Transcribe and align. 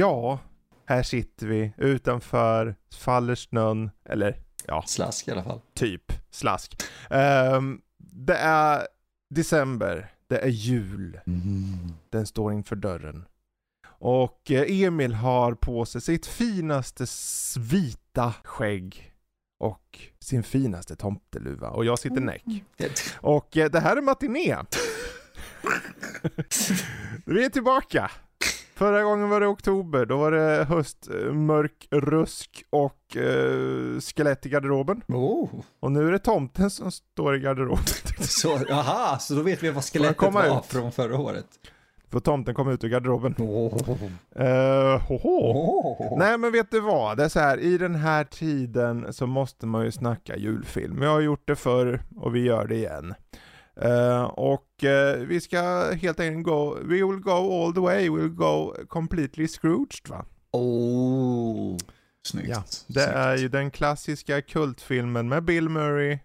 Ja, 0.00 0.40
här 0.90 1.02
sitter 1.02 1.46
vi 1.46 1.72
utanför, 1.76 2.74
faller 2.94 3.34
snön, 3.34 3.90
eller 4.04 4.36
ja, 4.66 4.84
Slask 4.86 5.28
i 5.28 5.30
alla 5.30 5.44
fall. 5.44 5.60
typ 5.74 6.12
slask. 6.30 6.82
Ehm, 7.10 7.80
det 7.98 8.36
är 8.36 8.86
december, 9.34 10.12
det 10.26 10.38
är 10.38 10.48
jul, 10.48 11.20
den 12.10 12.26
står 12.26 12.52
inför 12.52 12.76
dörren. 12.76 13.24
Och 13.88 14.50
eh, 14.50 14.82
Emil 14.82 15.14
har 15.14 15.54
på 15.54 15.84
sig 15.84 16.00
sitt 16.00 16.26
finaste 16.26 17.06
vita 17.58 18.34
skägg 18.44 19.12
och 19.60 19.98
sin 20.20 20.42
finaste 20.42 20.96
tomteluva 20.96 21.70
och 21.70 21.84
jag 21.84 21.98
sitter 21.98 22.20
näck. 22.20 22.44
Och 23.20 23.56
eh, 23.56 23.70
det 23.70 23.80
här 23.80 23.96
är 23.96 24.02
matiné. 24.02 24.56
Vi 27.26 27.44
är 27.44 27.50
tillbaka. 27.50 28.10
Förra 28.80 29.02
gången 29.02 29.28
var 29.28 29.40
det 29.40 29.46
oktober, 29.46 30.06
då 30.06 30.16
var 30.16 30.30
det 30.30 30.64
höst, 30.64 31.08
eh, 31.10 31.32
mörk 31.32 31.88
rusk 31.90 32.64
och 32.70 33.16
eh, 33.16 34.00
skelett 34.00 34.46
i 34.46 34.48
garderoben. 34.48 35.02
Oh, 35.08 35.48
Och 35.80 35.92
nu 35.92 36.08
är 36.08 36.12
det 36.12 36.18
tomten 36.18 36.70
som 36.70 36.90
står 36.90 37.36
i 37.36 37.38
garderoben. 37.38 37.84
så, 38.20 38.72
aha, 38.72 39.18
så 39.20 39.34
då 39.34 39.42
vet 39.42 39.62
vi 39.62 39.70
vad 39.70 39.84
skelettet 39.84 40.32
var 40.32 40.58
ut? 40.58 40.66
från 40.66 40.92
förra 40.92 41.18
året. 41.18 41.46
Får 42.10 42.20
tomten 42.20 42.54
komma 42.54 42.72
ut 42.72 42.84
ur 42.84 42.88
garderoben. 42.88 43.34
Oh. 43.38 43.90
Uh. 44.40 45.12
Oh. 45.12 46.18
Nej 46.18 46.38
men 46.38 46.52
vet 46.52 46.70
du 46.70 46.80
vad, 46.80 47.16
det 47.16 47.24
är 47.24 47.28
så 47.28 47.40
här, 47.40 47.58
i 47.58 47.78
den 47.78 47.94
här 47.94 48.24
tiden 48.24 49.12
så 49.12 49.26
måste 49.26 49.66
man 49.66 49.84
ju 49.84 49.92
snacka 49.92 50.36
julfilm. 50.36 51.02
Jag 51.02 51.10
har 51.10 51.20
gjort 51.20 51.42
det 51.44 51.56
förr 51.56 52.02
och 52.16 52.34
vi 52.34 52.40
gör 52.40 52.66
det 52.66 52.76
igen. 52.76 53.14
Eh, 53.82 54.22
och 54.24 54.84
eh, 54.84 55.16
vi 55.16 55.40
ska 55.40 55.90
helt 55.92 56.20
enkelt 56.20 56.44
gå, 56.46 56.74
we 56.74 56.94
will 56.94 57.20
go 57.20 57.64
all 57.64 57.74
the 57.74 57.80
way, 57.80 58.10
we 58.10 58.20
will 58.22 58.28
go 58.34 58.74
completely 58.88 59.48
Scrooged 59.48 60.08
va? 60.08 60.24
oh. 60.52 61.76
Snyggt. 62.26 62.48
Ja, 62.48 62.62
Det 62.86 63.00
Snyggt. 63.00 63.08
är 63.16 63.36
ju 63.36 63.48
den 63.48 63.70
klassiska 63.70 64.42
kultfilmen 64.42 65.28
med 65.28 65.44
Bill 65.44 65.68
Murray 65.68 66.18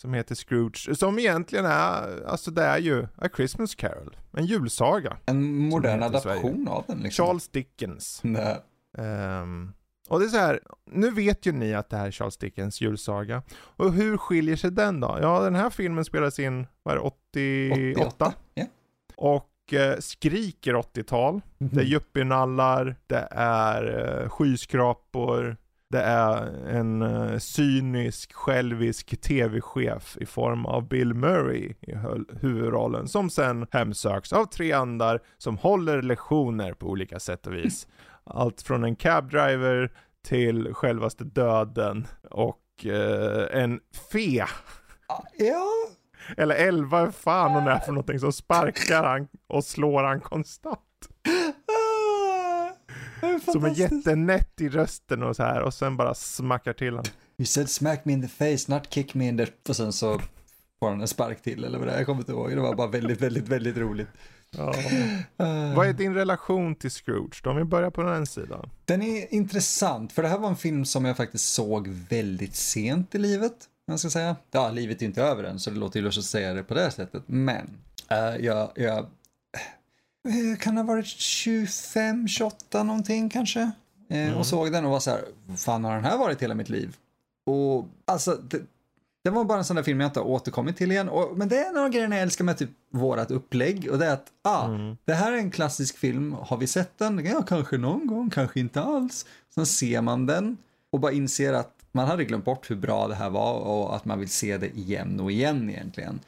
som 0.00 0.14
heter 0.14 0.34
Scrooge, 0.34 0.96
som 0.98 1.18
egentligen 1.18 1.64
är, 1.64 2.26
alltså 2.26 2.50
det 2.50 2.62
är 2.62 2.78
ju 2.78 3.06
A 3.16 3.28
Christmas 3.36 3.74
Carol, 3.74 4.16
en 4.32 4.46
julsaga. 4.46 5.16
En 5.26 5.54
modern 5.58 6.02
adaption 6.02 6.68
av 6.68 6.84
den 6.86 6.98
liksom. 6.98 7.26
Charles 7.26 7.48
Dickens. 7.48 8.20
Nej. 8.24 8.56
Ehm, 8.98 9.72
och 10.08 10.20
det 10.20 10.24
är 10.24 10.28
så 10.28 10.36
här, 10.36 10.60
nu 10.90 11.10
vet 11.10 11.46
ju 11.46 11.52
ni 11.52 11.74
att 11.74 11.90
det 11.90 11.96
här 11.96 12.06
är 12.06 12.10
Charles 12.10 12.36
Dickens 12.36 12.80
julsaga. 12.80 13.42
Och 13.58 13.92
hur 13.92 14.16
skiljer 14.16 14.56
sig 14.56 14.70
den 14.70 15.00
då? 15.00 15.18
Ja, 15.20 15.40
den 15.40 15.54
här 15.54 15.70
filmen 15.70 16.04
spelas 16.04 16.38
in, 16.38 16.66
vad 16.82 16.94
är 16.94 16.98
det, 16.98 17.04
88? 17.04 18.06
88. 18.06 18.32
Ja. 18.54 18.66
Och 19.16 19.72
eh, 19.72 19.98
skriker 19.98 20.74
80-tal. 20.74 21.40
Det 21.58 21.80
är 21.80 21.84
yuppienallar, 21.84 22.96
det 23.06 23.28
är 23.30 24.22
eh, 24.22 24.28
skyskrapor, 24.28 25.56
det 25.90 26.00
är 26.00 26.66
en 26.68 27.02
eh, 27.02 27.38
cynisk, 27.38 28.32
självisk 28.32 29.20
tv-chef 29.20 30.16
i 30.20 30.26
form 30.26 30.66
av 30.66 30.88
Bill 30.88 31.14
Murray 31.14 31.74
i 31.80 31.94
huvudrollen, 32.40 33.08
som 33.08 33.30
sen 33.30 33.66
hemsöks 33.70 34.32
av 34.32 34.44
tre 34.44 34.72
andar 34.72 35.20
som 35.38 35.58
håller 35.58 36.02
lektioner 36.02 36.72
på 36.72 36.86
olika 36.86 37.20
sätt 37.20 37.46
och 37.46 37.54
vis. 37.54 37.86
Allt 38.30 38.62
från 38.62 38.84
en 38.84 38.96
cabdriver 38.96 39.92
till 40.28 40.74
självaste 40.74 41.24
döden 41.24 42.06
och 42.30 42.86
eh, 42.86 43.62
en 43.62 43.80
fe. 44.10 44.46
Ja. 45.38 45.66
Eller 46.36 46.54
elva 46.54 47.12
fan 47.12 47.52
hon 47.52 47.68
är 47.68 47.78
för 47.78 47.92
någonting 47.92 48.20
som 48.20 48.32
sparkar 48.32 49.04
han 49.04 49.28
och 49.46 49.64
slår 49.64 50.02
han 50.02 50.20
konstant. 50.20 50.80
Ah, 51.66 53.26
är 53.26 53.52
Som 53.52 53.64
är 53.64 53.80
jättenätt 53.80 54.60
i 54.60 54.68
rösten 54.68 55.22
och 55.22 55.36
så 55.36 55.42
här 55.42 55.62
och 55.62 55.74
sen 55.74 55.96
bara 55.96 56.14
smackar 56.14 56.72
till 56.72 56.94
han. 56.94 57.04
You 57.38 57.46
said 57.46 57.70
smack 57.70 58.04
me 58.04 58.12
in 58.12 58.22
the 58.22 58.28
face, 58.28 58.72
not 58.72 58.94
kick 58.94 59.14
me 59.14 59.28
in 59.28 59.38
the... 59.38 59.46
Och 59.68 59.76
sen 59.76 59.92
så 59.92 60.20
får 60.78 60.88
han 60.88 61.00
en 61.00 61.08
spark 61.08 61.42
till 61.42 61.64
eller 61.64 61.78
vad 61.78 61.88
det 61.88 61.92
är. 61.92 61.96
Jag 61.96 62.06
kommer 62.06 62.20
inte 62.20 62.32
ihåg. 62.32 62.50
Det 62.50 62.60
var 62.60 62.74
bara 62.74 62.90
väldigt, 62.90 63.20
väldigt, 63.20 63.48
väldigt 63.48 63.76
roligt. 63.76 64.08
Ja. 64.56 64.74
Vad 65.76 65.86
är 65.88 65.92
din 65.92 66.14
relation 66.14 66.74
till 66.74 66.90
Scrooge? 66.90 67.40
Då? 67.44 67.50
Om 67.50 67.56
vi 67.56 67.64
börjar 67.64 67.90
på 67.90 68.02
den 68.02 68.26
sidan. 68.26 68.70
Den 68.84 69.02
är 69.02 69.34
intressant, 69.34 70.12
för 70.12 70.22
det 70.22 70.28
här 70.28 70.38
var 70.38 70.48
en 70.48 70.56
film 70.56 70.84
som 70.84 71.04
jag 71.04 71.16
faktiskt 71.16 71.52
såg 71.52 71.88
väldigt 71.88 72.54
sent 72.56 73.14
i 73.14 73.18
livet. 73.18 73.52
Jag 73.86 74.00
ska 74.00 74.10
säga. 74.10 74.36
Ja, 74.50 74.70
livet 74.70 75.02
är 75.02 75.06
inte 75.06 75.22
över 75.22 75.44
än, 75.44 75.60
så 75.60 75.70
det 75.70 75.76
låter 75.76 75.98
ju 76.00 76.04
lustigt 76.04 76.22
att 76.22 76.26
säga 76.26 76.54
det 76.54 76.62
på 76.62 76.74
det 76.74 76.90
sättet. 76.90 77.22
Men, 77.26 77.70
eh, 78.10 78.18
jag, 78.44 78.70
jag 78.74 78.98
eh, 78.98 80.56
kan 80.58 80.76
ha 80.76 80.84
varit 80.84 81.06
25, 81.06 82.28
28 82.28 82.82
någonting 82.82 83.28
kanske. 83.30 83.70
Eh, 84.10 84.38
Och 84.38 84.46
såg 84.46 84.72
den 84.72 84.84
och 84.84 84.90
var 84.90 85.00
så 85.00 85.10
här, 85.10 85.20
"Vad 85.46 85.58
fan 85.60 85.84
har 85.84 85.94
den 85.94 86.04
här 86.04 86.18
varit 86.18 86.42
hela 86.42 86.54
mitt 86.54 86.68
liv? 86.68 86.96
Och 87.46 87.86
alltså, 88.04 88.34
det, 88.34 88.60
det 89.26 89.30
var 89.30 89.44
bara 89.44 89.58
en 89.58 89.64
sån 89.64 89.76
där 89.76 89.82
film 89.82 90.00
jag 90.00 90.08
inte 90.08 90.20
har 90.20 90.26
återkommit 90.26 90.76
till 90.76 90.92
igen. 90.92 91.08
Och, 91.08 91.38
men 91.38 91.48
det 91.48 91.56
är 91.56 91.84
av 91.84 91.88
grejerna 91.88 92.14
jag 92.14 92.22
älskar 92.22 92.44
med 92.44 92.58
typ 92.58 92.70
vårat 92.90 93.30
upplägg 93.30 93.88
och 93.90 93.98
det 93.98 94.06
är 94.06 94.12
att, 94.12 94.26
ah, 94.42 94.68
det 95.04 95.14
här 95.14 95.32
är 95.32 95.36
en 95.36 95.50
klassisk 95.50 95.98
film, 95.98 96.32
har 96.40 96.56
vi 96.56 96.66
sett 96.66 96.98
den? 96.98 97.24
Ja, 97.24 97.42
kanske 97.42 97.78
någon 97.78 98.06
gång, 98.06 98.30
kanske 98.30 98.60
inte 98.60 98.80
alls. 98.80 99.26
Sen 99.54 99.66
ser 99.66 100.00
man 100.00 100.26
den 100.26 100.56
och 100.90 101.00
bara 101.00 101.12
inser 101.12 101.52
att 101.52 101.72
man 101.92 102.06
hade 102.06 102.24
glömt 102.24 102.44
bort 102.44 102.70
hur 102.70 102.76
bra 102.76 103.08
det 103.08 103.14
här 103.14 103.30
var 103.30 103.54
och 103.54 103.96
att 103.96 104.04
man 104.04 104.18
vill 104.18 104.28
se 104.28 104.58
det 104.58 104.76
igen 104.76 105.20
och 105.20 105.32
igen 105.32 105.70
egentligen. 105.70 106.20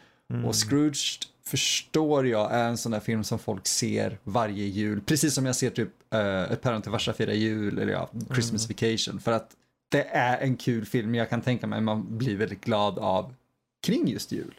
Och 0.46 0.54
Scrooge 0.54 1.20
förstår 1.44 2.26
jag 2.26 2.52
är 2.52 2.68
en 2.68 2.76
sån 2.76 2.92
där 2.92 3.00
film 3.00 3.24
som 3.24 3.38
folk 3.38 3.66
ser 3.66 4.18
varje 4.24 4.64
jul, 4.64 5.00
precis 5.00 5.34
som 5.34 5.46
jag 5.46 5.56
ser 5.56 5.70
typ 5.70 5.90
uh, 6.14 6.52
Ett 6.52 6.62
päron 6.62 6.82
till 6.82 6.92
farsa 6.92 7.12
firar 7.12 7.32
jul 7.32 7.78
eller 7.78 7.92
ja, 7.92 8.10
Christmas 8.32 8.68
Vacation. 8.68 9.20
För 9.20 9.32
att 9.32 9.50
det 9.88 10.02
är 10.04 10.38
en 10.38 10.56
kul 10.56 10.86
film, 10.86 11.14
jag 11.14 11.30
kan 11.30 11.40
tänka 11.40 11.66
mig 11.66 11.80
man 11.80 12.18
blir 12.18 12.36
väldigt 12.36 12.64
glad 12.64 12.98
av 12.98 13.34
kring 13.86 14.08
just 14.08 14.32
jul. 14.32 14.54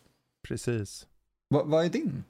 Precis. 0.47 1.07
Va, 1.49 1.63
vad 1.63 1.85
är 1.85 1.89
din? 1.89 2.23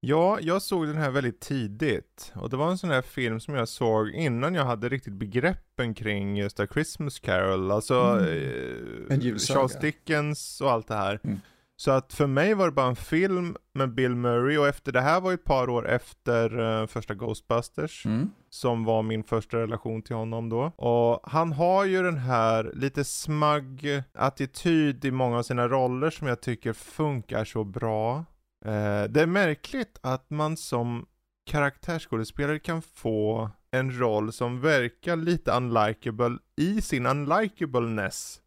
Ja, 0.00 0.38
jag 0.40 0.62
såg 0.62 0.86
den 0.86 0.96
här 0.96 1.10
väldigt 1.10 1.40
tidigt. 1.40 2.32
Och 2.34 2.50
det 2.50 2.56
var 2.56 2.70
en 2.70 2.78
sån 2.78 2.90
här 2.90 3.02
film 3.02 3.40
som 3.40 3.54
jag 3.54 3.68
såg 3.68 4.08
innan 4.10 4.54
jag 4.54 4.64
hade 4.64 4.88
riktigt 4.88 5.12
begreppen 5.12 5.94
kring 5.94 6.36
just 6.36 6.60
A 6.60 6.66
Christmas 6.72 7.18
Carol. 7.18 7.70
Alltså 7.70 7.94
Mm. 7.94 9.10
eh. 9.10 9.36
Charles 9.38 9.78
Dickens 9.80 10.60
och 10.60 10.70
allt 10.70 10.88
det 10.88 10.94
här. 10.94 11.20
Mm. 11.24 11.40
Så 11.76 11.90
att 11.90 12.12
för 12.12 12.26
mig 12.26 12.54
var 12.54 12.66
det 12.66 12.72
bara 12.72 12.86
en 12.86 12.96
film 12.96 13.56
med 13.74 13.94
Bill 13.94 14.14
Murray 14.14 14.58
och 14.58 14.68
efter 14.68 14.92
det 14.92 15.00
här 15.00 15.20
var 15.20 15.30
ju 15.30 15.34
ett 15.34 15.44
par 15.44 15.70
år 15.70 15.88
efter 15.88 16.58
eh, 16.80 16.86
första 16.86 17.14
Ghostbusters. 17.14 18.06
Mm. 18.06 18.30
Som 18.52 18.84
var 18.84 19.02
min 19.02 19.24
första 19.24 19.56
relation 19.56 20.02
till 20.02 20.16
honom 20.16 20.48
då. 20.48 20.72
Och 20.76 21.20
han 21.30 21.52
har 21.52 21.84
ju 21.84 22.02
den 22.02 22.18
här 22.18 22.70
lite 22.74 23.04
smagg 23.04 24.02
attityd 24.14 25.04
i 25.04 25.10
många 25.10 25.38
av 25.38 25.42
sina 25.42 25.68
roller 25.68 26.10
som 26.10 26.26
jag 26.26 26.40
tycker 26.40 26.72
funkar 26.72 27.44
så 27.44 27.64
bra. 27.64 28.16
Eh, 28.64 29.04
det 29.08 29.22
är 29.22 29.26
märkligt 29.26 29.98
att 30.02 30.30
man 30.30 30.56
som 30.56 31.06
karaktärsskådespelare 31.46 32.58
kan 32.58 32.82
få 32.82 33.50
en 33.70 33.98
roll 33.98 34.32
som 34.32 34.60
verkar 34.60 35.16
lite 35.16 35.52
unlikable 35.52 36.38
i 36.56 36.80
sin 36.80 37.06
unlikableness 37.06 38.40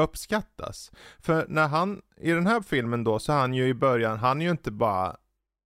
uppskattas. 0.00 0.92
För 1.18 1.46
när 1.48 1.68
han, 1.68 2.02
i 2.16 2.30
den 2.30 2.46
här 2.46 2.60
filmen 2.60 3.04
då, 3.04 3.18
så 3.18 3.32
är 3.32 3.36
han 3.36 3.54
ju 3.54 3.68
i 3.68 3.74
början, 3.74 4.18
han 4.18 4.40
är 4.40 4.44
ju 4.44 4.50
inte 4.50 4.70
bara 4.70 5.16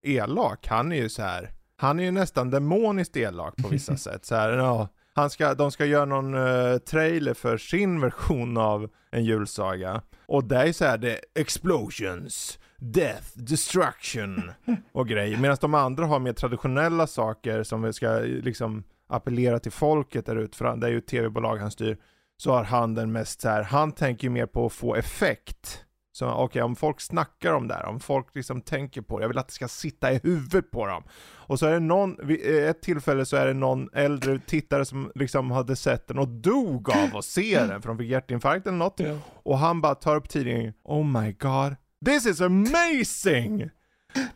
elak, 0.07 0.67
han 0.67 0.93
är 0.93 0.97
ju 0.97 1.09
så 1.09 1.23
här. 1.23 1.51
Han 1.83 2.01
är 2.01 2.05
ju 2.05 2.11
nästan 2.11 2.51
demoniskt 2.51 3.17
elak 3.17 3.57
på 3.57 3.69
vissa 3.69 3.97
sätt. 4.07 4.25
Så 4.25 4.35
här, 4.35 4.51
ja, 4.51 4.89
han 5.15 5.31
ska, 5.31 5.55
de 5.55 5.73
ska 5.73 5.85
göra 5.85 6.05
någon 6.05 6.35
eh, 6.35 6.79
trailer 6.79 7.35
för 7.35 7.59
sin 7.59 8.01
version 8.01 8.57
av 8.57 8.91
en 9.11 9.25
julsaga. 9.25 10.03
Och 10.27 10.45
det 10.45 10.57
är 10.57 10.73
så 10.73 10.85
här, 10.85 10.99
det 10.99 11.13
är 11.13 11.21
explosions, 11.35 12.59
death, 12.79 13.27
destruction 13.35 14.51
och 14.93 15.09
grejer. 15.09 15.39
Medan 15.39 15.57
de 15.61 15.75
andra 15.75 16.07
har 16.07 16.19
mer 16.19 16.33
traditionella 16.33 17.07
saker 17.07 17.63
som 17.63 17.93
ska 17.93 18.19
liksom 18.19 18.85
appellera 19.09 19.59
till 19.59 19.73
folket 19.73 20.27
där 20.27 20.37
ute, 20.37 20.57
för 20.57 20.77
det 20.77 20.87
är 20.87 20.91
ju 20.91 21.01
tv-bolag 21.01 21.57
han 21.57 21.71
styr. 21.71 21.99
Så 22.37 22.53
har 22.53 22.65
han 22.65 22.95
den 22.95 23.13
mest 23.13 23.41
så 23.41 23.49
här, 23.49 23.63
han 23.63 23.93
tänker 23.93 24.25
ju 24.25 24.31
mer 24.31 24.47
på 24.47 24.67
att 24.67 24.73
få 24.73 24.95
effekt 24.95 25.85
Så 26.15 26.31
okej, 26.31 26.45
okay, 26.45 26.63
om 26.63 26.77
folk 26.77 27.01
snackar 27.01 27.53
om 27.53 27.69
det 27.69 27.75
här, 27.75 27.87
om 27.87 28.01
folk 28.01 28.27
liksom 28.35 28.61
tänker 28.61 29.03
på 29.03 29.19
det, 29.19 29.23
jag 29.23 29.29
vill 29.29 29.39
att 29.39 29.49
det 29.49 29.55
ska 29.55 29.69
sitta 29.69 30.13
i 30.13 30.21
huvudet 30.23 30.71
på 30.71 30.87
dem. 30.87 31.03
Och 31.35 31.59
så 31.59 31.67
är 31.67 31.73
det 31.73 31.81
någon, 31.81 32.17
vid 32.23 32.67
ett 32.69 32.83
tillfälle 32.83 33.27
så 33.27 33.37
är 33.37 33.47
det 33.47 33.55
någon 33.55 33.89
äldre 33.93 34.39
tittare 34.39 34.85
som 34.85 35.13
liksom 35.15 35.51
hade 35.51 35.77
sett 35.77 36.07
den 36.07 36.19
och 36.19 36.29
dog 36.29 36.91
av 36.91 37.17
att 37.17 37.25
se 37.25 37.65
den, 37.65 37.83
för 37.83 37.89
de 37.89 37.99
fick 37.99 38.11
hjärtinfarkt 38.11 38.67
eller 38.67 38.79
något. 38.79 39.01
Yeah. 39.01 39.19
Och 39.43 39.59
han 39.59 39.81
bara 39.81 39.95
tar 39.95 40.17
upp 40.17 40.29
tidningen, 40.29 40.73
oh 40.85 41.05
my 41.05 41.33
god, 41.33 41.77
this 42.07 42.27
is 42.27 42.41
amazing! 42.41 43.71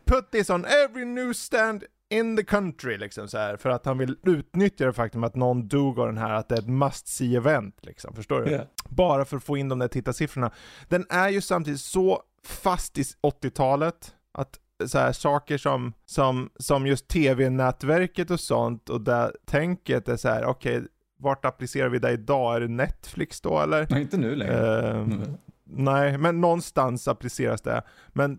Put 0.04 0.30
this 0.30 0.50
on 0.50 0.64
every 0.64 1.04
newsstand 1.04 1.84
in 2.08 2.36
the 2.36 2.44
country 2.44 2.98
liksom 2.98 3.28
så 3.28 3.38
här, 3.38 3.56
för 3.56 3.70
att 3.70 3.86
han 3.86 3.98
vill 3.98 4.16
utnyttja 4.22 4.86
det 4.86 4.92
faktum 4.92 5.24
att 5.24 5.34
någon 5.34 5.68
dog 5.68 5.98
av 5.98 6.06
den 6.06 6.18
här, 6.18 6.34
att 6.34 6.48
det 6.48 6.54
är 6.54 6.58
ett 6.58 6.68
must 6.68 7.08
see 7.08 7.36
event 7.36 7.76
liksom, 7.80 8.14
förstår 8.14 8.40
du? 8.40 8.50
Yeah. 8.50 8.66
Bara 8.88 9.24
för 9.24 9.36
att 9.36 9.44
få 9.44 9.56
in 9.56 9.68
de 9.68 9.78
där 9.78 9.88
tittarsiffrorna. 9.88 10.50
Den 10.88 11.06
är 11.10 11.28
ju 11.28 11.40
samtidigt 11.40 11.80
så 11.80 12.22
fast 12.44 12.98
i 12.98 13.02
80-talet, 13.02 14.14
att 14.32 14.58
så 14.86 14.98
här, 14.98 15.12
saker 15.12 15.58
som, 15.58 15.92
som, 16.06 16.50
som 16.56 16.86
just 16.86 17.08
tv-nätverket 17.08 18.30
och 18.30 18.40
sånt 18.40 18.90
och 18.90 19.00
det 19.00 19.32
tänket 19.44 20.08
är 20.08 20.16
så 20.16 20.28
här, 20.28 20.44
okej, 20.44 20.76
okay, 20.76 20.88
vart 21.18 21.44
applicerar 21.44 21.88
vi 21.88 21.98
det 21.98 22.10
idag? 22.10 22.56
Är 22.56 22.60
det 22.60 22.68
Netflix 22.68 23.40
då 23.40 23.60
eller? 23.60 23.86
Nej, 23.90 24.02
inte 24.02 24.16
nu 24.16 24.36
längre. 24.36 24.92
Uh, 24.92 24.98
mm. 24.98 25.36
Nej, 25.64 26.18
men 26.18 26.40
någonstans 26.40 27.08
appliceras 27.08 27.62
det. 27.62 27.82
Men 28.08 28.38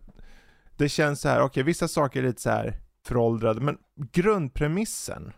det 0.78 0.90
känns 0.90 1.22
så 1.22 1.30
här, 1.30 1.38
okej, 1.38 1.46
okay, 1.46 1.64
vissa 1.64 1.88
saker 1.88 2.20
är 2.20 2.28
lite 2.28 2.42
så 2.42 2.50
här 2.50 2.76
föråldrade, 3.08 3.62
men 3.62 3.78
grundpremissen 4.12 5.34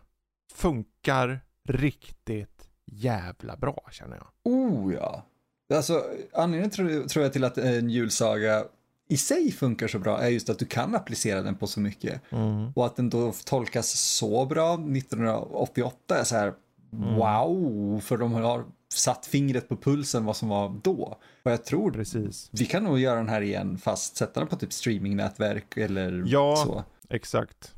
funkar 0.52 1.40
riktigt 1.68 2.68
jävla 2.86 3.56
bra 3.56 3.88
känner 3.90 4.16
jag. 4.16 4.26
Oh 4.44 4.94
ja. 4.94 5.26
Alltså 5.74 6.04
anledningen 6.32 6.70
tror, 6.70 7.08
tror 7.08 7.22
jag 7.22 7.32
till 7.32 7.44
att 7.44 7.58
en 7.58 7.90
julsaga 7.90 8.64
i 9.08 9.16
sig 9.16 9.52
funkar 9.52 9.88
så 9.88 9.98
bra 9.98 10.18
är 10.18 10.28
just 10.28 10.50
att 10.50 10.58
du 10.58 10.64
kan 10.64 10.94
applicera 10.94 11.42
den 11.42 11.56
på 11.56 11.66
så 11.66 11.80
mycket. 11.80 12.20
Mm. 12.30 12.72
Och 12.74 12.86
att 12.86 12.96
den 12.96 13.10
då 13.10 13.32
tolkas 13.44 13.90
så 13.90 14.46
bra 14.46 14.74
1988 14.74 16.18
är 16.18 16.24
så 16.24 16.36
här 16.36 16.54
mm. 16.92 17.14
wow, 17.14 18.00
för 18.00 18.18
de 18.18 18.32
har 18.32 18.64
satt 18.94 19.26
fingret 19.26 19.68
på 19.68 19.76
pulsen 19.76 20.24
vad 20.24 20.36
som 20.36 20.48
var 20.48 20.80
då. 20.82 21.18
Och 21.42 21.50
jag 21.50 21.64
tror 21.64 21.90
Precis. 21.90 22.48
vi 22.52 22.66
kan 22.66 22.84
nog 22.84 22.98
göra 22.98 23.16
den 23.16 23.28
här 23.28 23.40
igen 23.40 23.78
fast 23.78 24.16
sätta 24.16 24.40
den 24.40 24.48
på 24.48 24.56
typ 24.56 24.72
streamingnätverk 24.72 25.76
eller 25.76 26.22
ja, 26.26 26.56
så. 26.56 26.84
Exakt. 27.10 27.74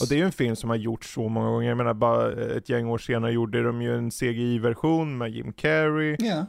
Och 0.00 0.08
det 0.08 0.14
är 0.14 0.16
ju 0.16 0.24
en 0.24 0.32
film 0.32 0.56
som 0.56 0.70
har 0.70 0.76
gjorts 0.76 1.14
så 1.14 1.28
många 1.28 1.50
gånger. 1.50 1.68
Jag 1.68 1.76
menar 1.76 1.94
bara 1.94 2.32
ett 2.56 2.68
gäng 2.68 2.86
år 2.86 2.98
senare 2.98 3.32
gjorde 3.32 3.62
de 3.62 3.82
ju 3.82 3.96
en 3.98 4.10
CGI-version 4.10 5.18
med 5.18 5.30
Jim 5.30 5.52
Carrey. 5.52 6.16
Yeah. 6.20 6.44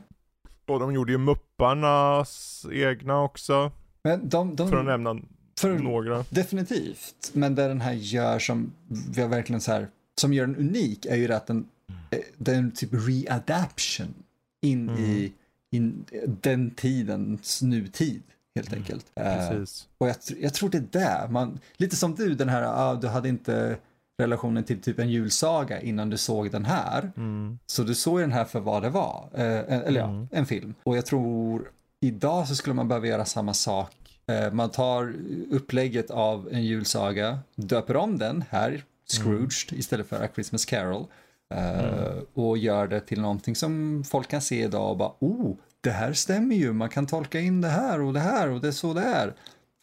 Och 0.68 0.80
de 0.80 0.94
gjorde 0.94 1.12
ju 1.12 1.18
Mupparnas 1.18 2.66
egna 2.72 3.24
också. 3.24 3.72
Men 4.04 4.30
de, 4.30 4.56
de, 4.56 4.70
för 4.70 4.78
att 4.78 4.86
nämna 4.86 5.22
för, 5.60 5.80
några. 5.80 6.26
Definitivt. 6.30 7.32
Men 7.34 7.56
det 7.56 7.68
den 7.68 7.82
här 7.82 7.94
gör 7.94 8.40
som 8.40 8.72
vi 9.12 9.22
har 9.22 9.30
verkligen 9.30 9.62
så 9.62 9.72
här, 9.72 9.88
som 10.20 10.34
gör 10.34 10.48
den 10.48 10.56
unik 10.56 11.06
är 11.06 11.16
ju 11.16 11.34
att 11.34 11.48
den, 11.48 11.68
mm. 12.12 12.24
den 12.38 12.72
typ 12.72 12.90
readaption 12.92 14.14
in 14.62 14.90
mm. 14.90 15.02
i 15.02 15.34
in, 15.72 16.06
den 16.28 16.72
tidens 16.72 17.62
nutid 17.62 18.24
helt 18.58 18.68
mm. 18.68 18.80
enkelt. 18.80 19.06
Mm, 19.16 19.58
uh, 19.58 19.66
och 19.98 20.08
jag, 20.08 20.16
jag, 20.40 20.54
tror 20.54 20.70
det 20.70 20.78
är 20.78 20.88
det, 20.92 21.32
man, 21.32 21.60
lite 21.78 21.96
som 21.96 22.16
du, 22.16 22.36
den 22.36 22.50
här, 22.50 22.64
ah, 22.64 22.96
du 22.96 23.08
hade 23.08 23.30
inte 23.30 23.78
relationen 24.22 24.64
till 24.64 24.82
typ 24.82 25.00
en 25.00 25.10
julsaga 25.10 25.82
innan 25.82 26.10
du 26.10 26.18
såg 26.18 26.52
den 26.52 26.66
här. 26.66 27.12
Mm. 27.18 27.60
Så 27.66 27.84
du 27.84 27.96
såg 27.96 28.20
den 28.20 28.32
här 28.32 28.46
för 28.46 28.60
vad 28.60 28.82
det 28.84 28.90
var, 28.90 29.30
uh, 29.34 29.42
eller 29.42 30.00
ja, 30.00 30.08
mm. 30.08 30.28
en 30.32 30.46
film. 30.46 30.74
Och 30.84 30.98
jag 30.98 31.06
tror 31.06 31.72
idag 32.02 32.48
så 32.48 32.56
skulle 32.56 32.74
man 32.74 32.88
behöva 32.88 33.08
göra 33.08 33.26
samma 33.26 33.54
sak. 33.54 33.92
Uh, 34.32 34.54
man 34.54 34.70
tar 34.70 35.16
upplägget 35.52 36.12
av 36.12 36.50
en 36.52 36.64
julsaga, 36.64 37.40
döper 37.56 37.96
om 37.96 38.18
den 38.18 38.44
här, 38.50 38.84
Scrooged 39.10 39.72
mm. 39.72 39.80
istället 39.80 40.08
för 40.08 40.24
A 40.24 40.28
Christmas 40.36 40.66
Carol. 40.66 41.06
Mm. 41.50 42.26
Och 42.34 42.58
gör 42.58 42.88
det 42.88 43.00
till 43.00 43.22
någonting 43.22 43.56
som 43.56 44.04
folk 44.04 44.28
kan 44.28 44.42
se 44.42 44.64
idag 44.64 44.92
och 44.92 44.98
bara, 44.98 45.12
oh, 45.20 45.56
det 45.88 45.94
här 45.94 46.14
stämmer 46.14 46.56
ju, 46.56 46.74
man 46.74 46.90
kan 46.90 47.06
tolka 47.06 47.40
in 47.40 47.62
det 47.62 47.68
här 47.68 48.02
och 48.02 48.14
det 48.14 48.20
här 48.20 48.50
och 48.50 48.62
det 48.62 48.68
är 48.68 48.72
så 48.72 48.94
det 48.94 49.02
är. 49.02 49.34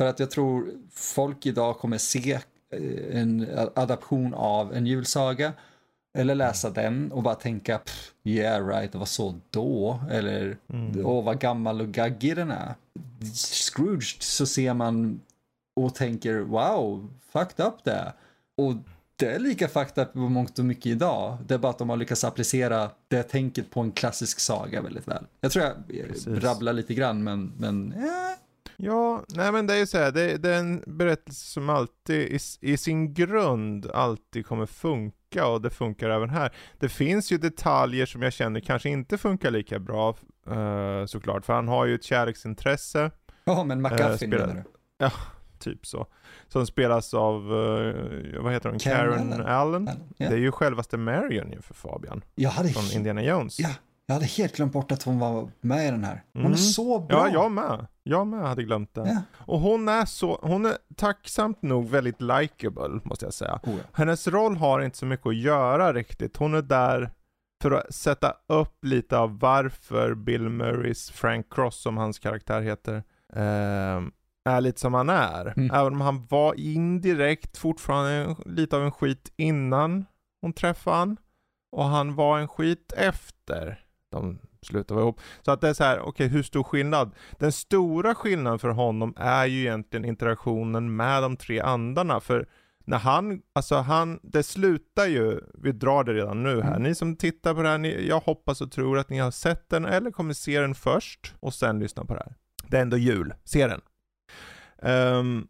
För 0.01 0.09
att 0.09 0.21
jag 0.21 0.31
tror 0.31 0.71
folk 0.91 1.47
idag 1.47 1.79
kommer 1.79 1.99
se 1.99 2.33
eh, 2.71 3.19
en 3.19 3.49
adaption 3.75 4.35
av 4.35 4.75
en 4.75 4.87
julsaga 4.87 5.53
eller 6.19 6.35
läsa 6.35 6.71
den 6.71 7.13
och 7.13 7.23
bara 7.23 7.35
tänka 7.35 7.81
yeah 8.25 8.67
right, 8.67 8.93
det 8.93 8.99
var 8.99 9.07
så 9.07 9.35
då. 9.51 10.01
Eller 10.11 10.57
mm. 10.69 11.07
åh 11.07 11.25
vad 11.25 11.39
gammal 11.39 11.81
och 11.81 11.89
gaggig 11.89 12.37
den 12.37 12.51
är. 12.51 12.75
Scrooge 13.35 14.23
så 14.23 14.47
ser 14.47 14.75
man 14.75 15.21
och 15.77 15.95
tänker 15.95 16.39
wow, 16.39 17.11
fucked 17.33 17.67
up 17.67 17.85
det. 17.85 18.13
Och 18.57 18.75
det 19.17 19.27
är 19.27 19.39
lika 19.39 19.67
up 19.67 20.13
på 20.13 20.19
mångt 20.19 20.59
och 20.59 20.65
mycket 20.65 20.87
idag. 20.87 21.39
Det 21.47 21.55
är 21.55 21.59
bara 21.59 21.71
att 21.71 21.79
de 21.79 21.91
har 21.91 21.97
lyckats 21.97 22.25
applicera 22.25 22.91
det 23.09 23.23
tänket 23.23 23.71
på 23.71 23.81
en 23.81 23.93
klassisk 23.93 24.41
saga 24.41 24.83
väldigt 24.83 25.09
väl. 25.09 25.27
Jag 25.41 25.53
tror 25.53 25.65
jag 25.65 25.75
Precis. 26.09 26.27
rabblar 26.27 26.73
lite 26.73 26.95
grann 26.95 27.25
men, 27.25 27.53
men 27.59 27.93
eh. 27.93 28.39
Ja, 28.77 29.25
nej 29.29 29.53
men 29.53 29.67
det 29.67 29.75
är 29.75 29.79
ju 29.79 29.87
så 29.87 29.99
här, 29.99 30.13
det, 30.13 30.37
det, 30.37 30.55
är 30.55 30.59
en 30.59 30.83
berättelse 30.87 31.45
som 31.45 31.71
alltid 31.71 32.17
i, 32.17 32.39
i, 32.61 32.77
sin 32.77 33.15
grund 33.15 33.91
alltid 33.91 34.47
kommer 34.47 34.67
funka 34.67 35.47
och 35.47 35.63
det 35.63 35.71
funkar 35.71 36.11
även 36.11 36.31
här. 36.31 36.53
Det 36.79 36.89
finns 36.89 37.33
ju 37.33 37.39
detaljer 37.39 38.07
som 38.07 38.23
jag 38.23 38.33
känner 38.33 38.61
kanske 38.61 38.89
inte 38.89 39.19
funkar 39.19 39.51
lika 39.51 39.79
bra 39.79 40.17
uh, 40.51 41.07
såklart, 41.07 41.45
för 41.45 41.53
han 41.53 41.69
har 41.69 41.87
ju 41.87 41.95
ett 41.95 42.05
kärleksintresse. 42.05 43.11
Ja, 43.45 43.65
men 43.65 43.83
McGuffin 43.83 44.33
uh, 44.33 44.39
menar 44.39 44.55
du? 44.55 44.63
Ja, 44.99 45.13
typ 45.65 45.87
så. 45.87 46.07
Som 46.49 46.67
spelas 46.67 47.15
av, 47.15 47.53
uh, 47.53 48.43
vad 48.43 48.53
heter 48.53 48.69
hon, 48.69 48.79
Karen, 48.79 49.13
Karen 49.13 49.33
Allen. 49.33 49.47
Allen. 49.47 49.89
Yeah. 50.19 50.31
Det 50.33 50.37
är 50.37 50.41
ju 50.41 50.53
självaste 50.53 50.97
Marion 50.97 51.53
ju 51.53 51.63
för 51.63 51.75
Fabian. 51.75 52.25
Jag 52.35 52.51
hade 52.51 52.69
från 52.69 52.93
Indiana 52.93 53.23
Jones. 53.23 53.61
Ja, 53.61 53.71
jag 54.07 54.15
hade 54.15 54.27
helt 54.27 54.57
glömt 54.57 54.73
bort 54.73 54.93
att 54.93 55.03
hon 55.03 55.19
var 55.19 55.51
med 55.61 55.89
i 55.89 55.91
den 55.91 56.05
här. 56.05 56.23
Hon 56.33 56.41
mm. 56.43 56.53
är 56.53 56.57
så 56.57 56.99
bra. 56.99 57.29
Ja, 57.29 57.33
jag 57.33 57.53
med. 57.53 57.87
Jag 58.03 58.27
med 58.27 58.49
hade 58.49 58.63
glömt 58.63 58.95
det. 58.95 59.01
Yeah. 59.01 59.23
Och 59.39 59.61
hon 59.61 59.89
är 59.89 60.05
så, 60.05 60.39
hon 60.43 60.67
är 60.67 60.77
tacksamt 60.97 61.63
nog 61.63 61.89
väldigt 61.89 62.21
likable, 62.21 63.01
måste 63.05 63.25
jag 63.25 63.35
säga. 63.35 63.61
Oh, 63.63 63.73
ja. 63.73 63.83
Hennes 63.93 64.29
roll 64.29 64.57
har 64.57 64.81
inte 64.81 64.99
så 64.99 65.07
mycket 65.07 65.27
att 65.27 65.37
göra 65.37 65.93
riktigt. 65.93 66.37
Hon 66.37 66.55
är 66.55 66.63
där 66.63 67.11
för 67.63 67.71
att 67.71 67.95
sätta 67.95 68.35
upp 68.47 68.85
lite 68.85 69.19
av 69.19 69.39
varför 69.39 70.15
Bill 70.15 70.49
Murrays 70.49 71.11
Frank 71.11 71.47
Cross, 71.55 71.83
som 71.83 71.97
hans 71.97 72.19
karaktär 72.19 72.61
heter, 72.61 73.03
eh, 73.33 74.03
är 74.45 74.61
lite 74.61 74.81
som 74.81 74.95
han 74.95 75.09
är. 75.09 75.55
Mm. 75.57 75.71
Även 75.75 75.93
om 75.93 76.01
han 76.01 76.27
var 76.27 76.55
indirekt 76.55 77.57
fortfarande 77.57 78.37
lite 78.47 78.77
av 78.77 78.83
en 78.83 78.93
skit 78.93 79.33
innan 79.37 80.07
hon 80.41 80.53
träffade 80.53 80.97
han. 80.97 81.17
Och 81.73 81.85
han 81.85 82.15
var 82.15 82.39
en 82.39 82.49
skit 82.49 82.93
efter 82.97 83.85
de 84.11 84.39
slutade 84.63 84.95
vara 84.95 85.05
ihop. 85.05 85.21
Så 85.43 85.51
att 85.51 85.61
det 85.61 85.69
är 85.69 85.75
så 85.75 85.85
här, 85.85 85.99
okej 85.99 86.09
okay, 86.09 86.27
hur 86.27 86.43
stor 86.43 86.63
skillnad? 86.63 87.11
Den 87.39 87.53
stora 87.53 88.15
skillnaden 88.15 88.59
för 88.59 88.69
honom 88.69 89.15
är 89.17 89.47
ju 89.47 89.61
egentligen 89.61 90.05
interaktionen 90.05 90.97
med 90.97 91.23
de 91.23 91.37
tre 91.37 91.61
andarna. 91.61 92.21
För 92.21 92.49
när 92.85 92.99
han, 92.99 93.43
alltså 93.53 93.77
han, 93.77 94.21
det 94.23 94.43
slutar 94.43 95.07
ju, 95.07 95.41
vi 95.55 95.73
drar 95.73 96.05
det 96.05 96.13
redan 96.13 96.43
nu 96.43 96.63
här. 96.63 96.71
Mm. 96.71 96.83
Ni 96.83 96.95
som 96.95 97.17
tittar 97.17 97.55
på 97.55 97.63
det 97.63 97.69
här, 97.69 97.79
ni, 97.79 98.07
jag 98.09 98.21
hoppas 98.21 98.61
och 98.61 98.73
tror 98.73 98.99
att 98.99 99.11
ni 99.11 99.19
har 99.19 99.31
sett 99.31 99.69
den 99.69 99.85
eller 99.85 100.11
kommer 100.11 100.35
se 100.35 100.61
den 100.61 100.75
först 100.75 101.35
och 101.41 101.55
sen 101.55 101.79
lyssna 101.79 102.05
på 102.05 102.15
det 102.15 102.23
här. 102.27 102.35
Det 102.69 102.77
är 102.77 102.83
ändå 102.83 102.97
jul, 102.97 103.35
se 103.45 103.67
den. 103.67 103.81
Um, 104.85 105.49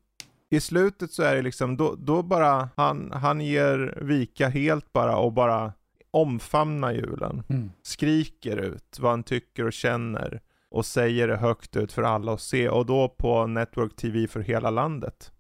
I 0.51 0.61
slutet 0.61 1.13
så 1.13 1.23
är 1.23 1.37
det 1.37 1.43
liksom, 1.43 1.77
då, 1.77 1.95
då 1.99 2.23
bara, 2.23 2.69
han, 2.77 3.13
han 3.13 3.41
ger 3.41 3.99
vika 4.03 4.49
helt 4.49 4.93
bara 4.93 5.17
och 5.17 5.33
bara 5.33 5.73
omfamnar 6.11 6.93
julen. 6.93 7.43
Mm. 7.49 7.71
Skriker 7.83 8.57
ut 8.57 8.99
vad 9.01 9.11
han 9.11 9.23
tycker 9.23 9.67
och 9.67 9.73
känner 9.73 10.41
och 10.71 10.87
säger 10.87 11.29
det 11.29 11.37
högt 11.37 11.77
ut 11.77 11.93
för 11.93 12.03
alla 12.03 12.33
att 12.33 12.41
se 12.41 12.69
och 12.69 12.87
då 12.87 13.09
på 13.09 13.47
Network 13.47 13.97
TV 13.97 14.29
för 14.29 14.41
hela 14.41 14.71
landet. 14.71 15.33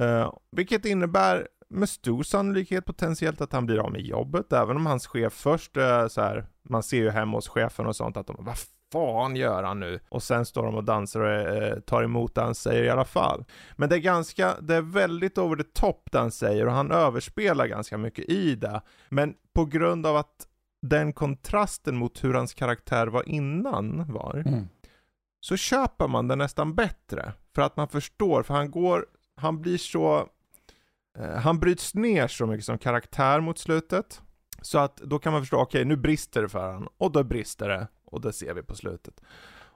Uh, 0.00 0.32
vilket 0.50 0.84
innebär 0.84 1.48
med 1.68 1.88
stor 1.88 2.22
sannolikhet 2.22 2.84
potentiellt 2.84 3.40
att 3.40 3.52
han 3.52 3.66
blir 3.66 3.78
av 3.78 3.92
med 3.92 4.00
jobbet, 4.00 4.52
även 4.52 4.76
om 4.76 4.86
hans 4.86 5.06
chef 5.06 5.32
först 5.32 5.76
är 5.76 6.08
så 6.08 6.20
här, 6.20 6.46
man 6.62 6.82
ser 6.82 6.96
ju 6.96 7.10
hemma 7.10 7.36
hos 7.36 7.48
chefen 7.48 7.86
och 7.86 7.96
sånt 7.96 8.16
att 8.16 8.26
de, 8.26 8.36
vad 8.38 8.58
fan 8.94 9.36
gör 9.36 9.62
han 9.62 9.80
nu? 9.80 10.00
Och 10.08 10.22
sen 10.22 10.46
står 10.46 10.66
de 10.66 10.74
och 10.74 10.84
dansar 10.84 11.20
och 11.20 11.30
eh, 11.30 11.78
tar 11.80 12.02
emot 12.02 12.34
det 12.34 12.40
han 12.40 12.54
säger 12.54 12.84
i 12.84 12.90
alla 12.90 13.04
fall. 13.04 13.44
Men 13.76 13.88
det 13.88 13.94
är 13.94 14.00
ganska, 14.00 14.54
det 14.60 14.74
är 14.74 14.80
väldigt 14.80 15.38
over 15.38 15.56
the 15.56 15.62
top 15.62 16.08
det 16.12 16.18
han 16.18 16.30
säger 16.30 16.66
och 16.66 16.72
han 16.72 16.90
överspelar 16.90 17.66
ganska 17.66 17.98
mycket 17.98 18.28
i 18.28 18.54
det. 18.54 18.82
Men 19.08 19.34
på 19.54 19.64
grund 19.64 20.06
av 20.06 20.16
att 20.16 20.46
den 20.82 21.12
kontrasten 21.12 21.96
mot 21.96 22.24
hur 22.24 22.34
hans 22.34 22.54
karaktär 22.54 23.06
var 23.06 23.28
innan 23.28 24.12
var, 24.12 24.42
mm. 24.46 24.68
så 25.40 25.56
köper 25.56 26.08
man 26.08 26.28
det 26.28 26.36
nästan 26.36 26.74
bättre. 26.74 27.32
För 27.54 27.62
att 27.62 27.76
man 27.76 27.88
förstår, 27.88 28.42
för 28.42 28.54
han 28.54 28.70
går, 28.70 29.06
han 29.36 29.60
blir 29.60 29.78
så, 29.78 30.28
eh, 31.18 31.34
han 31.34 31.60
bryts 31.60 31.94
ner 31.94 32.28
så 32.28 32.46
mycket 32.46 32.64
som 32.64 32.78
karaktär 32.78 33.40
mot 33.40 33.58
slutet. 33.58 34.22
Så 34.62 34.78
att 34.78 34.96
då 34.96 35.18
kan 35.18 35.32
man 35.32 35.42
förstå, 35.42 35.56
okej 35.56 35.80
okay, 35.80 35.84
nu 35.84 35.96
brister 35.96 36.42
det 36.42 36.48
för 36.48 36.72
honom 36.72 36.88
och 36.98 37.12
då 37.12 37.24
brister 37.24 37.68
det 37.68 37.86
och 38.14 38.20
det 38.20 38.32
ser 38.32 38.54
vi 38.54 38.62
på 38.62 38.74
slutet. 38.74 39.20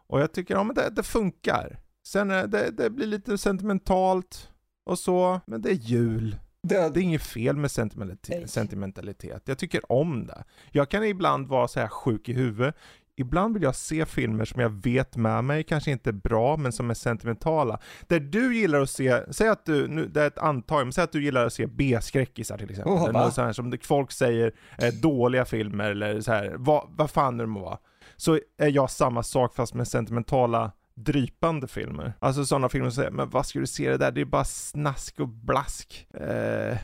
Och 0.07 0.21
jag 0.21 0.33
tycker, 0.33 0.55
ja 0.55 0.65
men 0.65 0.75
det, 0.75 0.91
det 0.91 1.03
funkar. 1.03 1.79
Sen 2.07 2.31
är 2.31 2.47
det, 2.47 2.71
det 2.71 2.91
blir 2.91 3.07
lite 3.07 3.39
sentimentalt 3.39 4.51
och 4.87 4.99
så, 4.99 5.41
men 5.47 5.63
det 5.63 5.71
är 5.71 5.75
jul. 5.75 6.37
Det, 6.63 6.89
Det 6.89 7.01
är 7.01 7.03
inget 7.03 7.23
fel 7.23 7.57
med 7.57 7.71
sentimentalitet, 7.71 8.51
sentimentalitet. 8.51 9.43
Jag 9.45 9.59
tycker 9.59 9.93
om 9.93 10.27
det. 10.27 10.45
Jag 10.71 10.89
kan 10.89 11.05
ibland 11.05 11.49
vara 11.49 11.69
så 11.69 11.81
här 11.81 11.89
sjuk 11.89 12.29
i 12.29 12.33
huvudet. 12.33 12.75
Ibland 13.19 13.55
vill 13.55 13.63
jag 13.63 13.75
se 13.75 14.07
filmer 14.07 14.45
som 14.45 14.61
jag 14.61 14.83
vet 14.83 15.17
med 15.17 15.45
mig, 15.45 15.65
kanske 15.65 15.91
inte 15.91 16.11
är 16.11 16.13
bra, 16.13 16.57
men 16.57 16.73
som 16.73 16.91
är 16.91 16.95
sentimentala. 16.95 17.79
Där 18.07 18.21
du 18.21 18.57
gillar 18.57 18.81
att 18.81 18.91
se, 18.91 19.33
säg 19.33 19.49
att 19.49 19.65
du, 19.65 19.89
nu, 19.89 20.07
det 20.07 20.23
är 20.23 20.27
ett 20.27 20.39
antag, 20.39 20.87
men 20.87 20.93
säg 20.93 21.05
att 21.05 21.13
du 21.13 21.25
gillar 21.25 21.47
att 21.47 21.53
se 21.53 21.67
B-skräckisar 21.67 22.59
till 22.59 22.71
exempel. 22.71 22.93
Åh, 22.93 23.09
eller 23.09 23.31
så 23.31 23.43
här 23.43 23.53
som 23.53 23.79
folk 23.83 24.13
säger 24.13 24.53
är 24.79 24.93
dåliga 24.93 25.45
filmer 25.45 25.91
eller 25.91 26.21
så 26.21 26.33
här, 26.33 26.55
vad, 26.57 26.89
vad 26.91 27.11
fan 27.11 27.37
det 27.37 27.47
må 27.47 27.61
vara. 27.61 27.79
Så 28.17 28.41
är 28.59 28.69
jag 28.69 28.91
samma 28.91 29.23
sak 29.23 29.55
fast 29.55 29.75
med 29.75 29.89
sentimentala 29.89 30.73
drypande 30.95 31.69
filmer. 31.69 32.13
Alltså 32.19 32.45
sådana 32.45 32.69
filmer 32.69 32.91
som 32.91 32.97
säger, 32.97 33.11
men 33.11 33.31
vad 33.31 33.47
ska 33.47 33.59
du 33.59 33.67
se 33.67 33.91
det 33.91 33.97
där? 33.97 34.11
Det 34.11 34.21
är 34.21 34.25
bara 34.25 34.45
snask 34.45 35.21
och 35.21 35.29
blask. 35.29 36.07
Eh, 36.15 36.77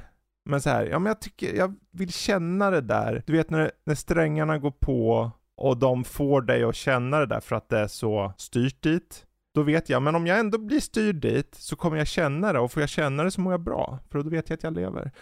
men 0.45 0.61
så 0.61 0.71
här, 0.71 0.87
ja 0.87 0.99
men 0.99 1.07
jag 1.11 1.21
tycker, 1.21 1.55
jag 1.55 1.75
vill 1.91 2.13
känna 2.13 2.71
det 2.71 2.81
där. 2.81 3.23
Du 3.27 3.33
vet 3.33 3.51
när, 3.51 3.71
när 3.85 3.95
strängarna 3.95 4.59
går 4.59 4.71
på 4.71 5.31
och 5.57 5.77
de 5.77 6.05
får 6.05 6.43
dig 6.43 6.65
att 6.65 6.75
känna 6.75 7.19
det 7.19 7.27
där 7.27 7.41
för 7.41 7.57
att 7.57 7.69
det 7.69 7.79
är 7.79 7.87
så 7.87 8.33
styrt 8.37 8.83
dit. 8.83 9.27
Då 9.55 9.63
vet 9.63 9.89
jag, 9.89 10.03
men 10.03 10.15
om 10.15 10.27
jag 10.27 10.39
ändå 10.39 10.59
blir 10.59 10.81
styrd 10.81 11.17
dit 11.17 11.55
så 11.55 11.77
kommer 11.77 11.97
jag 11.97 12.07
känna 12.07 12.53
det 12.53 12.59
och 12.59 12.73
får 12.73 12.83
jag 12.83 12.89
känna 12.91 13.23
det 13.23 13.31
så 13.31 13.41
mår 13.41 13.53
jag 13.53 13.61
bra. 13.61 13.99
För 14.11 14.23
då 14.23 14.31
vet 14.31 14.51
jag 14.51 14.57
att 14.57 14.63
jag 14.63 14.75
lever. 14.75 15.13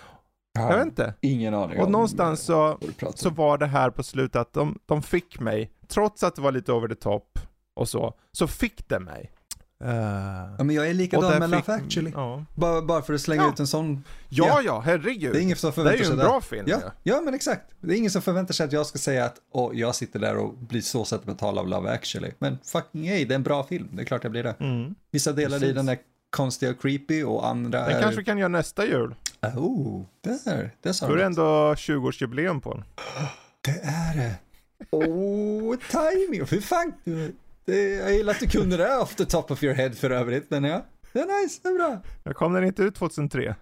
Jag 0.55 0.77
vet 0.77 0.87
inte. 0.87 1.15
Ingen 1.21 1.55
aning 1.55 1.81
Och 1.81 1.91
någonstans 1.91 2.41
så, 2.41 2.79
så 3.15 3.31
var 3.31 3.59
det 3.59 3.67
här 3.67 3.91
på 3.91 4.03
slutet 4.03 4.37
att 4.37 4.53
de, 4.53 4.79
de 4.87 5.03
fick 5.03 5.41
mig, 5.41 5.73
trots 5.89 6.23
att 6.23 6.37
det 6.37 6.43
var 6.43 6.53
lite 6.53 6.73
over 6.73 6.89
the 6.89 6.95
top 6.95 7.39
och 7.75 7.89
så, 7.89 8.15
så 8.33 8.47
fick 8.47 8.89
det 8.89 9.01
mig. 9.01 9.32
Eh, 9.85 10.55
Ja, 10.59 10.65
men 10.65 10.71
jag 10.77 10.89
är 10.89 10.95
likadan 10.95 11.39
med 11.39 11.51
Love 11.51 11.73
Actually. 11.73 12.11
Ja, 12.15 12.45
Bara, 12.55 12.83
bara 12.83 13.03
för 13.03 13.15
att 13.15 13.21
slänga 13.21 13.43
Ja. 13.43 13.49
ut 13.53 13.61
en 13.61 13.67
sån. 13.67 14.05
ja, 14.29 14.47
Ja. 14.49 14.63
ja 14.65 14.81
herregud. 14.81 15.33
Det 15.33 15.39
är 15.39 15.43
ingen 15.43 15.57
som 15.57 15.69
det 15.69 15.71
är 15.71 15.75
förväntar 15.75 16.05
ju 16.05 16.11
en 16.11 16.17
bra 16.17 16.41
film. 16.41 16.65
Ja, 16.69 16.79
ja, 17.03 17.21
men 17.21 17.35
exakt. 17.35 17.63
Det 17.81 17.93
är 17.95 17.97
ingen 17.99 18.11
som 18.11 18.23
förväntar 18.23 18.55
sig 18.55 18.67
att 18.67 18.73
jag 18.73 18.87
ska 18.87 18.99
säga 18.99 19.25
att 19.25 19.37
åh, 19.53 19.71
jag 19.75 19.95
sitter 19.95 20.19
där 20.19 20.37
och 20.37 20.55
blir 20.55 20.81
så 20.81 21.05
sentimental 21.05 21.59
av 21.59 21.69
Love 21.69 21.91
Actually. 21.91 22.31
Men 22.39 22.59
fucking 22.65 23.09
hey, 23.09 23.25
det 23.25 23.35
är 23.35 23.37
en 23.37 23.43
bra 23.43 23.65
film. 23.65 23.89
Det 23.93 24.03
är 24.03 24.07
klart 24.07 24.23
jag 24.25 24.31
blir 24.33 24.43
det. 24.43 24.55
Mm. 24.61 24.95
Vissa 25.11 25.33
delar 25.33 25.57
i 25.57 25.61
Precis. 25.61 25.77
den 25.77 25.89
är 25.89 25.99
konstiga 26.31 26.71
och 26.71 26.81
creepy 26.83 27.23
och 27.23 27.47
andra 27.49 27.87
Den 27.89 27.97
är... 27.97 28.01
kanske 28.03 28.19
vi 28.21 28.25
kan 28.25 28.39
göra 28.39 28.49
nästa 28.49 28.87
jul. 28.87 29.15
Oh, 29.57 30.03
där, 30.21 30.71
där 30.83 30.93
sa 30.93 31.07
Då 31.07 31.13
är 31.13 31.17
du 31.17 31.21
det 31.23 31.27
ändå 31.27 31.75
20-årsjubileum 31.75 32.61
på 32.61 32.75
den. 32.75 32.85
Det 33.65 33.81
är 33.85 34.17
det. 34.17 34.35
Oh, 34.91 35.77
timing. 35.77 36.45
Hur 36.51 36.61
fan. 36.61 36.93
Det, 37.65 37.83
jag 37.95 38.15
gillar 38.15 38.33
att 38.33 38.41
du 38.41 38.47
kunde 38.49 38.77
det 38.77 38.97
off 38.99 39.15
the 39.15 39.25
top 39.25 39.51
of 39.51 39.63
your 39.63 39.75
head 39.75 39.91
för 39.91 40.11
övrigt. 40.11 40.51
Men 40.51 40.65
ja, 40.65 40.87
det 41.13 41.19
är 41.21 41.43
nice, 41.43 41.61
det 41.63 41.69
är 41.69 41.75
bra. 41.75 42.03
Jag 42.25 42.37
kom 42.37 42.53
den 42.53 42.65
inte 42.65 42.83
ut 42.83 42.95
2003? 42.95 43.55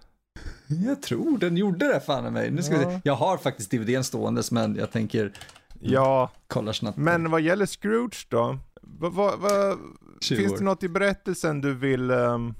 Jag 0.85 1.01
tror 1.01 1.37
den 1.37 1.57
gjorde 1.57 1.87
det 1.93 1.99
fan 1.99 2.33
mig. 2.33 2.51
Nu 2.51 2.63
ska 2.63 2.77
vi 2.77 2.83
Ja. 2.83 2.89
se. 2.91 2.99
Jag 3.03 3.15
har 3.15 3.37
faktiskt 3.37 3.71
DVDn 3.71 4.03
ståendes 4.03 4.51
men 4.51 4.75
jag 4.75 4.91
tänker 4.91 5.33
Ja, 5.79 6.31
kolla 6.47 6.73
snabbt. 6.73 6.97
men 6.97 7.31
vad 7.31 7.41
gäller 7.41 7.65
Scrooge 7.65 8.27
då? 8.29 8.57
Vad, 8.81 9.39
vad, 9.39 9.77
20 10.21 10.35
finns 10.35 10.57
det 10.57 10.63
något 10.63 10.83
i 10.83 10.89
berättelsen 10.89 11.61
du 11.61 11.73
vill 11.73 12.11
ehm, 12.11 12.53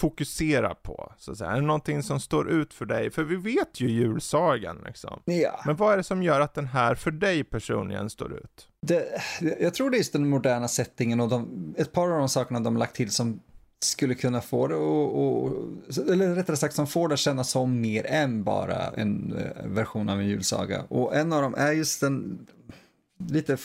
fokusera 0.00 0.74
på? 0.74 1.12
Så 1.18 1.32
att 1.32 1.38
säga? 1.38 1.50
Är 1.50 1.54
det 1.54 1.66
någonting 1.66 2.02
som 2.02 2.20
står 2.20 2.50
ut 2.50 2.74
för 2.74 2.84
dig? 2.84 3.10
För 3.10 3.22
vi 3.24 3.36
vet 3.36 3.80
ju 3.80 3.90
julsagan 3.90 4.78
liksom. 4.86 5.22
Ja, 5.24 5.60
Men 5.66 5.76
vad 5.76 5.92
är 5.92 5.96
det 5.96 6.02
som 6.02 6.22
gör 6.22 6.40
att 6.40 6.54
den 6.54 6.66
här 6.66 6.94
för 6.94 7.10
dig 7.10 7.44
personligen 7.44 8.10
står 8.10 8.32
ut? 8.34 8.68
det, 8.86 9.22
jag 9.60 9.74
tror 9.74 9.90
det 9.90 9.96
är 9.96 9.98
just 9.98 10.12
den 10.12 10.28
moderna 10.28 10.68
settingen 10.68 11.20
och 11.20 11.28
de, 11.28 11.74
ett 11.78 11.92
par 11.92 12.10
av 12.10 12.18
de 12.18 12.28
sakerna 12.28 12.60
de 12.60 12.76
lagt 12.76 12.96
till 12.96 13.10
som 13.10 13.40
skulle 13.82 14.14
kunna 14.14 14.40
få 14.40 14.66
det 14.66 14.74
och, 14.74 15.44
och 15.44 15.52
eller 16.12 16.34
rättare 16.34 16.56
sagt 16.56 16.74
som 16.74 16.86
får 16.86 17.08
det 17.08 17.14
att 17.14 17.20
kännas 17.20 17.50
som 17.50 17.80
mer 17.80 18.06
än 18.06 18.44
bara 18.44 18.76
en 18.76 19.36
eh, 19.36 19.66
version 19.66 20.08
av 20.08 20.20
en 20.20 20.26
julsaga. 20.26 20.84
Och 20.88 21.16
en 21.16 21.32
av 21.32 21.42
dem 21.42 21.54
är 21.58 21.72
just 21.72 22.00
den 22.00 22.46
lite 23.28 23.56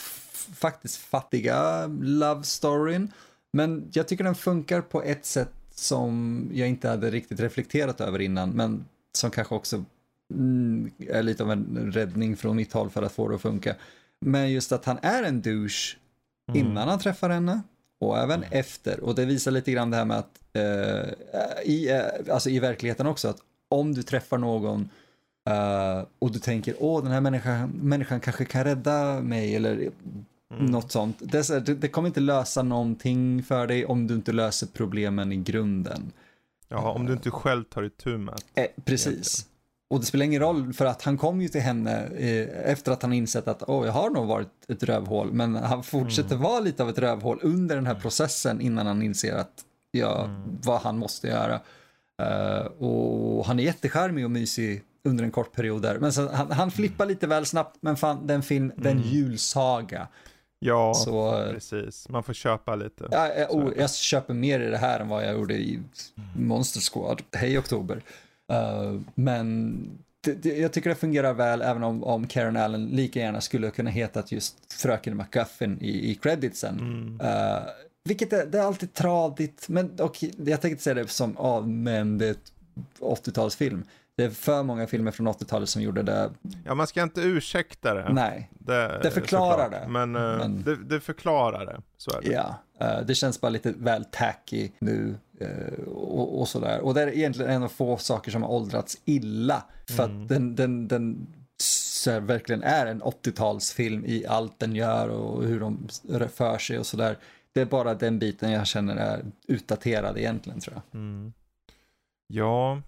faktiskt 0.54 0.96
fattiga 0.96 1.86
love 2.00 2.42
storyn. 2.42 3.12
Men 3.52 3.90
jag 3.92 4.08
tycker 4.08 4.24
den 4.24 4.34
funkar 4.34 4.80
på 4.80 5.02
ett 5.02 5.26
sätt 5.26 5.52
som 5.78 6.44
jag 6.52 6.68
inte 6.68 6.88
hade 6.88 7.10
riktigt 7.10 7.40
reflekterat 7.40 8.00
över 8.00 8.20
innan, 8.20 8.50
men 8.50 8.84
som 9.12 9.30
kanske 9.30 9.54
också 9.54 9.84
mm, 10.32 10.90
är 10.98 11.22
lite 11.22 11.42
av 11.42 11.50
en 11.50 11.92
räddning 11.92 12.36
från 12.36 12.56
mitt 12.56 12.72
håll 12.72 12.90
för 12.90 13.02
att 13.02 13.12
få 13.12 13.28
det 13.28 13.34
att 13.34 13.40
funka. 13.42 13.74
Men 14.20 14.52
just 14.52 14.72
att 14.72 14.84
han 14.84 14.98
är 15.02 15.22
en 15.22 15.42
douche 15.42 15.96
Mm. 16.48 16.66
innan 16.66 16.88
han 16.88 16.98
träffar 16.98 17.30
henne 17.30 17.62
och 18.00 18.18
även 18.18 18.42
efter. 18.42 19.00
Och 19.00 19.14
det 19.14 19.24
visar 19.24 19.50
lite 19.50 19.72
grann 19.72 19.90
det 19.90 19.96
här 19.96 20.04
med 20.04 20.18
att 20.18 20.40
eh, 20.52 21.10
i, 21.64 21.90
eh, 21.90 22.34
alltså 22.34 22.50
i 22.50 22.58
verkligheten 22.58 23.06
också 23.06 23.28
att 23.28 23.38
om 23.68 23.94
du 23.94 24.02
träffar 24.02 24.38
någon 24.38 24.88
eh, 25.48 26.04
och 26.18 26.32
du 26.32 26.38
tänker 26.38 26.74
åh 26.78 27.02
den 27.02 27.12
här 27.12 27.20
människan, 27.20 27.70
människan 27.70 28.20
kanske 28.20 28.44
kan 28.44 28.64
rädda 28.64 29.20
mig 29.20 29.56
eller 29.56 29.90
Mm. 30.54 30.66
något 30.66 30.92
sånt. 30.92 31.16
Det, 31.20 31.44
så 31.44 31.52
här, 31.52 31.60
det, 31.60 31.74
det 31.74 31.88
kommer 31.88 32.08
inte 32.08 32.20
lösa 32.20 32.62
någonting 32.62 33.42
för 33.42 33.66
dig 33.66 33.86
om 33.86 34.06
du 34.06 34.14
inte 34.14 34.32
löser 34.32 34.66
problemen 34.66 35.32
i 35.32 35.36
grunden. 35.36 36.12
Ja, 36.68 36.92
om 36.92 37.06
du 37.06 37.12
inte 37.12 37.30
själv 37.30 37.64
tar 37.64 37.82
itu 37.82 38.18
med 38.18 38.34
det. 38.54 38.60
Eh, 38.60 38.68
precis. 38.84 39.46
Och 39.90 40.00
det 40.00 40.06
spelar 40.06 40.24
ingen 40.24 40.40
roll 40.42 40.72
för 40.72 40.84
att 40.84 41.02
han 41.02 41.18
kom 41.18 41.40
ju 41.40 41.48
till 41.48 41.60
henne 41.60 42.06
eh, 42.06 42.70
efter 42.70 42.92
att 42.92 43.02
han 43.02 43.12
insett 43.12 43.48
att 43.48 43.62
åh, 43.66 43.86
jag 43.86 43.92
har 43.92 44.10
nog 44.10 44.26
varit 44.26 44.70
ett 44.70 44.82
rövhål. 44.82 45.32
Men 45.32 45.54
han 45.54 45.82
fortsätter 45.82 46.36
vara 46.36 46.60
lite 46.60 46.82
av 46.82 46.88
ett 46.88 46.98
rövhål 46.98 47.38
under 47.42 47.76
den 47.76 47.86
här 47.86 47.94
processen 47.94 48.60
innan 48.60 48.86
han 48.86 49.02
inser 49.02 49.34
att 49.34 49.64
ja, 49.90 50.30
vad 50.64 50.80
han 50.80 50.98
måste 50.98 51.28
göra. 51.28 51.60
Eh, 52.22 52.66
och 52.66 53.46
han 53.46 53.58
är 53.58 53.64
jättecharmig 53.64 54.24
och 54.24 54.30
mysig 54.30 54.82
under 55.04 55.24
en 55.24 55.30
kort 55.30 55.52
period 55.52 55.82
där. 55.82 55.98
Men 55.98 56.12
så, 56.12 56.32
han, 56.32 56.50
han 56.50 56.70
flippar 56.70 57.06
lite 57.06 57.26
väl 57.26 57.46
snabbt, 57.46 57.76
men 57.80 57.96
fan, 57.96 58.26
den 58.26 58.42
film, 58.42 58.72
den 58.76 59.02
julsaga. 59.02 60.08
Ja, 60.58 60.94
Så 60.94 61.42
eh, 61.42 61.52
precis. 61.52 62.08
Man 62.08 62.22
får 62.22 62.32
köpa 62.32 62.76
lite. 62.76 63.08
Ja, 63.10 63.28
jag, 63.28 63.38
är 63.38 63.46
oh, 63.46 63.72
jag 63.76 63.94
köper 63.94 64.34
mer 64.34 64.60
i 64.60 64.70
det 64.70 64.78
här 64.78 65.00
än 65.00 65.08
vad 65.08 65.24
jag 65.24 65.34
gjorde 65.34 65.54
i 65.54 65.80
Monster 66.36 66.80
Squad. 66.80 67.22
Hej 67.32 67.58
Oktober. 67.58 68.02
Uh, 68.52 69.00
men 69.14 69.76
det, 70.24 70.32
det, 70.32 70.58
jag 70.58 70.72
tycker 70.72 70.90
det 70.90 70.96
fungerar 70.96 71.34
väl 71.34 71.62
även 71.62 71.82
om, 71.82 72.04
om 72.04 72.26
Karen 72.26 72.56
Allen 72.56 72.86
lika 72.86 73.20
gärna 73.20 73.40
skulle 73.40 73.70
kunna 73.70 73.90
heta 73.90 74.22
just 74.28 74.72
Fröken 74.72 75.16
McGuffin 75.16 75.78
i, 75.80 76.10
i 76.10 76.14
creditsen. 76.14 76.78
Mm. 76.78 77.20
Uh, 77.20 77.62
vilket 78.04 78.32
är, 78.32 78.46
det 78.46 78.58
är 78.58 78.62
alltid 78.62 78.94
tradigt, 78.94 79.68
men 79.68 80.00
och, 80.00 80.24
jag 80.36 80.60
tänkte 80.60 80.84
säga 80.84 80.94
det 80.94 81.08
som, 81.08 81.36
ja 81.38 81.60
men 81.60 82.18
det 82.18 82.26
är 82.26 82.30
ett 82.30 82.52
80-talsfilm. 83.00 83.82
Det 84.16 84.24
är 84.24 84.30
för 84.30 84.62
många 84.62 84.86
filmer 84.86 85.10
från 85.10 85.28
80-talet 85.28 85.68
som 85.68 85.82
gjorde 85.82 86.02
det. 86.02 86.30
Ja, 86.64 86.74
man 86.74 86.86
ska 86.86 87.02
inte 87.02 87.20
ursäkta 87.20 87.94
det. 87.94 88.12
Nej, 88.12 88.50
Det, 88.58 89.00
Det 89.02 89.10
förklarar 89.10 89.64
såklart. 89.64 89.82
det. 89.82 89.88
Men, 89.88 90.16
eh, 90.16 90.38
Men- 90.38 90.62
Det, 90.62 90.76
det 90.76 91.00
förklarar 91.00 91.66
det. 91.66 91.80
Så 91.96 92.10
är 92.10 92.22
det. 92.22 92.32
Ja, 92.32 92.54
eh, 92.80 93.00
det 93.06 93.14
känns 93.14 93.40
bara 93.40 93.48
lite 93.48 93.72
väl 93.78 94.04
tacky 94.04 94.70
nu 94.78 95.14
eh, 95.40 95.82
och, 95.88 96.40
och 96.40 96.48
sådär. 96.48 96.80
Och 96.80 96.94
det 96.94 97.02
är 97.02 97.06
egentligen 97.08 97.50
en 97.50 97.62
av 97.62 97.68
få 97.68 97.96
saker 97.96 98.30
som 98.30 98.42
har 98.42 98.50
åldrats 98.50 98.98
illa. 99.04 99.62
För 99.96 100.02
att 100.04 100.28
den, 100.28 100.54
den, 100.54 100.88
den 100.88 101.26
så 101.56 102.20
verkligen 102.20 102.62
är 102.62 102.86
en 102.86 103.02
80-talsfilm 103.02 104.06
i 104.06 104.26
allt 104.26 104.58
den 104.58 104.74
gör 104.74 105.08
och 105.08 105.44
hur 105.44 105.60
de 105.60 105.88
för 106.34 106.58
sig 106.58 106.78
och 106.78 106.86
sådär. 106.86 107.18
Det 107.52 107.60
är 107.60 107.64
bara 107.66 107.94
den 107.94 108.18
biten 108.18 108.50
jag 108.50 108.66
känner 108.66 108.96
är 108.96 109.24
utdaterad 109.46 110.18
egentligen 110.18 110.60
tror 110.60 110.74
jag. 110.74 111.00
Mm. 111.00 111.32
Ja, 112.26 112.82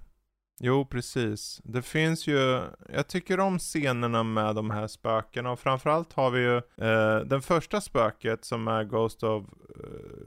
jo 0.60 0.86
precis. 0.86 1.60
Det 1.64 1.82
finns 1.82 2.26
ju, 2.26 2.60
jag 2.92 3.06
tycker 3.08 3.40
om 3.40 3.58
scenerna 3.58 4.22
med 4.22 4.54
de 4.54 4.70
här 4.70 4.86
spökena 4.86 5.50
och 5.50 5.60
framförallt 5.60 6.12
har 6.12 6.30
vi 6.30 6.40
ju 6.40 6.56
eh, 6.56 7.16
den 7.26 7.42
första 7.42 7.80
spöket 7.80 8.44
som 8.44 8.68
är 8.68 8.84
Ghost 8.84 9.22
of 9.22 9.44
eh, 9.44 9.48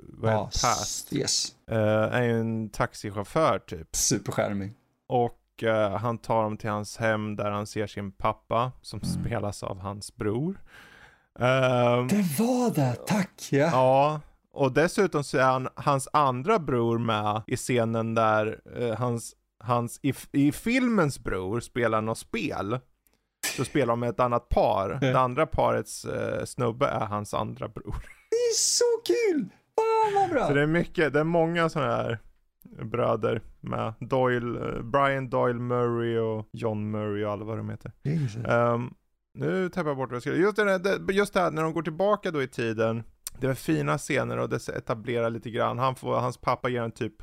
vad 0.08 0.32
heter 0.32 0.44
det? 0.44 0.62
Past. 0.62 1.14
Yes, 1.14 1.48
Eh, 1.72 1.78
är 2.16 2.22
ju 2.24 2.40
en 2.40 2.70
taxichaufför 2.70 3.60
typ. 3.60 3.96
superskärmig. 3.96 4.74
Och 5.08 5.64
eh, 5.64 5.98
han 5.98 6.18
tar 6.18 6.44
dem 6.44 6.58
till 6.58 6.70
hans 6.70 6.98
hem 6.98 7.36
där 7.36 7.52
han 7.52 7.68
ser 7.68 7.88
sin 7.88 8.12
pappa 8.12 8.72
som 8.82 9.00
Mm. 9.04 9.24
spelas 9.26 9.64
av 9.64 9.80
hans 9.80 10.16
bror. 10.16 10.62
Ehm, 11.40 12.08
Det 12.08 12.40
var 12.40 12.76
det, 12.76 12.94
tack! 13.08 13.48
Ja. 13.52 13.70
Ja, 13.72 14.22
och 14.54 14.72
dessutom 14.72 15.24
så 15.24 15.38
är 15.38 15.44
han, 15.44 15.68
hans 15.76 16.08
andra 16.14 16.60
bror 16.60 16.98
med 16.98 17.42
i 17.48 17.56
scenen 17.58 18.16
där 18.16 18.60
eh, 18.78 18.96
hans, 18.98 19.36
hans 19.64 20.00
i, 20.04 20.14
i 20.32 20.52
filmens 20.52 21.20
bror 21.20 21.60
spelar 21.60 22.02
något 22.02 22.18
spel. 22.18 22.80
Så 23.58 23.66
spelar 23.66 23.88
de 23.94 24.00
med 24.00 24.10
ett 24.10 24.20
annat 24.20 24.50
par. 24.50 24.98
Det 25.02 25.20
andra 25.20 25.46
parets 25.46 26.06
eh, 26.06 26.46
snubbe 26.46 26.88
är 26.88 27.06
hans 27.06 27.34
andra 27.34 27.68
bror. 27.68 27.96
Det 28.30 28.36
är 28.36 28.56
så 28.56 28.84
kul! 29.06 29.50
Fan 29.76 30.14
vad 30.22 30.30
bra! 30.30 30.48
Så 30.48 30.54
det 30.54 30.62
är 30.62 30.68
mycket, 30.68 31.14
det 31.14 31.20
är 31.20 31.24
många 31.24 31.70
sådana 31.70 31.92
här 31.96 32.20
bröder 32.84 33.42
med 33.60 33.94
Doyle, 34.00 34.58
eh, 34.76 34.82
Brian 34.82 35.30
Doyle 35.30 35.60
Murray 35.60 36.18
och 36.18 36.48
John 36.52 36.92
Murray 36.92 37.26
och 37.26 37.32
alla 37.32 37.46
vad 37.46 37.58
de 37.58 37.70
heter. 37.70 37.92
Ehm, 38.48 38.94
nu 39.34 39.70
tappar 39.70 39.90
jag 39.90 39.98
bort 39.98 40.10
vad 40.10 40.16
jag 40.16 40.22
skulle 40.22 40.38
Just 40.38 40.56
det, 40.56 40.64
här- 40.64 41.12
just 41.12 41.34
det 41.34 41.40
här 41.40 41.52
när 41.52 41.64
de 41.64 41.74
går 41.74 41.82
tillbaka 41.82 42.32
då 42.32 42.42
i 42.44 42.48
tiden. 42.48 43.04
det 43.40 43.48
är 43.48 43.54
fina 43.54 43.98
scener 43.98 44.38
och 44.38 44.50
det 44.50 44.70
etablerar 44.70 45.30
lite 45.30 45.50
grann. 45.50 45.80
Han 45.80 45.96
får, 45.96 46.14
hans 46.16 46.38
pappa 46.38 46.70
ger 46.70 46.82
en 46.82 46.92
typ 46.92 47.14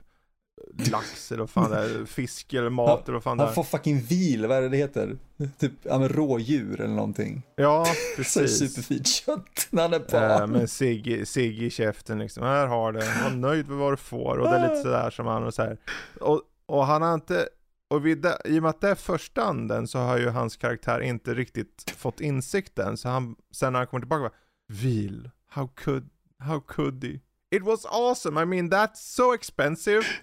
lax 0.92 1.32
eller 1.32 1.40
vad 1.40 1.50
fan 1.50 1.70
det 1.70 1.76
är, 1.78 2.04
fisk 2.04 2.54
eller 2.54 2.70
mat 2.70 3.04
eller 3.08 3.12
vad 3.14 3.22
fan 3.22 3.36
det 3.36 3.42
Han 3.42 3.50
är. 3.50 3.54
får 3.54 3.62
fucking 3.64 4.00
vil, 4.00 4.46
vad 4.46 4.56
är 4.56 4.62
det 4.62 4.68
det 4.68 4.76
heter? 4.76 5.16
Typ, 5.58 5.72
ja 5.82 5.98
men 5.98 6.08
rådjur 6.08 6.80
eller 6.80 6.94
någonting. 6.94 7.42
Ja, 7.56 7.84
Så 8.16 8.16
precis. 8.16 8.58
superfint 8.58 9.06
kött 9.06 9.66
när 9.70 9.82
han 9.82 9.92
är 9.94 9.98
barn. 10.38 10.50
med 10.50 10.70
cigg 10.70 11.28
cigg 11.28 11.62
i 11.62 11.70
käften 11.70 12.18
liksom. 12.18 12.42
Här 12.42 12.66
har 12.66 12.92
du. 12.92 12.98
Var 12.98 13.30
nöjd 13.36 13.68
med 13.68 13.78
vad 13.78 13.92
du 13.92 13.96
får. 13.96 14.38
Och 14.38 14.48
det 14.48 14.56
är 14.56 14.62
lite 14.68 14.82
sådär 14.82 15.10
som 15.10 15.26
han 15.26 15.44
och 15.44 15.54
så 15.54 15.62
här. 15.62 15.78
Och, 16.20 16.42
och 16.66 16.86
han 16.86 17.02
har 17.02 17.14
inte, 17.14 17.48
och 17.90 18.06
vid 18.06 18.18
det, 18.18 18.38
i 18.44 18.58
och 18.58 18.62
med 18.62 18.70
att 18.70 18.80
det 18.80 18.88
är 18.88 18.94
första 18.94 19.42
anden 19.42 19.88
så 19.88 19.98
har 19.98 20.18
ju 20.18 20.28
hans 20.28 20.56
karaktär 20.56 21.00
inte 21.00 21.34
riktigt 21.34 21.94
fått 21.96 22.20
insikten. 22.20 22.96
Så 22.96 23.08
han, 23.08 23.36
sen 23.52 23.72
när 23.72 23.80
han 23.80 23.86
kommer 23.86 24.00
tillbaka 24.00 24.20
bara, 24.20 24.32
Vil, 24.68 25.30
how 25.50 25.68
could, 25.74 26.08
how 26.38 26.60
could 26.60 27.04
he? 27.04 27.18
It 27.50 27.62
was 27.62 27.84
awesome, 27.86 28.42
I 28.42 28.44
mean 28.44 28.70
that's 28.70 28.96
so 29.14 29.34
expensive. 29.34 30.02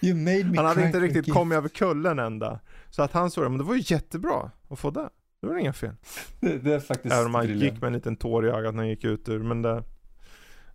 You 0.00 0.14
made 0.16 0.44
me 0.44 0.56
Han 0.56 0.66
hade 0.66 0.86
inte 0.86 1.00
riktigt 1.00 1.26
gift. 1.26 1.36
kommit 1.36 1.56
över 1.56 1.68
kullen 1.68 2.18
ända. 2.18 2.60
Så 2.90 3.02
att 3.02 3.12
han 3.12 3.30
såg 3.30 3.44
det, 3.44 3.48
men 3.48 3.58
det 3.58 3.64
var 3.64 3.74
ju 3.74 3.82
jättebra 3.94 4.50
att 4.68 4.78
få 4.78 4.90
det. 4.90 5.08
Det 5.40 5.46
var 5.46 5.56
inga 5.56 5.72
fel. 5.72 5.94
Det, 6.40 6.58
det 6.58 6.74
är 6.74 6.80
faktiskt 6.80 7.14
Även 7.14 7.26
om 7.26 7.34
han 7.34 7.44
briljant. 7.46 7.72
gick 7.72 7.80
med 7.82 7.86
en 7.88 7.92
liten 7.92 8.16
tår 8.16 8.46
i 8.46 8.50
ögat 8.50 8.74
när 8.74 8.82
han 8.82 8.88
gick 8.88 9.04
ut 9.04 9.28
ur, 9.28 9.38
men 9.42 9.62
det... 9.62 9.82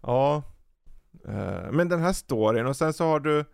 Ja. 0.01 0.43
Eh, 1.27 1.71
men 1.71 1.89
den 1.89 1.99
här 2.01 2.13
storyn, 2.13 2.65
och 2.65 2.75
sen 2.75 2.93
så 2.93 3.05
har 3.05 3.19
du 3.19 3.45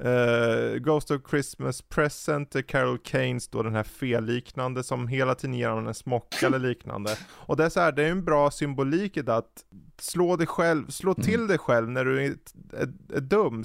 eh, 0.00 0.78
Ghost 0.78 1.10
of 1.10 1.20
Christmas 1.30 1.82
Present, 1.82 2.66
Carol 2.68 2.98
Keynes 3.04 3.48
då 3.48 3.62
den 3.62 3.74
här 3.74 3.82
felliknande 3.82 4.82
som 4.82 5.08
hela 5.08 5.34
tiden 5.34 5.54
ger 5.54 5.68
honom 5.68 5.86
en 5.86 5.94
smocka 5.94 6.36
eller 6.46 6.58
liknande. 6.58 7.16
Och 7.32 7.56
det 7.56 7.64
är 7.64 7.68
så 7.68 7.80
här, 7.80 7.92
det 7.92 8.02
är 8.04 8.10
en 8.10 8.24
bra 8.24 8.50
symbolik 8.50 9.16
i 9.16 9.22
det 9.22 9.36
att 9.36 9.64
slå 10.00 10.36
dig 10.36 10.46
själv, 10.46 10.88
slå 10.88 11.10
Mm. 11.12 11.24
till 11.24 11.46
dig 11.46 11.58
själv 11.58 11.90
när 11.90 12.04
du 12.04 12.24
är, 12.26 12.30
är, 12.72 12.92
är 13.16 13.20
dum. 13.20 13.64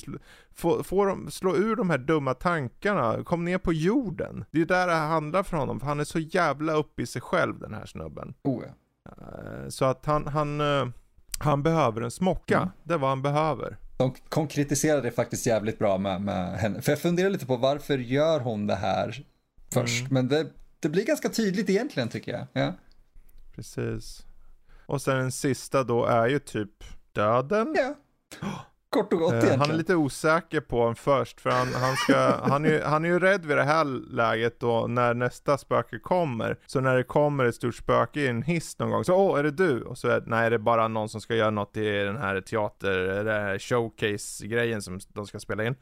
Få, 0.55 0.83
få 0.83 1.05
dem, 1.05 1.31
slå 1.31 1.55
ur 1.55 1.75
de 1.75 1.89
här 1.89 1.97
dumma 1.97 2.33
tankarna, 2.33 3.23
kom 3.23 3.45
ner 3.45 3.57
på 3.57 3.73
jorden. 3.73 4.45
Det 4.51 4.57
är 4.57 4.59
ju 4.59 4.65
där 4.65 4.87
det 4.87 4.93
handlar 4.93 5.43
för 5.43 5.57
honom, 5.57 5.79
för 5.79 5.87
han 5.87 5.99
är 5.99 6.03
så 6.03 6.19
jävla 6.19 6.73
uppe 6.73 7.01
i 7.01 7.05
sig 7.05 7.21
själv 7.21 7.59
den 7.59 7.73
här 7.73 7.85
snubben. 7.85 8.33
Oh, 8.43 8.63
ja. 8.63 8.73
Eh, 9.11 9.69
Så 9.69 9.85
att 9.85 10.05
han, 10.05 10.27
han, 10.27 10.61
eh, 10.61 10.85
han 11.39 11.63
behöver 11.63 12.01
en 12.01 12.11
smocka. 12.11 12.57
Mm. 12.57 12.69
Det 12.83 12.93
är 12.93 12.97
vad 12.97 13.09
han 13.09 13.21
behöver. 13.21 13.77
De 14.03 14.13
konkretiserade 14.29 15.01
det 15.01 15.11
faktiskt 15.11 15.45
jävligt 15.45 15.79
bra 15.79 15.97
med, 15.97 16.21
med 16.21 16.59
henne. 16.59 16.81
För 16.81 16.91
jag 16.91 16.99
funderar 16.99 17.29
lite 17.29 17.45
på 17.45 17.57
varför 17.57 17.97
gör 17.97 18.39
hon 18.39 18.67
det 18.67 18.75
här 18.75 19.25
först? 19.73 20.01
Mm. 20.01 20.13
Men 20.13 20.27
det, 20.27 20.47
det 20.79 20.89
blir 20.89 21.05
ganska 21.05 21.29
tydligt 21.29 21.69
egentligen 21.69 22.09
tycker 22.09 22.31
jag. 22.31 22.47
Ja. 22.53 22.73
Precis. 23.55 24.25
Och 24.85 25.01
sen 25.01 25.17
den 25.17 25.31
sista 25.31 25.83
då 25.83 26.05
är 26.05 26.27
ju 26.27 26.39
typ 26.39 26.83
döden. 27.11 27.75
ja. 27.77 27.95
Kort 28.93 29.13
och 29.13 29.19
gott 29.19 29.31
Eh, 29.31 29.37
egentligen. 29.37 29.59
han 29.59 29.69
är 29.71 29.75
lite 29.75 29.95
osäker 29.95 30.61
på 30.61 30.85
den 30.85 30.95
först 30.95 31.41
för 31.41 31.49
han, 31.49 31.67
han, 31.73 31.95
ska, 31.95 32.31
han, 32.43 32.65
är, 32.65 32.69
ju- 32.69 32.81
han 32.81 33.05
är 33.05 33.09
ju 33.09 33.19
rädd 33.19 33.45
vid 33.45 33.57
det 33.57 33.63
här 33.63 33.85
läget 34.13 34.59
då 34.59 34.87
när 34.87 35.13
nästa 35.13 35.57
spöke 35.57 35.99
kommer. 35.99 36.57
Så 36.65 36.81
när 36.81 36.95
det 36.97 37.03
kommer 37.03 37.45
ett 37.45 37.55
stort 37.55 37.75
spöke 37.75 38.19
i 38.21 38.27
en 38.27 38.41
hiss 38.43 38.79
någon 38.79 38.89
gång 38.91 39.03
så 39.03 39.15
åh 39.15 39.39
är 39.39 39.43
det 39.43 39.51
du? 39.51 39.81
Och 39.81 39.97
så 39.97 40.07
är 40.07 40.19
det, 40.19 40.25
nej 40.27 40.49
det 40.49 40.55
är 40.55 40.57
bara 40.57 40.87
någon 40.87 41.09
som 41.09 41.21
ska 41.21 41.35
göra 41.35 41.49
något 41.51 41.77
i 41.77 41.89
den 41.89 42.17
här 42.17 42.41
teater, 42.41 42.99
den 43.23 43.27
här 43.43 43.59
showcase 43.59 44.47
grejen 44.47 44.81
som 44.81 44.99
de 45.07 45.25
ska 45.27 45.39
spela 45.39 45.63
in. 45.63 45.75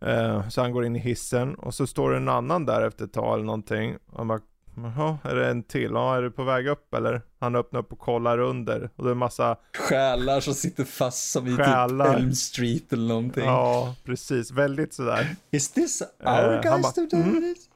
Eh, 0.00 0.48
så 0.48 0.60
han 0.60 0.72
går 0.72 0.84
in 0.84 0.96
i 0.96 0.98
hissen 0.98 1.54
och 1.54 1.74
så 1.74 1.86
står 1.86 2.10
det 2.10 2.16
en 2.16 2.28
annan 2.28 2.66
där 2.66 2.82
efter 2.86 3.04
ett 3.04 3.12
tag 3.12 3.34
eller 3.34 3.44
någonting. 3.44 3.96
Han 4.16 4.28
bara, 4.28 4.40
jaha, 4.84 5.18
är 5.24 5.34
det 5.34 5.48
en 5.50 5.62
till? 5.62 5.90
Ja, 5.92 6.16
är 6.16 6.22
du 6.22 6.30
på 6.30 6.44
väg 6.44 6.66
upp 6.68 6.94
eller? 6.94 7.22
Han 7.40 7.56
öppnar 7.56 7.80
upp 7.80 7.92
och 7.92 7.98
kollar 7.98 8.38
under 8.38 8.90
och 8.96 9.04
det 9.04 9.10
är 9.10 9.12
en 9.12 9.18
massa 9.18 9.56
Själar 9.76 10.40
som 10.40 10.54
sitter 10.54 10.84
fast 10.84 11.30
som 11.30 11.46
i 11.46 11.56
Själar. 11.56 12.06
typ 12.06 12.16
Elm 12.16 12.34
Street 12.34 12.92
eller 12.92 13.08
någonting. 13.08 13.44
Ja, 13.44 13.94
precis. 14.04 14.50
Väldigt 14.50 14.94
sådär. 14.94 15.36
Is 15.50 15.70
this 15.72 16.02
Eh, 16.02 16.06
our 16.34 16.52
han 16.52 16.82
guys 16.82 16.94
do 16.94 17.16
mm. 17.16 17.40
this? 17.40 17.68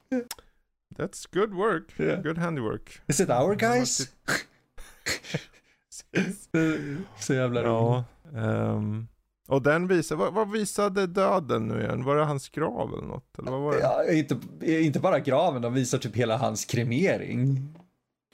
That's 0.98 1.26
good 1.32 1.54
work. 1.54 2.00
Yeah. 2.00 2.22
Good 2.22 2.38
handiwork. 2.38 3.00
Is 3.06 3.20
it 3.20 3.30
our 3.30 3.54
guys? 3.54 4.08
Så 7.18 7.34
jävla 7.34 7.62
roligt. 7.62 8.04
ja. 8.34 8.40
ehm, 8.40 9.06
och 9.48 9.62
den 9.62 9.86
visar, 9.86 10.16
vad, 10.16 10.34
vad 10.34 10.50
visade 10.50 11.06
döden 11.06 11.68
nu 11.68 11.80
igen? 11.80 12.04
Var 12.04 12.16
det 12.16 12.24
hans 12.24 12.48
grav 12.48 12.92
eller 12.92 13.06
något? 13.06 13.38
Eller 13.38 13.50
vad 13.50 13.60
var 13.60 13.72
det? 13.72 13.80
Ja, 13.80 14.12
inte, 14.12 14.36
inte 14.66 15.00
bara 15.00 15.18
graven, 15.20 15.62
de 15.62 15.74
visar 15.74 15.98
typ 15.98 16.16
hela 16.16 16.36
hans 16.36 16.64
kremering. 16.64 17.74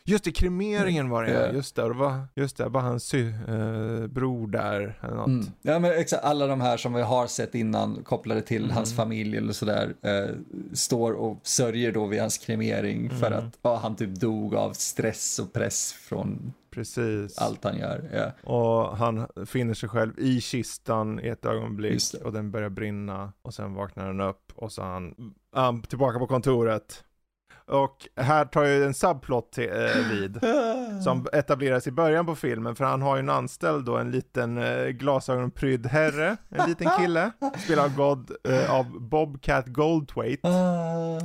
Just 0.08 0.24
det, 0.24 0.32
kremeringen 0.32 1.08
var 1.08 1.24
det 1.24 1.32
ja. 1.32 1.52
Just 1.52 1.76
det, 1.76 1.88
var, 1.88 2.20
just 2.34 2.56
det, 2.56 2.68
var 2.68 2.80
hans 2.80 3.04
sy, 3.04 3.28
eh, 3.28 4.06
bror 4.06 4.46
där 4.46 4.98
eller 5.02 5.14
något. 5.16 5.26
Mm. 5.26 5.46
Ja 5.62 5.78
men 5.78 5.92
exakt, 5.92 6.24
alla 6.24 6.46
de 6.46 6.60
här 6.60 6.76
som 6.76 6.92
vi 6.94 7.02
har 7.02 7.26
sett 7.26 7.54
innan 7.54 8.02
kopplade 8.04 8.42
till 8.42 8.64
Mm. 8.64 8.76
hans 8.76 8.96
familj 8.96 9.36
eller 9.36 9.52
sådär 9.52 9.94
eh, 10.02 10.34
står 10.72 11.12
och 11.12 11.40
sörjer 11.42 11.92
då 11.92 12.06
vid 12.06 12.20
hans 12.20 12.38
kremering 12.38 13.10
för 13.10 13.26
Mm. 13.26 13.38
att 13.38 13.58
ja, 13.62 13.76
han 13.82 13.96
typ 13.96 14.14
dog 14.20 14.54
av 14.54 14.72
stress 14.72 15.38
och 15.38 15.52
press 15.52 15.92
från 15.92 16.52
Precis. 16.70 17.38
allt 17.38 17.64
han 17.64 17.78
gör. 17.78 18.10
Ja. 18.14 18.52
Och 18.52 18.96
han 18.96 19.26
finner 19.46 19.74
sig 19.74 19.88
själv 19.88 20.18
i 20.18 20.40
kistan 20.40 21.20
i 21.20 21.28
ett 21.28 21.44
ögonblick 21.44 22.02
och 22.24 22.32
den 22.32 22.50
börjar 22.50 22.68
brinna 22.70 23.32
och 23.42 23.54
sen 23.54 23.74
vaknar 23.74 24.06
han 24.06 24.20
upp 24.20 24.52
och 24.54 24.72
så 24.72 24.82
är 24.82 24.86
han, 24.86 25.14
han 25.54 25.82
tillbaka 25.82 26.18
på 26.18 26.26
kontoret. 26.26 27.04
Och 27.66 28.08
här 28.16 28.44
tar 28.44 28.64
ju 28.64 28.84
en 28.84 28.94
subplot 28.94 29.52
till, 29.52 29.70
eh, 29.70 30.10
vid. 30.10 30.40
Som 31.04 31.26
etableras 31.32 31.86
i 31.86 31.90
början 31.90 32.26
på 32.26 32.34
filmen 32.34 32.76
för 32.76 32.84
han 32.84 33.02
har 33.02 33.16
ju 33.16 33.20
en 33.20 33.30
anställd 33.30 33.84
då, 33.84 33.96
en 33.96 34.10
liten 34.10 34.58
eh, 34.58 34.86
glasögonprydd 34.86 35.86
herre, 35.86 36.36
en 36.48 36.68
liten 36.68 36.90
kille, 36.98 37.30
spelad 37.64 37.84
av, 37.84 37.96
God, 37.96 38.30
eh, 38.44 38.74
av 38.74 39.00
Bobcat 39.00 39.66
Goldthwait. 39.66 40.40
Ah. 40.42 41.18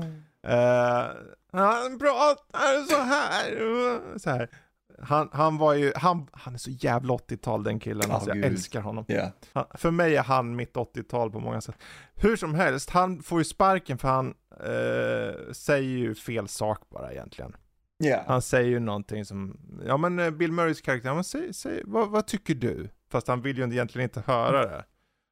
Eh, 0.48 1.06
han 1.52 2.00
pratar 2.00 2.88
så 2.90 3.02
här. 3.02 4.20
Så 4.20 4.30
här. 4.30 4.50
Han, 5.01 5.29
han 5.34 5.58
var 5.58 5.73
ju, 5.73 5.91
han, 5.95 6.27
han 6.32 6.53
är 6.53 6.58
så 6.58 6.69
jävla 6.69 7.13
80-tal 7.13 7.63
den 7.63 7.79
killen, 7.79 8.06
Ja, 8.08 8.13
alltså 8.13 8.29
jag 8.29 8.38
gud. 8.38 8.45
älskar 8.45 8.82
honom. 8.82 9.06
Ja. 9.08 9.32
Han, 9.53 9.65
för 9.73 9.91
mig 9.91 10.15
är 10.17 10.23
han 10.23 10.56
mitt 10.56 10.73
80-tal 10.73 11.32
på 11.32 11.39
många 11.39 11.62
sätt. 11.62 11.75
Hur 12.15 12.36
som 12.36 12.56
helst, 12.56 12.89
han 12.89 13.23
får 13.23 13.39
ju 13.39 13.43
sparken 13.45 13.97
för 13.97 14.08
han 14.08 14.34
eh, 14.51 15.51
säger 15.53 15.97
ju 15.97 16.15
fel 16.15 16.47
sak 16.47 16.79
bara 16.89 17.12
egentligen. 17.12 17.56
Ja. 17.97 18.23
Han 18.27 18.41
säger 18.41 18.69
ju 18.69 18.79
någonting 18.79 19.25
som, 19.25 19.60
ja 19.86 19.97
men 19.97 20.19
eh, 20.19 20.29
Bill 20.32 20.51
Murrays 20.51 20.82
karaktär, 20.82 21.13
men 21.13 21.23
säg, 21.23 21.53
säg, 21.53 21.82
vad, 21.86 22.10
vad 22.10 22.27
tycker 22.27 22.56
du? 22.56 22.89
Fast 23.12 23.27
han 23.27 23.41
vill 23.41 23.58
ju 23.58 23.63
egentligen 23.63 24.03
inte 24.03 24.23
höra 24.27 24.65
det. 24.65 24.86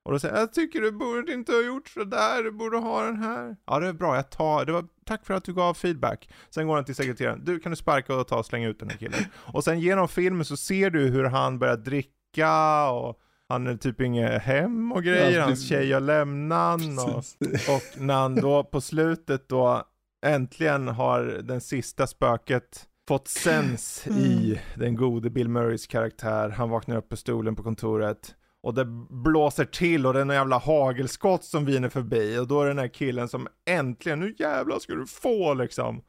Och 0.03 0.11
då 0.11 0.19
säger 0.19 0.35
jag, 0.35 0.41
jag 0.41 0.53
tycker 0.53 0.81
du 0.81 0.91
borde 0.91 1.33
inte 1.33 1.51
ha 1.51 1.61
gjort 1.61 1.87
sådär, 1.87 2.43
du 2.43 2.51
borde 2.51 2.77
ha 2.77 3.03
den 3.03 3.17
här. 3.17 3.55
Ja 3.65 3.79
det 3.79 3.87
är 3.87 3.93
bra, 3.93 4.15
jag 4.15 4.29
tar, 4.29 4.65
det 4.65 4.71
var, 4.71 4.85
tack 5.05 5.25
för 5.25 5.33
att 5.33 5.43
du 5.43 5.53
gav 5.53 5.73
feedback. 5.73 6.29
Sen 6.49 6.67
går 6.67 6.75
han 6.75 6.85
till 6.85 6.95
sekreteraren, 6.95 7.45
du 7.45 7.59
kan 7.59 7.69
du 7.69 7.75
sparka 7.75 8.15
och 8.15 8.27
ta 8.27 8.39
och 8.39 8.45
slänga 8.45 8.67
ut 8.67 8.79
den 8.79 8.89
här 8.89 8.97
killen. 8.97 9.19
Och 9.53 9.63
sen 9.63 9.79
genom 9.79 10.07
filmen 10.07 10.45
så 10.45 10.57
ser 10.57 10.89
du 10.89 11.07
hur 11.07 11.23
han 11.23 11.59
börjar 11.59 11.77
dricka 11.77 12.89
och 12.89 13.19
han 13.49 13.67
är 13.67 13.77
typ 13.77 14.01
inget 14.01 14.41
hem 14.41 14.91
och 14.91 15.03
grejer, 15.03 15.39
Ja, 15.39 15.43
hans 15.43 15.67
tjej 15.67 15.91
har 15.91 15.99
lämnat 15.99 16.81
och 16.81 17.17
och 17.75 18.01
när 18.01 18.13
han 18.13 18.35
då 18.35 18.63
på 18.63 18.81
slutet 18.81 19.49
då 19.49 19.83
äntligen 20.25 20.87
har 20.87 21.23
den 21.43 21.61
sista 21.61 22.07
spöket 22.07 22.87
fått 23.07 23.27
sens 23.27 24.07
i 24.07 24.59
den 24.75 24.95
gode 24.95 25.29
Bill 25.29 25.49
Murrays 25.49 25.87
karaktär. 25.87 26.49
Han 26.49 26.69
vaknar 26.69 26.95
upp 26.95 27.09
på 27.09 27.17
stolen 27.17 27.55
på 27.55 27.63
kontoret 27.63 28.35
och 28.63 28.73
det 28.73 28.85
blåser 29.09 29.65
till 29.65 30.05
och 30.05 30.13
det 30.13 30.19
är 30.19 30.21
en 30.21 30.29
jävla 30.29 30.57
hagelskott 30.57 31.43
som 31.43 31.65
viner 31.65 31.89
förbi 31.89 32.37
och 32.37 32.47
då 32.47 32.61
är 32.61 32.65
det 32.65 32.69
den 32.69 32.79
här 32.79 32.87
killen 32.87 33.27
som 33.27 33.47
äntligen, 33.65 34.19
nu 34.19 34.35
jävlar 34.37 34.79
ska 34.79 34.93
du 34.95 35.05
få 35.07 35.53
liksom. 35.53 36.01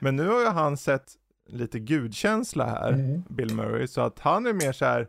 Men 0.00 0.16
nu 0.16 0.28
har 0.28 0.40
ju 0.40 0.46
han 0.46 0.76
sett 0.76 1.12
lite 1.48 1.78
gudkänsla 1.78 2.66
här, 2.66 2.92
Mm. 2.92 3.22
Bill 3.28 3.54
Murray, 3.54 3.86
så 3.86 4.00
att 4.00 4.18
han 4.18 4.46
är 4.46 4.52
mer 4.52 4.72
så 4.72 4.84
här. 4.84 5.08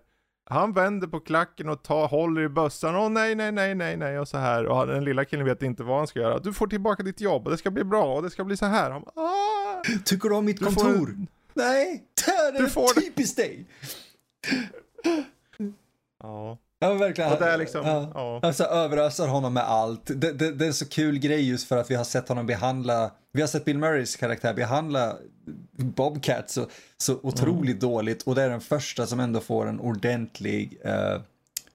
Han 0.49 0.73
vänder 0.73 1.07
på 1.07 1.19
klacken 1.19 1.69
och 1.69 1.83
tar, 1.83 2.07
håller 2.07 2.41
i 2.41 2.49
bössan, 2.49 2.95
åh 2.95 3.09
nej, 3.09 3.35
nej, 3.35 3.51
nej, 3.51 3.75
nej, 3.75 3.97
nej 3.97 4.19
och 4.19 4.27
så 4.27 4.37
här. 4.37 4.65
Och 4.65 4.87
den 4.87 5.03
lilla 5.03 5.25
killen 5.25 5.45
vet 5.45 5.63
inte 5.63 5.83
vad 5.83 5.97
han 5.97 6.07
ska 6.07 6.19
göra. 6.19 6.39
Du 6.39 6.53
får 6.53 6.67
tillbaka 6.67 7.03
ditt 7.03 7.21
jobb 7.21 7.45
och 7.45 7.51
det 7.51 7.57
ska 7.57 7.71
bli 7.71 7.83
bra 7.83 8.15
och 8.15 8.23
det 8.23 8.29
ska 8.29 8.43
bli 8.43 8.57
så 8.57 8.65
här. 8.65 8.91
Han 8.91 9.01
bara, 9.01 9.11
"Ah." 9.25 9.81
Tycker 10.05 10.29
du 10.29 10.35
om 10.35 10.45
mitt 10.45 10.59
Du 10.59 10.65
kontor? 10.65 11.09
en- 11.09 11.27
Nej, 11.53 12.03
det 12.25 12.31
är 12.57 12.61
Du 12.63 12.69
får 12.69 13.01
typiskt 13.01 13.37
dig. 13.37 13.65
Ja, 16.23 16.57
Ja, 16.83 16.93
verkligen. 16.93 17.31
och 17.31 17.39
det 17.39 17.45
är 17.45 17.57
liksom, 17.57 17.85
Ja. 17.85 18.11
ja. 18.13 18.39
Alltså 18.43 18.63
överöser 18.63 19.27
honom 19.27 19.53
med 19.53 19.63
allt. 19.63 20.01
Det, 20.05 20.31
det, 20.31 20.51
det 20.51 20.65
är 20.65 20.67
en 20.67 20.73
så 20.73 20.89
kul 20.89 21.19
grej 21.19 21.49
just 21.49 21.67
för 21.67 21.77
att 21.77 21.91
vi 21.91 21.95
har 21.95 22.03
sett 22.03 22.29
honom 22.29 22.45
behandla, 22.45 23.11
vi 23.33 23.41
har 23.41 23.47
sett 23.47 23.65
Bill 23.65 23.77
Murrays 23.77 24.15
karaktär 24.15 24.53
behandla 24.53 25.15
Bobcat 25.71 26.49
så, 26.49 26.67
så 26.97 27.19
otroligt 27.23 27.79
dåligt 27.79 28.23
och 28.23 28.35
det 28.35 28.41
är 28.41 28.49
den 28.49 28.61
första 28.61 29.07
som 29.07 29.19
ändå 29.19 29.39
får 29.39 29.67
en 29.67 29.79
ordentlig 29.79 30.79
eh, 30.83 31.21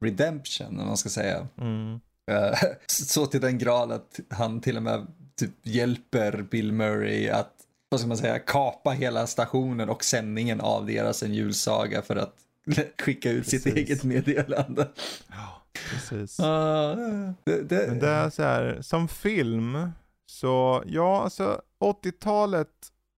redemption, 0.00 0.80
om 0.80 0.86
man 0.86 0.96
ska 0.96 1.08
säga. 1.08 1.46
Mm. 1.60 2.00
Eh, 2.30 2.58
så 2.86 3.26
till 3.26 3.40
den 3.40 3.58
grad 3.58 3.92
att 3.92 4.20
han 4.30 4.60
till 4.60 4.76
och 4.76 4.82
med 4.82 5.06
typ 5.38 5.50
hjälper 5.62 6.42
Bill 6.50 6.72
Murray 6.72 7.28
att, 7.28 7.52
vad 7.88 8.00
ska 8.00 8.08
man 8.08 8.16
säga, 8.16 8.38
kapa 8.38 8.90
hela 8.90 9.26
stationen 9.26 9.88
och 9.88 10.04
sändningen 10.04 10.60
av 10.60 10.86
deras 10.86 11.22
En 11.22 11.34
julsaga 11.34 12.02
för 12.02 12.16
att 12.16 12.34
skicka 13.02 13.30
ut 13.30 13.46
sitt 13.46 13.64
Precis. 13.64 13.78
eget 13.78 14.04
meddelande. 14.04 14.88
Ja, 15.28 15.62
precis. 15.90 16.40
Ah, 16.40 16.94
det, 17.44 17.62
det, 17.62 17.86
Men 17.88 17.98
det 17.98 18.08
är 18.08 18.30
så 18.30 18.42
här, 18.42 18.78
som 18.82 19.08
film, 19.08 19.90
så 20.26 20.82
ja, 20.86 21.22
alltså 21.22 21.60
80-talet 21.80 22.68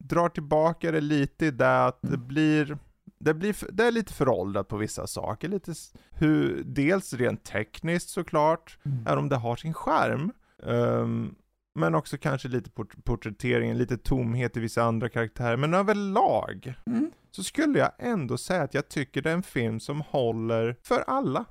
drar 0.04 0.30
tillbaka 0.30 0.92
det 0.92 1.02
lite 1.02 1.46
i 1.46 1.52
det 1.52 1.86
att 1.86 2.00
det 2.02 2.08
Mm. 2.16 2.28
blir 2.28 2.78
det, 3.20 3.34
blir, 3.34 3.56
det 3.72 3.84
är 3.86 3.92
lite 3.92 4.14
föråldrat 4.14 4.68
på 4.68 4.78
vissa 4.78 5.08
saker. 5.08 5.48
Lite, 5.48 5.74
hur, 6.12 6.64
dels 6.66 7.14
rent 7.14 7.44
tekniskt 7.44 8.10
såklart, 8.10 8.78
Mm. 8.86 8.98
även 9.08 9.18
om 9.18 9.30
det 9.30 9.36
har 9.36 9.56
sin 9.56 9.74
skärm. 9.74 10.32
Ehm, 10.64 11.36
men 11.76 11.96
också 11.96 12.18
kanske 12.18 12.48
lite 12.48 12.70
port- 12.70 13.04
porträtteringen, 13.04 13.78
lite 13.78 13.98
tomhet 13.98 14.58
i 14.58 14.60
vissa 14.60 14.84
andra 14.84 15.10
karaktärer. 15.10 15.58
Men 15.58 15.74
överlag 15.74 16.74
Mm. 16.86 17.12
Så 17.38 17.44
skulle 17.44 17.80
jag 17.80 17.92
ändå 18.00 18.38
säga 18.38 18.62
att 18.62 18.74
jag 18.74 18.90
tycker 18.90 19.22
det 19.22 19.30
är 19.30 19.34
en 19.34 19.44
film 19.44 19.80
som 19.80 20.02
håller 20.02 20.76
för 20.84 21.04
alla. 21.08 21.46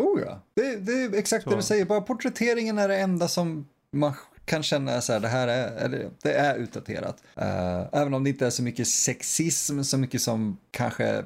Oh 0.00 0.20
ja, 0.20 0.42
det, 0.56 0.76
det 0.76 0.92
är 0.92 1.14
exakt 1.14 1.44
Så. 1.44 1.50
det 1.50 1.56
du 1.56 1.62
säger. 1.62 1.84
Bara 1.84 2.00
porträtteringen 2.00 2.78
är 2.78 2.88
det 2.88 2.96
enda 2.96 3.28
som 3.28 3.68
man 3.96 4.12
kan 4.44 4.62
känna 4.62 5.00
så 5.00 5.12
här, 5.12 5.20
det 5.20 5.28
här 5.28 5.48
är, 5.48 5.76
eller, 5.76 6.10
det 6.22 6.32
är 6.32 6.56
utdaterat. 6.56 7.22
Eh, 7.36 7.80
även 7.92 8.14
om 8.14 8.24
det 8.24 8.30
inte 8.30 8.46
är 8.46 8.50
så 8.50 8.62
mycket 8.62 8.88
sexism, 8.88 9.82
så 9.82 9.98
mycket 9.98 10.22
som 10.22 10.56
kanske, 10.70 11.24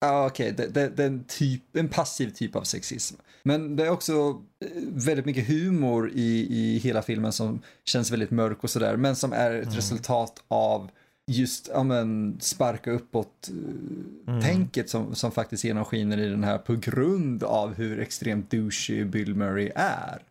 ja 0.00 0.26
okej, 0.26 0.52
det, 0.52 0.66
det, 0.66 0.88
det 0.88 1.02
är 1.02 1.06
en, 1.06 1.24
typ, 1.24 1.76
en 1.76 1.88
passiv 1.88 2.30
typ 2.30 2.56
av 2.56 2.62
sexism. 2.62 3.16
Men 3.42 3.76
det 3.76 3.86
är 3.86 3.90
också 3.90 4.42
eh, 4.64 4.70
väldigt 4.84 5.24
mycket 5.26 5.48
humor 5.48 6.10
i, 6.14 6.46
i 6.50 6.78
hela 6.78 7.02
filmen 7.02 7.32
som 7.32 7.62
känns 7.84 8.10
väldigt 8.10 8.30
mörk 8.30 8.64
och 8.64 8.70
sådär, 8.70 8.96
men 8.96 9.16
som 9.16 9.32
är 9.32 9.50
ett 9.50 9.62
Mm. 9.64 9.76
resultat 9.76 10.42
av 10.48 10.90
just, 11.28 11.68
ja 11.72 11.82
men, 11.82 12.36
sparka 12.40 12.90
uppåt 12.90 13.48
eh, 13.48 14.34
Mm. 14.34 14.68
som, 14.86 15.14
som 15.14 15.32
faktiskt 15.32 15.64
genomskiner 15.64 16.18
i 16.18 16.28
den 16.28 16.44
här 16.44 16.58
på 16.58 16.74
grund 16.74 17.42
av 17.42 17.74
hur 17.74 18.00
extremt 18.00 18.50
douchey 18.50 19.04
Bill 19.04 19.34
Murray 19.34 19.70
är. 19.74 20.22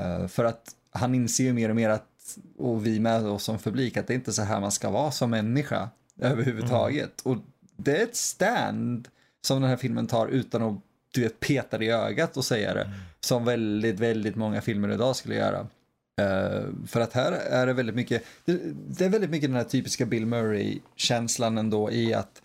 Eh, 0.00 0.26
för 0.26 0.44
att 0.44 0.74
han 0.90 1.14
inser 1.14 1.44
ju 1.44 1.52
mer 1.52 1.68
och 1.68 1.76
mer 1.76 1.88
att, 1.88 2.38
och 2.58 2.86
vi 2.86 3.00
med 3.00 3.26
oss 3.26 3.44
som 3.44 3.58
publik, 3.58 3.96
att 3.96 4.06
det 4.06 4.12
är 4.12 4.14
inte 4.14 4.32
så 4.32 4.42
här 4.42 4.60
man 4.60 4.72
ska 4.72 4.90
vara 4.90 5.10
som 5.10 5.30
människa 5.30 5.88
överhuvudtaget. 6.20 7.20
Och 7.20 7.36
det 7.76 7.96
är 7.96 8.02
ett 8.02 8.16
stand 8.16 9.08
som 9.46 9.60
den 9.60 9.70
här 9.70 9.76
filmen 9.76 10.06
tar 10.06 10.26
utan 10.26 10.62
att 10.62 10.74
du 11.10 11.22
vet, 11.22 11.40
peta 11.40 11.78
det 11.78 11.84
i 11.84 11.90
ögat 11.90 12.36
och 12.36 12.44
säga 12.44 12.74
det. 12.74 12.90
Som 13.20 13.44
väldigt, 13.44 14.00
väldigt 14.00 14.36
många 14.36 14.60
filmer 14.60 14.92
idag 14.92 15.16
skulle 15.16 15.34
göra. 15.34 15.66
Eh, 16.18 16.62
för 16.86 17.00
att 17.00 17.12
här 17.12 17.32
är 17.32 17.66
det 17.66 17.72
väldigt 17.72 17.94
mycket, 17.94 18.22
det, 18.44 18.60
det 18.74 19.04
är 19.04 19.08
väldigt 19.08 19.30
mycket 19.30 19.48
den 19.48 19.56
här 19.56 19.64
typiska 19.64 20.06
Bill 20.06 20.26
Murray-känslan 20.26 21.58
ändå 21.58 21.90
i 21.90 22.14
att 22.14 22.42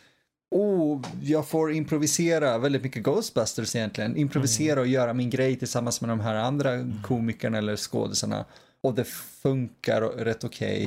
Oh, 0.56 1.02
jag 1.22 1.48
får 1.48 1.72
improvisera, 1.72 2.58
väldigt 2.58 2.84
mycket 2.84 3.04
Ghostbusters 3.04 3.76
egentligen. 3.76 4.18
Improvisera 4.18 4.80
och 4.80 4.88
göra 4.88 5.14
min 5.14 5.30
grej 5.30 5.56
tillsammans 5.56 6.02
med 6.02 6.10
de 6.10 6.20
här 6.20 6.36
andra 6.36 6.72
komikerna 7.04 7.58
eller 7.58 7.76
skådisarna. 7.76 8.46
Och 8.82 8.94
det 8.94 9.04
funkar 9.08 10.02
rätt 10.02 10.44
okej. 10.44 10.86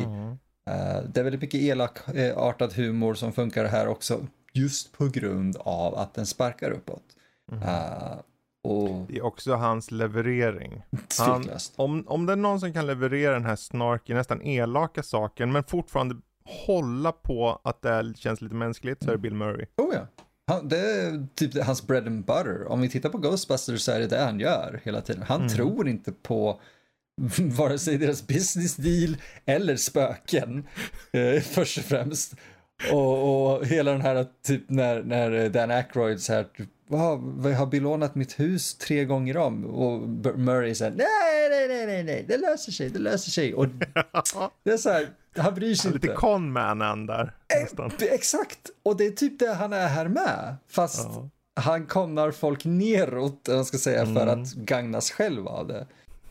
Eh, 0.71 1.03
det 1.13 1.21
är 1.21 1.25
väldigt 1.25 1.41
mycket 1.41 1.61
elakartad 1.61 2.73
humor 2.73 3.15
som 3.15 3.33
funkar 3.33 3.65
här 3.65 3.89
också. 3.89 4.27
Just 4.53 4.93
på 4.93 5.09
grund 5.09 5.57
av 5.57 5.95
att 5.95 6.15
den 6.15 6.27
sparkar 6.27 6.71
uppåt. 6.71 7.05
Eh, 7.53 8.17
och 8.67 9.07
Det 9.09 9.17
är 9.17 9.25
också 9.25 9.55
hans 9.55 9.91
leverering. 9.91 10.83
Han, 11.19 11.49
om, 11.77 12.05
om 12.07 12.27
det 12.27 12.33
är 12.33 12.37
någon 12.37 12.61
som 12.61 12.73
kan 12.73 12.87
leverera 12.87 13.33
den 13.33 13.45
här 13.45 13.57
snarky, 13.57 14.15
nästan 14.15 14.43
elaka 14.43 15.03
saken, 15.03 15.53
men 15.53 15.65
fortfarande 15.65 16.17
hålla 16.67 17.13
på 17.13 17.61
att 17.65 17.83
det 17.83 18.13
känns 18.17 18.41
lite 18.41 18.55
mänskligt, 18.55 19.03
så 19.03 19.09
är 19.09 19.13
det 19.13 19.19
Bill 19.19 19.35
Murray. 19.35 19.67
Oh 19.77 19.95
ja. 19.95 20.07
Han, 20.49 20.69
det 20.69 20.79
är 20.79 21.27
typ 21.35 21.65
hans 21.65 21.87
bread 21.87 22.07
and 22.07 22.25
butter. 22.25 22.67
Om 22.69 22.81
vi 22.81 22.89
tittar 22.89 23.09
på 23.09 23.19
Ghostbusters 23.19 23.81
så 23.81 23.93
är 23.93 24.01
det 24.01 24.07
det 24.07 24.19
han 24.25 24.41
gör 24.41 24.81
hela 24.85 25.01
tiden. 25.01 25.23
Han 25.23 25.41
Mm. 25.41 25.49
tror 25.53 25.89
inte 25.89 26.13
på 26.13 26.61
vare 27.59 27.79
sig 27.79 27.99
deras 27.99 28.27
business 28.27 28.77
deal 28.77 29.17
eller 29.45 29.77
spöken 29.77 30.67
eh, 31.13 31.43
först 31.43 31.79
och 31.79 31.85
främst. 31.85 32.35
Och, 32.93 33.53
och 33.57 33.67
hela 33.67 33.93
den 33.93 34.01
här 34.01 34.27
typ 34.47 34.63
när, 34.71 35.03
när 35.03 35.49
Dan 35.49 35.71
Aykroyd 35.71 36.21
så 36.21 36.33
här 36.33 36.45
typ, 36.57 36.69
"Va, 36.89 37.17
vad 37.23 37.53
har 37.55 37.67
belånat 37.67 38.15
mitt 38.15 38.41
hus 38.41 38.75
tre 38.75 39.05
gånger 39.05 39.37
om? 39.37 39.65
Och 39.65 40.09
Murray 40.39 40.75
säger 40.75 40.91
nej, 40.93 41.49
nej, 41.51 41.69
nej, 41.69 41.87
nej, 41.87 42.05
nej, 42.05 42.25
det 42.29 42.37
löser 42.37 42.73
sig, 42.73 42.91
det 42.91 42.99
löser 42.99 43.31
sig. 43.31 43.55
Och 43.55 43.67
det 44.65 44.71
är 44.71 44.77
så 44.77 44.91
här, 44.91 45.09
han 45.37 45.55
bryr 45.55 45.75
sig 45.75 45.93
Lite 45.93 46.07
inte. 46.07 46.17
conman 46.21 47.07
där 47.07 47.35
nästan. 47.63 47.91
Det- 47.99 48.15
Exakt, 48.15 48.59
och 48.83 48.97
det 48.97 49.07
är 49.07 49.11
typ 49.11 49.39
det 49.39 49.55
han 49.55 49.73
är 49.73 49.87
här 49.89 50.09
med. 50.09 50.57
Fast 50.69 51.05
Ja. 51.09 51.29
han 51.63 51.87
kommer 51.87 52.31
folk 52.31 52.65
neråt, 52.65 53.41
jag 53.49 53.67
ska 53.67 53.79
säga, 53.79 54.07
för 54.07 54.23
Mm. 54.27 54.43
att 54.43 54.53
gagnas 54.55 55.11
själv 55.11 55.49
av 55.49 55.67
det. 55.67 55.87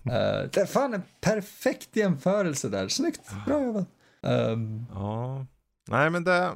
Eh, 0.05 0.49
det 0.53 0.57
är 0.57 0.65
fan 0.65 0.93
en 0.93 1.01
perfekt 1.21 1.89
jämförelse 1.95 2.69
där. 2.69 2.87
Snyggt, 2.87 3.21
bra 3.45 3.63
jobbat. 3.63 3.87
Um, 4.21 4.85
Ja. 4.93 5.45
Nej 5.87 6.09
men 6.09 6.23
det, 6.23 6.51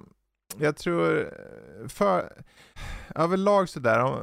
jag 0.58 0.78
tror, 0.78 1.34
för, 1.88 2.34
överlag 3.16 3.70
sådär, 3.70 4.20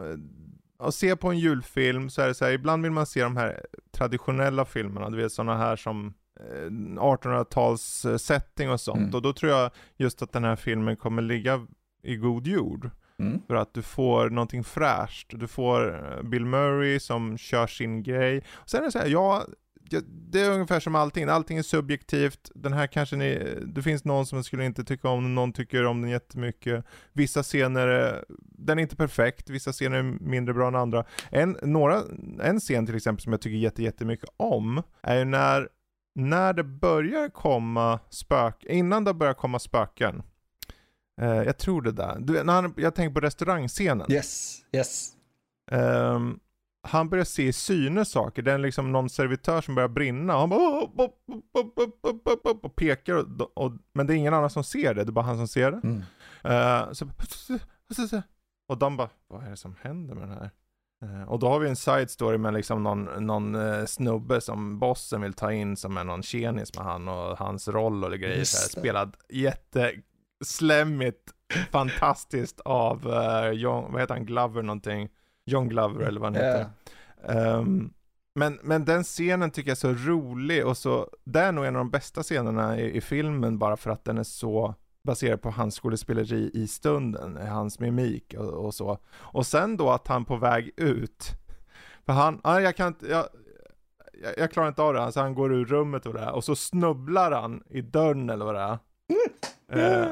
att 0.79 0.95
se 0.95 1.17
på 1.17 1.29
en 1.31 1.39
julfilm 1.39 2.11
så 2.11 2.23
är 2.23 2.29
det 2.29 2.35
så 2.35 2.45
här, 2.45 2.53
ibland 2.53 2.83
vill 2.83 2.93
man 2.93 3.07
se 3.07 3.23
de 3.23 3.37
här 3.37 3.67
traditionella 3.93 4.65
filmerna, 4.65 5.11
du 5.11 5.17
vet 5.17 5.33
sådana 5.33 5.57
här 5.57 5.77
som 5.77 6.15
eh, 6.41 6.71
1800-tals 6.71 8.05
eh, 8.05 8.17
setting 8.17 8.71
och 8.71 8.81
sånt. 8.81 8.99
Mm. 8.99 9.15
Och 9.15 9.23
då 9.23 9.33
tror 9.33 9.53
jag 9.53 9.71
just 9.97 10.23
att 10.23 10.33
den 10.33 10.45
här 10.45 10.57
filmen 10.57 10.97
kommer 10.97 11.23
ligga 11.23 11.67
i 12.03 12.17
god 12.17 12.47
jord. 12.47 12.91
mm, 13.19 13.41
För 13.47 13.55
att 13.55 13.75
du 13.75 13.83
får 13.83 14.31
någonting 14.31 14.65
fräscht. 14.65 15.31
Du 15.31 15.47
får 15.47 15.95
eh, 15.95 16.23
Bill 16.23 16.45
Murray 16.45 17.01
som 17.01 17.39
kör 17.39 17.67
sin 17.67 18.03
grej. 18.03 18.45
Sen 18.67 18.81
är 18.81 18.85
det 18.85 18.93
så 18.93 18.99
här, 18.99 19.07
ja, 19.07 19.45
ja, 19.47 19.47
det 20.31 20.41
är 20.41 20.51
ungefär 20.51 20.81
som 20.81 20.95
allting. 20.95 21.29
Allting 21.29 21.59
är 21.59 21.63
subjektivt. 21.63 22.51
Den 22.55 22.73
här 22.73 22.87
kanske 22.87 23.17
ni, 23.17 23.59
det 23.67 23.83
finns 23.83 24.05
någon 24.05 24.27
som 24.27 24.45
skulle 24.45 24.65
inte 24.65 24.85
tycka 24.85 25.09
om 25.09 25.23
den, 25.23 25.35
någon 25.35 25.53
tycker 25.53 25.85
om 25.87 26.01
den 26.03 26.11
jättemycket. 26.11 26.85
Vissa 27.13 27.43
scener, 27.43 27.87
är- 27.89 28.25
den 28.59 28.79
är 28.79 28.83
inte 28.83 28.97
perfekt, 28.97 29.51
vissa 29.51 29.73
scener 29.73 29.97
är 29.99 30.03
mindre 30.03 30.55
bra 30.55 30.69
än 30.69 30.75
andra. 30.75 31.05
En, 31.31 31.57
några, 31.63 32.03
en 32.43 32.61
scen 32.61 32.87
till 32.87 32.97
exempel 32.97 33.23
som 33.23 33.33
jag 33.33 33.41
tycker 33.41 33.57
jätte, 33.57 33.83
jättemycket 33.83 34.29
om, 34.37 34.83
är 35.03 35.17
ju 35.19 35.25
när, 35.25 35.69
när 36.15 36.53
det 36.53 36.65
börjar 36.65 37.29
komma 37.29 38.01
spök, 38.11 38.65
innan 38.65 39.05
det 39.05 39.15
börjar 39.15 39.35
komma 39.35 39.59
spöken. 39.59 40.23
Eh, 41.21 41.29
jag 41.43 41.59
tror 41.59 41.83
det 41.83 41.93
där. 41.93 42.17
Du, 42.21 42.43
när 42.45 42.53
han, 42.53 42.75
jag 42.77 42.95
tänker 42.95 43.15
på 43.15 43.21
restaurangscenen. 43.21 44.13
yes, 44.13 44.59
yes. 44.73 45.13
Ehm, 45.71 46.39
han 46.87 47.09
börjar 47.09 47.25
se 47.25 47.43
i 47.43 47.53
syne 47.53 48.05
saker. 48.05 48.43
Det 48.43 48.53
är 48.53 48.59
liksom 48.59 48.93
någon 48.93 49.09
servitör 49.09 49.61
som 49.61 49.75
börjar 49.75 49.89
brinna. 49.89 50.35
Och 50.35 50.41
han 50.41 50.49
bara 50.49 50.83
och 52.63 52.77
pekar. 52.77 53.15
Och, 53.15 53.59
och, 53.59 53.73
men 53.93 54.07
det 54.07 54.15
är 54.15 54.17
ingen 54.17 54.35
annan 54.35 54.51
som 54.51 54.65
ser 54.65 54.95
det. 54.95 55.05
Det 55.05 55.11
är 55.11 55.13
bara 55.13 55.25
han 55.25 55.37
som 55.37 55.49
ser 55.49 55.71
det. 55.71 55.81
Mm. 55.85 56.03
Eh, 56.45 56.93
så, 56.93 57.09
och 58.69 58.79
de 58.79 58.97
bara, 58.97 59.11
vad 59.29 59.45
är 59.45 59.51
det 59.51 59.57
som 59.57 59.77
händer 59.81 60.15
med 60.15 60.29
den 60.29 60.39
här? 60.39 60.51
Eh, 61.03 61.29
och 61.29 61.39
då 61.39 61.49
har 61.49 61.59
vi 61.59 61.69
en 61.69 61.77
side 61.77 62.11
story 62.11 62.39
med 62.39 62.55
liksom 62.55 62.83
någon, 62.83 63.27
någon 63.27 63.55
eh, 63.55 63.85
snubbe 63.85 64.41
som 64.41 64.79
bossen 64.79 65.21
vill 65.21 65.33
ta 65.33 65.53
in 65.53 65.77
som 65.77 65.97
är 65.97 66.05
någon 66.05 66.23
tjenis 66.23 66.77
med 66.77 66.85
han 66.85 67.09
och 67.09 67.39
hans 67.39 67.69
roll 67.69 68.05
och 68.05 68.19
grejer. 68.19 68.45
Så 68.45 68.59
här, 68.59 68.81
spelad 68.81 69.17
jätteslemmigt, 69.29 71.33
fantastiskt 71.71 72.61
av 72.61 73.07
uh, 73.07 73.51
John, 73.51 73.93
vad 73.93 74.01
heter 74.01 74.15
han, 74.15 74.27
Glover 74.27 74.63
någonting? 74.63 75.09
John 75.47 75.69
Glover 75.69 76.05
eller 76.05 76.21
vad 76.21 76.37
han 76.37 76.45
heter. 76.45 76.67
Ja. 77.27 77.33
Ehm, 77.33 77.93
men, 78.35 78.59
men 78.63 78.85
den 78.85 79.05
scenen 79.05 79.51
tycker 79.51 79.71
jag 79.71 79.77
är 79.77 79.95
så 79.95 80.11
rolig 80.11 80.67
och 80.67 80.77
så, 80.77 81.09
det 81.25 81.41
är 81.41 81.53
nog 81.53 81.65
en 81.65 81.77
av 81.77 81.81
de 81.81 81.91
bästa 81.91 82.23
scenerna 82.23 82.81
i, 82.81 82.97
i 82.97 83.01
filmen 83.01 83.59
bara 83.59 83.77
för 83.77 83.91
att 83.91 84.05
den 84.05 84.19
är 84.19 84.23
så 84.23 84.75
baserad 85.05 85.43
på 85.43 85.51
hans 85.51 85.75
skådespeleri 85.81 86.51
i 86.55 86.67
stunden, 86.67 87.37
hans 87.37 87.79
mimik 87.81 88.35
och, 88.39 88.67
och 88.67 88.75
så. 88.75 88.99
Och 89.13 89.47
sen 89.47 89.77
då 89.77 89.91
att 89.91 90.09
han 90.09 90.25
på 90.25 90.37
väg 90.37 90.71
ut, 90.77 91.31
för 92.07 92.13
han, 92.13 92.41
ja, 92.45 92.61
jag 92.61 92.77
kan 92.77 92.89
inte, 92.89 93.07
jag, 93.07 93.27
jag, 94.23 94.39
jag 94.39 94.51
klarar 94.51 94.69
inte 94.69 94.83
av 94.83 94.95
det, 94.95 95.03
alltså 95.03 95.21
han 95.21 95.35
går 95.35 95.55
ur 95.55 95.65
rummet 95.65 96.07
och 96.07 96.15
det 96.15 96.21
här, 96.21 96.33
och 96.33 96.45
så 96.45 96.57
snubblar 96.57 97.33
han 97.33 97.63
i 97.71 97.81
dörren 97.81 98.31
eller 98.31 98.45
vad 98.45 98.55
det 98.55 98.61
är. 98.61 98.79
Eh, 99.73 100.07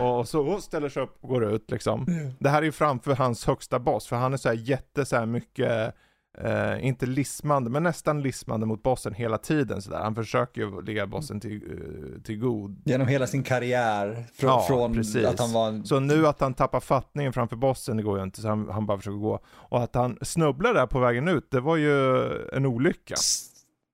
och, 0.00 0.18
och 0.18 0.28
så 0.28 0.60
ställer 0.60 0.88
sig 0.88 1.02
upp 1.02 1.16
och 1.20 1.28
går 1.28 1.44
ut 1.54 1.70
liksom. 1.70 2.06
Det 2.38 2.48
här 2.48 2.58
är 2.58 2.62
ju 2.66 2.72
framför 2.72 3.14
hans 3.14 3.46
högsta 3.46 3.78
boss, 3.78 4.06
för 4.06 4.16
han 4.16 4.32
är 4.32 4.36
så 4.36 4.48
här 4.48 4.56
jätte 4.56 5.04
så 5.04 5.16
här 5.16 5.26
mycket, 5.26 5.94
eh, 6.38 6.86
inte 6.86 7.06
lismande, 7.06 7.70
men 7.70 7.82
nästan 7.82 8.22
lismande 8.22 8.66
mot 8.66 8.82
bossen 8.82 9.14
hela 9.14 9.38
tiden 9.38 9.82
sådär. 9.82 9.98
Han 9.98 10.14
försöker 10.14 10.60
ju 10.60 10.82
ligga 10.82 11.06
bossen 11.06 11.40
till, 11.40 11.56
eh, 11.56 12.22
till 12.22 12.38
god. 12.38 12.82
Genom 12.84 13.08
hela 13.08 13.26
sin 13.26 13.42
karriär, 13.42 14.24
fr- 14.36 14.46
Ja, 14.46 14.64
från 14.68 14.94
precis. 14.94 15.26
att 15.26 15.38
han 15.40 15.52
var 15.52 15.68
en... 15.68 15.84
Så 15.84 16.00
nu 16.00 16.26
att 16.26 16.40
han 16.40 16.54
tappar 16.54 16.80
fattningen 16.80 17.32
framför 17.32 17.56
bossen, 17.56 17.96
det 17.96 18.02
går 18.02 18.18
ju 18.18 18.24
inte, 18.24 18.40
så 18.40 18.48
han, 18.48 18.68
han 18.70 18.86
bara 18.86 18.98
försöker 18.98 19.18
gå. 19.18 19.40
Och 19.48 19.82
att 19.82 19.94
han 19.94 20.18
snubblar 20.22 20.74
där 20.74 20.86
på 20.86 20.98
vägen 20.98 21.28
ut, 21.28 21.50
det 21.50 21.60
var 21.60 21.76
ju 21.76 22.26
en 22.52 22.66
olycka. 22.66 23.14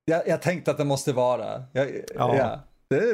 Jag, 0.04 0.28
jag 0.28 0.42
tänkte 0.42 0.70
att 0.70 0.78
det 0.78 0.84
måste 0.84 1.12
vara. 1.12 1.62
Jag, 1.72 1.86
Ja. 2.14 2.36
ja. 2.36 2.60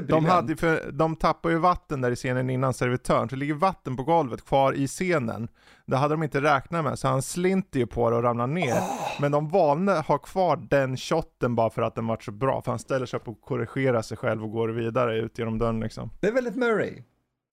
De, 0.08 0.24
hade, 0.24 0.56
för, 0.56 0.92
de 0.92 1.16
tappar 1.16 1.50
ju 1.50 1.58
vatten 1.58 2.00
där 2.00 2.10
i 2.10 2.16
scenen 2.16 2.50
innan 2.50 2.74
servitören, 2.74 3.28
så 3.28 3.34
det 3.34 3.38
ligger 3.38 3.54
vatten 3.54 3.96
på 3.96 4.02
golvet 4.02 4.44
kvar 4.44 4.72
i 4.72 4.86
scenen. 4.88 5.48
Det 5.86 5.96
hade 5.96 6.14
de 6.14 6.22
inte 6.22 6.40
räknat 6.40 6.84
med, 6.84 6.98
så 6.98 7.08
han 7.08 7.22
slinter 7.22 7.78
ju 7.80 7.86
på 7.86 8.10
det 8.10 8.16
och 8.16 8.22
ramlar 8.22 8.46
ner. 8.46 8.76
Men 9.20 9.32
de 9.32 9.48
valde 9.48 9.98
att 9.98 10.06
ha 10.06 10.18
kvar 10.18 10.56
den 10.70 10.96
shotten 10.96 11.54
bara 11.54 11.70
för 11.70 11.82
att 11.82 11.94
den 11.94 12.06
var 12.06 12.18
så 12.20 12.32
bra, 12.32 12.62
för 12.62 12.72
han 12.72 12.78
ställer 12.78 13.06
sig 13.06 13.16
upp 13.20 13.28
och 13.28 13.40
korrigerar 13.40 14.02
sig 14.02 14.16
själv 14.16 14.44
och 14.44 14.50
går 14.50 14.68
vidare 14.68 15.18
ut 15.18 15.38
genom 15.38 15.58
dörren 15.58 15.80
liksom. 15.80 16.10
Det 16.20 16.26
är 16.26 16.32
väldigt 16.32 16.56
Murray. 16.56 17.02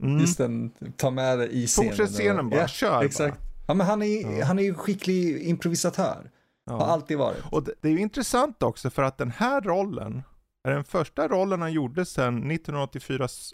Mm. 0.04 0.20
Just 0.20 0.38
den, 0.38 0.72
ta 0.98 1.10
med 1.12 1.40
det 1.40 1.48
i 1.48 1.68
scenen. 1.68 1.90
Fortsätt 1.92 2.10
scenen 2.10 2.50
bara, 2.50 2.60
ja, 2.60 2.68
kör 2.68 3.04
Exakt. 3.04 3.38
bara. 3.40 3.46
Ja, 3.68 3.74
men 3.74 3.88
han 3.88 4.02
är, 4.02 4.40
Ja. 4.40 4.46
han 4.46 4.60
är 4.60 4.64
ju 4.64 4.74
skicklig 4.74 5.42
improvisatör. 5.42 6.32
Har 6.70 6.78
Ja. 6.80 6.86
alltid 6.86 7.18
varit. 7.18 7.38
Och 7.52 7.64
det, 7.64 7.72
det 7.82 7.88
är 7.88 7.92
ju 7.92 8.00
intressant 8.00 8.64
också 8.64 8.90
för 8.90 9.04
att 9.04 9.18
den 9.18 9.32
här 9.32 9.62
rollen 9.62 10.24
är 10.64 10.72
den 10.72 10.84
första 10.84 11.28
rollen 11.28 11.62
han 11.62 11.74
gjorde 11.74 12.06
sedan 12.06 12.52
1984s 12.52 13.54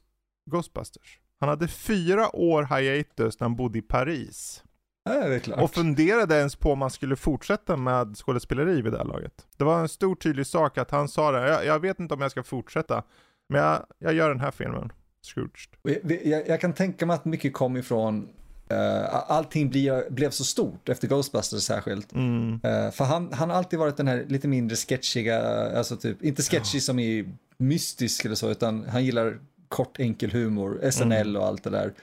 Ghostbusters. 0.52 1.20
Han 1.40 1.50
hade 1.50 1.68
fyra 1.68 2.36
år 2.36 2.78
hiatus 2.78 3.40
när 3.40 3.46
han 3.46 3.56
bodde 3.56 3.80
i 3.80 3.82
Paris. 3.82 4.64
Ja, 5.10 5.14
det 5.14 5.36
är 5.36 5.40
klart. 5.40 5.62
Och 5.62 5.72
funderade 5.72 6.36
ens 6.36 6.56
på 6.56 6.72
om 6.72 6.80
man 6.80 6.90
skulle 6.90 7.16
fortsätta 7.16 7.78
med 7.78 8.18
skådespeleri 8.18 8.82
vid 8.82 8.92
det 8.94 8.98
här 8.98 9.06
laget. 9.06 9.48
Det 9.58 9.64
var 9.64 9.80
en 9.80 9.90
stor 9.90 10.16
tydlig 10.16 10.48
sak 10.48 10.78
att 10.78 10.92
han 10.92 11.08
sa 11.08 11.32
det, 11.32 11.50
jag, 11.50 11.66
jag 11.66 11.80
vet 11.80 12.00
inte 12.00 12.14
om 12.14 12.22
jag 12.22 12.32
ska 12.32 12.44
fortsätta, 12.44 13.04
men 13.50 13.62
jag, 13.62 13.86
jag 14.00 14.14
gör 14.14 14.30
den 14.30 14.40
här 14.40 14.52
filmen, 14.52 14.92
Scrooged. 15.22 16.02
Jag, 16.24 16.48
jag 16.48 16.62
kan 16.62 16.74
tänka 16.74 17.06
mig 17.06 17.14
att 17.14 17.26
mycket 17.26 17.54
kom 17.54 17.78
ifrån, 17.78 18.30
uh, 18.72 19.32
allting 19.32 19.70
blir, 19.70 20.10
blev 20.10 20.30
så 20.30 20.44
stort 20.44 20.90
efter 20.90 21.08
Ghostbusters 21.08 21.64
särskilt. 21.64 22.14
Mm. 22.14 22.60
Eh, 22.64 22.92
för 22.92 23.04
han, 23.06 23.34
han 23.34 23.50
har 23.50 23.58
alltid 23.58 23.80
varit 23.80 23.98
den 23.98 24.08
här 24.08 24.26
lite 24.28 24.48
mindre 24.48 24.76
sketchiga, 24.76 25.42
alltså 25.78 25.96
typ, 25.98 26.24
inte 26.24 26.44
sketchy 26.44 26.80
som 26.80 27.00
är 27.00 27.26
mystisk 27.58 28.26
eller 28.26 28.36
så, 28.36 28.50
utan 28.52 28.86
han 28.90 29.06
gillar 29.06 29.40
kort 29.68 30.00
enkel 30.00 30.32
humor, 30.32 30.92
SNL 30.92 31.38
och 31.38 31.46
allt 31.46 31.64
det 31.64 31.70
där. 31.70 31.94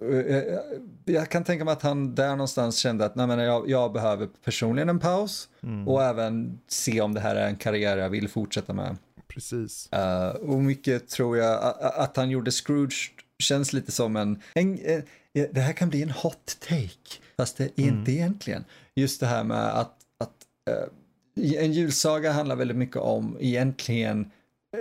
Eh, 0.00 0.36
eh, 0.36 0.58
jag 1.04 1.28
kan 1.28 1.44
tänka 1.44 1.64
mig 1.64 1.72
att 1.72 1.82
han 1.82 2.14
där 2.14 2.30
någonstans 2.30 2.76
kände 2.76 3.04
att 3.04 3.14
nej, 3.14 3.26
men 3.26 3.38
jag, 3.38 3.70
jag 3.70 3.92
behöver 3.92 4.28
personligen 4.44 4.88
en 4.88 5.00
paus 5.00 5.48
Mm. 5.62 5.88
och 5.88 6.02
även 6.02 6.58
se 6.68 7.00
om 7.00 7.14
det 7.14 7.20
här 7.20 7.36
är 7.36 7.48
en 7.48 7.56
karriär 7.56 7.96
jag 7.96 8.10
vill 8.10 8.28
fortsätta 8.28 8.72
med. 8.72 8.96
Precis. 9.28 9.88
Och 10.40 10.62
mycket 10.62 11.08
tror 11.08 11.36
jag 11.38 11.74
att 11.80 12.16
han 12.16 12.30
gjorde 12.30 12.50
Scrooge 12.50 13.12
känns 13.38 13.72
lite 13.72 13.92
som 13.92 14.16
en, 14.16 14.42
en, 14.54 14.78
ja, 14.86 15.00
det 15.34 15.60
här 15.60 15.72
kan 15.72 15.88
bli 15.88 16.02
en 16.02 16.10
hot 16.10 16.56
take, 16.60 17.20
fast 17.36 17.56
det 17.56 17.64
är 17.64 17.80
inte 17.80 18.12
egentligen. 18.12 18.64
Just 18.94 19.20
det 19.20 19.26
här 19.26 19.44
med 19.44 19.78
att, 19.78 19.96
att 20.18 20.34
eh, 20.70 21.62
en 21.64 21.72
julsaga 21.72 22.32
handlar 22.32 22.56
väldigt 22.56 22.76
mycket 22.76 22.96
om 22.96 23.36
egentligen 23.40 24.30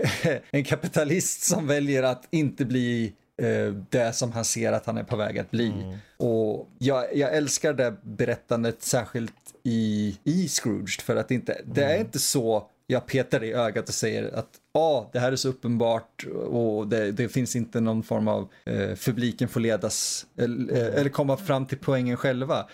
en 0.51 0.63
kapitalist 0.63 1.43
som 1.43 1.67
väljer 1.67 2.03
att 2.03 2.27
inte 2.29 2.65
bli 2.65 3.13
eh, 3.41 3.73
det 3.89 4.13
som 4.15 4.31
han 4.31 4.45
ser 4.45 4.71
att 4.71 4.85
han 4.85 4.97
är 4.97 5.03
på 5.03 5.15
väg 5.15 5.39
att 5.39 5.51
bli. 5.51 5.97
Och 6.17 6.69
jag, 6.77 7.15
jag 7.17 7.35
älskar 7.35 7.73
det 7.73 7.95
berättandet 8.03 8.83
särskilt 8.83 9.33
i, 9.63 10.17
i 10.23 10.47
Scrooge 10.47 11.01
för 11.01 11.15
att 11.15 11.27
det 11.27 11.35
inte, 11.35 11.61
det 11.65 11.83
är 11.83 11.99
inte 11.99 12.19
så 12.19 12.69
jag 12.93 13.05
petar 13.05 13.39
dig 13.39 13.49
i 13.49 13.53
ögat 13.53 13.89
och 13.89 13.95
säger 13.95 14.35
att 14.35 14.49
ah, 14.73 15.05
det 15.13 15.19
här 15.19 15.31
är 15.31 15.35
så 15.35 15.49
uppenbart 15.49 16.25
och 16.49 16.87
det, 16.87 17.11
det 17.11 17.29
finns 17.29 17.55
inte 17.55 17.79
någon 17.79 18.03
form 18.03 18.27
av 18.27 18.49
eh, 18.65 18.95
publiken 19.05 19.47
får 19.47 19.59
ledas 19.59 20.25
eller, 20.37 20.73
eh, 20.73 20.99
eller 20.99 21.09
komma 21.09 21.37
fram 21.37 21.65
till 21.65 21.77
poängen 21.77 22.17
själva. 22.17 22.65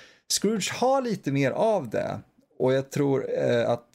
Scrooge 0.41 0.73
har 0.73 1.01
lite 1.01 1.32
mer 1.32 1.51
av 1.51 1.89
det 1.89 2.19
och 2.60 2.73
jag 2.73 2.89
tror 2.89 3.25
eh, 3.38 3.69
att 3.69 3.86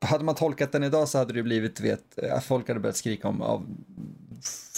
hade 0.00 0.24
man 0.24 0.34
tolkat 0.34 0.72
den 0.72 0.84
idag 0.84 1.08
så 1.08 1.18
hade 1.18 1.32
det 1.32 1.42
blivit, 1.42 1.80
vet, 1.80 2.18
att 2.18 2.44
folk 2.44 2.68
hade 2.68 2.80
börjat 2.80 2.96
skrika 2.96 3.28
om 3.28 3.42
av 3.42 3.66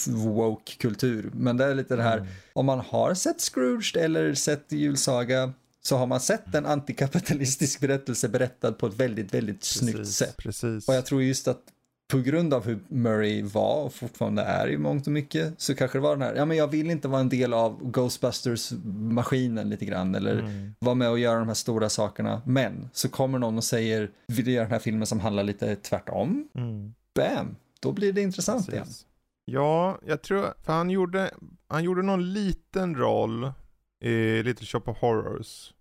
woke-kultur. 0.09 1.31
Men 1.35 1.57
det 1.57 1.65
är 1.65 1.75
lite 1.75 1.97
det 1.97 2.03
här, 2.03 2.27
om 2.53 2.67
man 2.67 2.81
har 2.81 3.15
sett 3.15 3.41
Scrooge 3.41 3.97
eller 3.97 4.35
sett 4.35 4.73
julsaga 4.73 5.53
så 5.89 5.97
har 5.97 6.07
man 6.07 6.21
sett 6.21 6.55
en 6.55 6.67
antikapitalistisk 6.67 7.81
berättelse 7.81 8.29
berättad 8.29 8.73
på 8.73 8.87
ett 8.87 8.95
väldigt, 8.95 9.35
väldigt 9.35 9.65
snyggt 9.65 9.99
Precis. 9.99 10.17
sätt. 10.17 10.37
Precis. 10.37 10.89
Och 10.89 10.95
jag 10.95 11.07
tror 11.07 11.23
just 11.23 11.49
att 11.49 11.61
på 12.13 12.19
grund 12.19 12.55
av 12.55 12.65
hur 12.67 12.79
Murray 12.89 13.43
var 13.43 13.83
och 13.83 13.95
fortfarande 13.95 14.43
är 14.43 14.69
i 14.69 14.79
mångt 14.79 15.07
och 15.07 15.13
mycket 15.13 15.55
så 15.61 15.75
kanske 15.75 15.99
det 15.99 16.03
var 16.03 16.17
den 16.17 16.23
här, 16.23 16.35
ja 16.35 16.45
men 16.45 16.57
jag 16.57 16.69
vill 16.69 16.91
inte 16.91 17.09
vara 17.09 17.21
en 17.21 17.29
del 17.29 17.55
av 17.55 17.91
Ghostbusters-maskinen 17.91 19.69
lite 19.71 19.85
grann 19.85 20.15
eller 20.15 20.39
Mm. 20.39 20.75
vara 20.79 20.95
med 20.95 21.11
och 21.11 21.19
göra 21.19 21.39
de 21.39 21.49
här 21.49 21.55
stora 21.55 21.89
sakerna. 21.89 22.43
Men 22.47 22.91
så 22.93 23.09
kommer 23.09 23.39
någon 23.39 23.57
och 23.57 23.65
säger, 23.65 24.11
vill 24.27 24.45
du 24.45 24.51
göra 24.51 24.65
den 24.65 24.73
här 24.73 24.79
filmen 24.79 25.07
som 25.07 25.21
handlar 25.21 25.43
lite 25.45 25.77
tvärtom? 25.77 26.49
Mm. 26.55 26.95
Bam! 27.15 27.57
Då 27.81 27.93
blir 27.93 28.13
det 28.13 28.21
intressant 28.23 28.69
igen. 28.69 28.85
Precis. 28.85 29.07
Ja, 29.45 29.99
jag 30.07 30.23
tror, 30.23 30.55
för 30.65 30.73
han 30.73 30.91
gjorde, 30.91 31.31
han 31.69 31.85
gjorde 31.85 32.03
någon 32.03 32.33
liten 32.33 32.95
roll 32.97 33.53
i 34.05 34.43
Little 34.43 34.67
Shop 34.67 34.83
of 34.87 34.99
Horrors. 34.99 35.73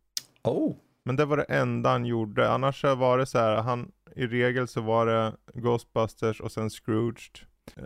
Oh, 0.48 0.76
Men 1.06 1.16
det 1.16 1.26
var 1.26 1.38
det 1.38 1.44
enda 1.44 1.90
han 1.90 2.06
gjorde. 2.06 2.50
Annars 2.52 2.84
var 2.84 3.18
det 3.18 3.26
så 3.26 3.38
här, 3.38 3.56
han, 3.56 3.92
i 4.16 4.28
regel 4.28 4.68
så 4.68 4.82
var 4.82 5.06
det 5.06 5.36
Ghostbusters 5.54 6.42
och 6.42 6.52
sen 6.52 6.70
Scrooged. 6.70 7.40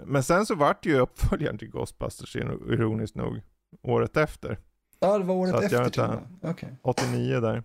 Men 0.05 0.23
sen 0.23 0.45
så 0.45 0.55
vart 0.55 0.83
det 0.83 0.89
ju 0.89 0.99
uppföljaren 0.99 1.57
till 1.57 1.69
Ghostbusters, 1.69 2.35
ironiskt 2.35 3.15
nog, 3.15 3.41
året 3.81 4.17
efter. 4.17 4.59
ja 4.99 5.17
det 5.17 5.23
var 5.23 5.35
året 5.35 5.63
efter 5.63 5.89
till 5.89 6.01
och 6.01 6.09
med. 6.09 6.51
Okej. 6.51 6.77
89 6.81 7.39
där. 7.39 7.63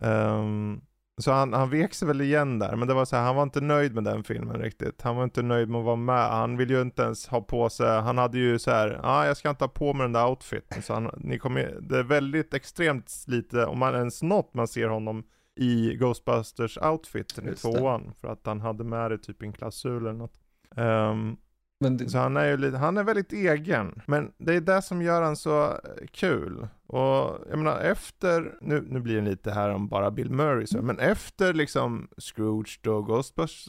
Ehm, 0.00 0.80
så 1.22 1.32
han, 1.32 1.52
han 1.52 1.70
vek 1.70 1.94
sig 1.94 2.08
väl 2.08 2.20
igen 2.20 2.58
där, 2.58 2.76
men 2.76 2.88
det 2.88 2.94
var 2.94 3.04
så 3.04 3.16
här, 3.16 3.22
han 3.22 3.36
var 3.36 3.42
inte 3.42 3.60
nöjd 3.60 3.94
med 3.94 4.04
den 4.04 4.24
filmen 4.24 4.60
riktigt. 4.60 5.02
Han 5.02 5.16
var 5.16 5.24
inte 5.24 5.42
nöjd 5.42 5.68
med 5.68 5.78
att 5.78 5.84
vara 5.84 5.96
med. 5.96 6.28
Han 6.28 6.56
ville 6.56 6.74
ju 6.74 6.80
inte 6.80 7.02
ens 7.02 7.28
ha 7.28 7.40
på 7.40 7.70
sig, 7.70 8.00
han 8.00 8.18
hade 8.18 8.38
ju 8.38 8.58
så 8.58 8.70
här, 8.70 8.88
ja 8.88 9.00
ah, 9.02 9.26
jag 9.26 9.36
ska 9.36 9.50
inte 9.50 9.64
ha 9.64 9.68
på 9.68 9.94
mig 9.94 10.04
den 10.04 10.12
där 10.12 10.28
outfiten. 10.28 10.82
Så 10.82 10.94
han, 10.94 11.10
ni 11.16 11.38
kommer, 11.38 11.78
det 11.80 11.98
är 11.98 12.02
väldigt 12.02 12.54
extremt 12.54 13.24
lite, 13.26 13.66
om 13.66 13.78
man 13.78 13.94
ens 13.94 14.22
något 14.22 14.54
man 14.54 14.68
ser 14.68 14.88
honom 14.88 15.24
i 15.56 15.96
Ghostbusters 15.96 16.78
outfiten 16.78 17.48
i 17.48 17.54
tvåan. 17.54 18.12
För 18.20 18.28
att 18.28 18.46
han 18.46 18.60
hade 18.60 18.84
med 18.84 19.10
det 19.10 19.18
typ 19.18 19.42
i 19.42 19.46
en 19.46 19.52
klausul 19.52 20.02
eller 20.02 20.12
något. 20.12 20.40
Men 20.76 21.36
det, 21.82 22.10
så 22.10 22.18
han 22.18 22.36
är 22.36 22.46
ju 22.46 22.56
lite, 22.56 22.76
han 22.76 22.96
är 22.96 23.04
väldigt 23.04 23.32
egen. 23.32 24.00
Men 24.06 24.32
det 24.38 24.54
är 24.54 24.60
det 24.60 24.82
som 24.82 25.02
gör 25.02 25.22
han 25.22 25.36
så 25.36 25.62
eh, 25.64 26.06
kul. 26.12 26.68
Och 26.86 27.38
jag 27.50 27.58
menar 27.58 27.80
efter, 27.80 28.54
nu, 28.60 28.86
nu 28.88 29.00
blir 29.00 29.14
det 29.14 29.30
lite 29.30 29.50
här 29.50 29.70
om 29.70 29.88
bara 29.88 30.10
Bill 30.10 30.30
Murray 30.30 30.66
så, 30.66 30.82
men 30.82 30.98
efter 30.98 31.54
liksom 31.54 32.08
Scrooge 32.18 32.86
och 32.86 33.06
Ghostbusters, 33.06 33.68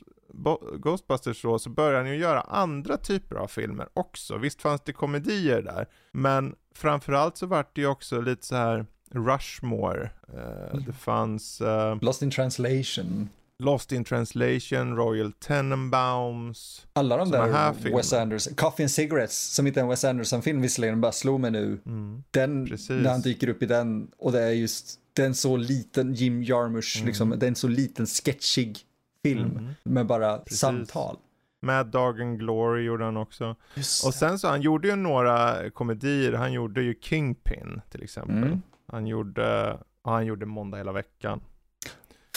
Ghostbusters 0.77 1.41
så, 1.41 1.59
så 1.59 1.69
började 1.69 1.97
han 1.97 2.09
ju 2.09 2.15
göra 2.15 2.41
andra 2.41 2.97
typer 2.97 3.35
av 3.35 3.47
filmer 3.47 3.87
också. 3.93 4.37
Visst 4.37 4.61
fanns 4.61 4.81
det 4.81 4.93
komedier 4.93 5.61
där, 5.61 5.87
men 6.11 6.55
framförallt 6.75 7.37
så 7.37 7.45
vart 7.45 7.75
det 7.75 7.81
ju 7.81 7.87
också 7.87 8.21
lite 8.21 8.45
så 8.45 8.55
här 8.55 8.85
Rushmore. 9.13 10.09
Eh, 10.33 10.79
det 10.85 10.93
fanns 10.93 11.61
eh, 11.61 11.97
Lost 12.01 12.21
in 12.21 12.31
translation. 12.31 13.29
Lost 13.59 13.91
in 13.91 14.03
translation, 14.03 14.95
Royal 14.95 15.31
Tenenbaums. 15.31 16.87
Alla 16.93 17.17
de 17.17 17.31
där. 17.31 17.95
Wes 17.95 18.13
Anderson, 18.13 18.53
Coffee 18.55 18.83
and 18.83 18.91
Cigarettes, 18.91 19.53
som 19.55 19.67
inte 19.67 19.79
är 19.79 19.83
en 19.83 19.89
Wes 19.89 20.03
Anderson-film 20.05 20.61
visserligen, 20.61 21.01
bara 21.01 21.11
slog 21.11 21.39
mig 21.39 21.51
nu. 21.51 21.79
Mm. 21.85 22.23
Den, 22.31 22.65
Precis. 22.67 22.89
när 22.89 23.09
han 23.11 23.21
dyker 23.21 23.47
upp 23.49 23.63
i 23.63 23.65
den, 23.65 24.11
och 24.17 24.31
det 24.31 24.41
är 24.43 24.49
just, 24.51 24.99
den 25.13 25.35
så 25.35 25.57
liten, 25.57 26.13
Jim 26.13 26.43
Jarmusch, 26.43 26.95
Mm. 26.97 27.07
liksom, 27.07 27.29
det 27.39 27.45
är 27.45 27.47
en 27.47 27.55
så 27.55 27.67
liten 27.67 28.05
sketchig 28.05 28.77
film 29.23 29.51
Mm. 29.57 29.69
med 29.83 30.05
bara 30.05 30.37
Precis. 30.37 30.59
samtal. 30.59 31.17
Mad 31.61 31.87
Dog 31.87 32.21
and 32.21 32.39
Glory 32.39 32.83
gjorde 32.83 33.05
han 33.05 33.17
också. 33.17 33.55
Just 33.75 34.05
Och 34.05 34.13
sen 34.13 34.39
så, 34.39 34.47
han 34.47 34.61
gjorde 34.61 34.87
ju 34.87 34.95
några 34.95 35.69
komedier, 35.69 36.33
han 36.33 36.53
gjorde 36.53 36.83
ju 36.83 36.95
Kingpin 37.01 37.81
till 37.89 38.03
exempel. 38.03 38.37
Mm. 38.37 38.61
Han 38.87 39.07
gjorde, 39.07 39.77
ja, 40.03 40.11
han 40.11 40.25
gjorde 40.25 40.45
Måndag 40.45 40.77
hela 40.77 40.91
veckan. 40.91 41.41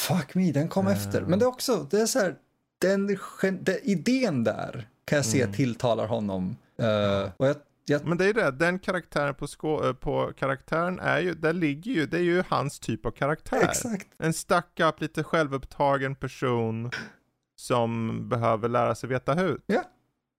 Fuck 0.09 0.35
me, 0.35 0.53
den 0.53 0.69
kom 0.69 0.87
Eh. 0.87 0.93
efter. 0.93 1.21
Men 1.23 1.39
det 1.39 1.45
är 1.45 1.49
också, 1.49 1.87
det 1.91 2.01
är 2.01 2.07
så 2.07 2.19
här, 2.19 2.35
den, 2.79 3.07
den 3.41 3.77
idén 3.83 4.45
där 4.45 4.89
kan 5.05 5.17
jag 5.17 5.25
se 5.27 5.43
Mm. 5.43 5.55
tilltalar 5.55 6.07
honom. 6.07 6.57
Eh, 6.79 7.31
och 7.37 7.47
jag, 7.47 7.57
jag, 7.87 8.07
Men 8.07 8.19
det 8.19 8.25
är 8.29 8.35
det, 8.35 8.51
den 8.51 8.79
karaktären 8.79 9.35
på, 9.35 9.47
skå, 9.47 9.85
eh, 9.87 9.93
på 9.93 10.33
karaktären 10.39 10.99
är 11.01 11.19
ju, 11.21 11.35
där 11.35 11.53
ligger 11.53 11.93
ju, 11.93 12.07
det 12.07 12.17
är 12.17 12.23
ju 12.23 12.43
hans 12.49 12.79
typ 12.81 13.07
av 13.07 13.11
karaktär. 13.11 13.63
exakt. 13.63 14.07
En 14.19 14.33
stack-up, 14.33 15.01
lite 15.01 15.23
självupptagen 15.25 16.15
person 16.15 16.91
som 17.57 18.21
behöver 18.29 18.69
lära 18.69 18.95
sig 18.95 19.09
veta 19.09 19.35
hut. 19.35 19.63
Ja. 19.67 19.83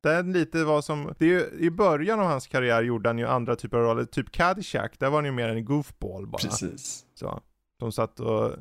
Det 0.04 0.12
är 0.14 0.24
lite 0.24 0.64
vad 0.64 0.86
som, 0.86 1.14
det 1.18 1.26
är 1.26 1.30
ju, 1.30 1.50
i 1.60 1.72
början 1.72 2.20
av 2.20 2.26
hans 2.26 2.48
karriär 2.48 2.82
gjorde 2.84 3.10
han 3.10 3.18
ju 3.18 3.28
andra 3.28 3.56
typer 3.56 3.78
av 3.78 3.84
roller, 3.84 4.06
typ 4.06 4.32
Caddyshack, 4.32 5.00
där 5.00 5.10
var 5.10 5.18
han 5.18 5.26
ju 5.26 5.32
mer 5.32 5.50
en 5.50 5.66
goofball 5.66 6.28
bara. 6.28 6.38
Precis. 6.42 7.06
Så. 7.14 7.42
De 7.80 7.92
satt 7.92 8.20
och, 8.20 8.52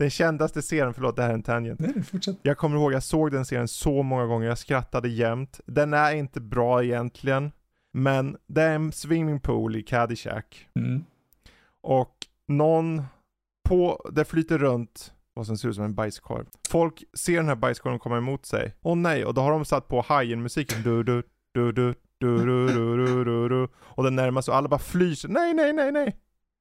den 0.00 0.10
kändaste 0.10 0.62
serien, 0.62 0.94
förlåt 0.94 1.16
det 1.16 1.22
här 1.22 1.30
är 1.30 1.34
en 1.34 1.42
tangent. 1.42 1.80
Nej, 1.80 2.02
fortsätt. 2.02 2.36
Jag 2.42 2.58
kommer 2.58 2.76
ihåg, 2.76 2.92
jag 2.92 3.02
såg 3.02 3.30
den 3.30 3.44
serien 3.44 3.68
så 3.68 4.02
många 4.02 4.26
gånger, 4.26 4.46
jag 4.46 4.58
skrattade 4.58 5.08
jämt. 5.08 5.60
Den 5.66 5.94
är 5.94 6.14
inte 6.14 6.40
bra 6.40 6.84
egentligen, 6.84 7.52
men 7.92 8.36
det 8.46 8.62
är 8.62 8.74
en 8.74 8.92
swimmingpool 8.92 9.76
i 9.76 9.82
Caddyshack. 9.82 10.68
Mm. 10.74 11.04
Och 11.80 12.14
någon 12.48 13.02
på, 13.68 14.10
det 14.12 14.24
flyter 14.24 14.58
runt 14.58 15.12
vad 15.34 15.46
som 15.46 15.56
ser 15.56 15.68
ut 15.68 15.74
som 15.74 15.84
en 15.84 15.94
bajskorv. 15.94 16.46
Folk 16.68 17.04
ser 17.14 17.36
den 17.36 17.48
här 17.48 17.54
bajskorven 17.54 17.98
komma 17.98 18.18
emot 18.18 18.46
sig. 18.46 18.74
Åh 18.82 18.96
nej, 18.96 19.24
och 19.24 19.34
då 19.34 19.40
har 19.40 19.50
de 19.50 19.64
satt 19.64 19.88
på 19.88 20.00
Hajen-musiken. 20.00 20.82
Du, 20.82 21.02
du, 21.02 21.22
du, 21.52 21.72
du, 21.72 21.82
du, 22.18 22.38
du, 22.38 22.66
du, 22.66 22.96
du, 23.06 23.24
du, 23.24 23.48
du. 23.48 23.68
Och 23.76 24.04
den 24.04 24.16
närmar 24.16 24.42
sig 24.42 24.52
och 24.52 24.58
alla 24.58 24.68
bara 24.68 24.80
flyr. 24.80 25.14
sig. 25.14 25.30
Nej, 25.30 25.54
nej, 25.54 25.72
nej, 25.72 25.92
nej. 25.92 26.16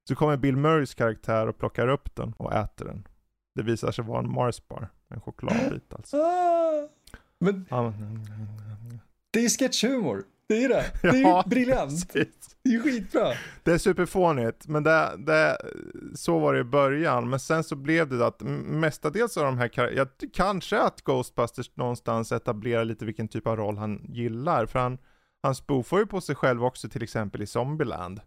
Så 0.07 0.15
kommer 0.15 0.37
Bill 0.37 0.57
Murrays 0.57 0.95
karaktär 0.95 1.47
och 1.47 1.57
plockar 1.57 1.87
upp 1.87 2.15
den 2.15 2.33
och 2.37 2.53
äter 2.53 2.85
den. 2.85 3.07
Det 3.55 3.63
visar 3.63 3.91
sig 3.91 4.05
vara 4.05 4.19
en 4.19 4.31
Mars 4.31 4.67
bar. 4.67 4.89
En 5.09 5.21
chokladbit 5.21 5.93
alltså. 5.93 6.17
Ah, 7.41 7.45
men 7.45 7.65
Ja, 7.69 7.93
det 9.31 9.39
är 9.39 9.43
ju 9.43 9.49
sketchhumor. 9.49 10.23
Det 10.47 10.63
är 10.63 10.69
det. 10.69 10.85
Det 11.01 11.07
är 11.07 11.21
Ja, 11.21 11.43
briljant. 11.47 12.13
precis. 12.13 12.55
Det 12.63 12.69
är 12.75 12.79
skitbra. 12.83 13.33
Det 13.63 13.71
är 13.71 13.77
superfånigt, 13.77 14.67
men 14.67 14.83
det, 14.83 15.09
det, 15.17 15.57
så 16.15 16.39
var 16.39 16.53
det 16.53 16.59
i 16.59 16.63
början. 16.63 17.29
Men 17.29 17.39
sen 17.39 17.63
så 17.63 17.75
blev 17.75 18.09
det 18.09 18.25
att 18.27 18.41
mestadels 18.65 19.37
av 19.37 19.43
de 19.45 19.57
här 19.57 19.67
kar- 19.67 19.91
jag, 19.95 20.07
kanske 20.33 20.79
att 20.79 21.01
Ghostbusters 21.01 21.71
någonstans 21.75 22.31
etablerar 22.31 22.85
lite 22.85 23.05
vilken 23.05 23.27
typ 23.27 23.47
av 23.47 23.55
roll 23.57 23.77
han 23.77 24.05
gillar. 24.09 24.65
För 24.65 24.79
han, 24.79 24.97
han 25.43 25.55
spoofar 25.55 25.97
ju 25.99 26.05
på 26.05 26.21
sig 26.21 26.35
själv 26.35 26.63
också 26.65 26.89
till 26.89 27.03
exempel 27.03 27.41
i 27.41 27.47
Zombieland. 27.47 28.21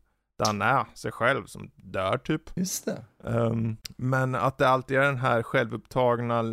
Han 0.47 0.63
är 0.63 0.87
sig 0.95 1.13
själv 1.13 1.47
som 1.47 1.71
dör 1.77 2.19
typ. 2.19 2.43
Just 2.57 2.85
det. 2.85 3.05
Ehm, 3.25 3.77
men 3.97 4.35
att 4.35 4.59
det 4.59 4.69
alltid 4.69 4.97
är 4.99 5.03
den 5.03 5.17
här 5.19 5.43
självupptagna 5.43 6.39
eh, 6.41 6.45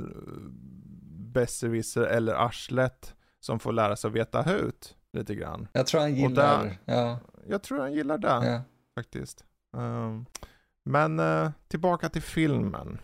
besserwisser 1.34 2.02
eller 2.02 2.34
arslet 2.34 3.15
som 3.39 3.60
får 3.60 3.71
lära 3.71 3.95
sig 3.95 4.08
att 4.08 4.13
veta 4.15 4.41
hut 4.41 4.95
lite 5.13 5.36
grann. 5.36 5.67
Jag 5.73 5.88
tror 5.88 6.02
han 6.02 6.15
gillar, 6.15 6.63
där- 6.63 6.78
ja, 6.86 7.19
Jag 7.47 7.63
tror 7.63 7.80
han 7.80 7.93
gillar 7.93 8.17
det 8.17 8.28
ja. 8.28 8.62
faktiskt. 8.99 9.43
Ehm, 9.78 10.25
men 10.86 11.19
eh, 11.19 11.49
tillbaka 11.67 12.10
till 12.10 12.21
filmen. 12.21 12.99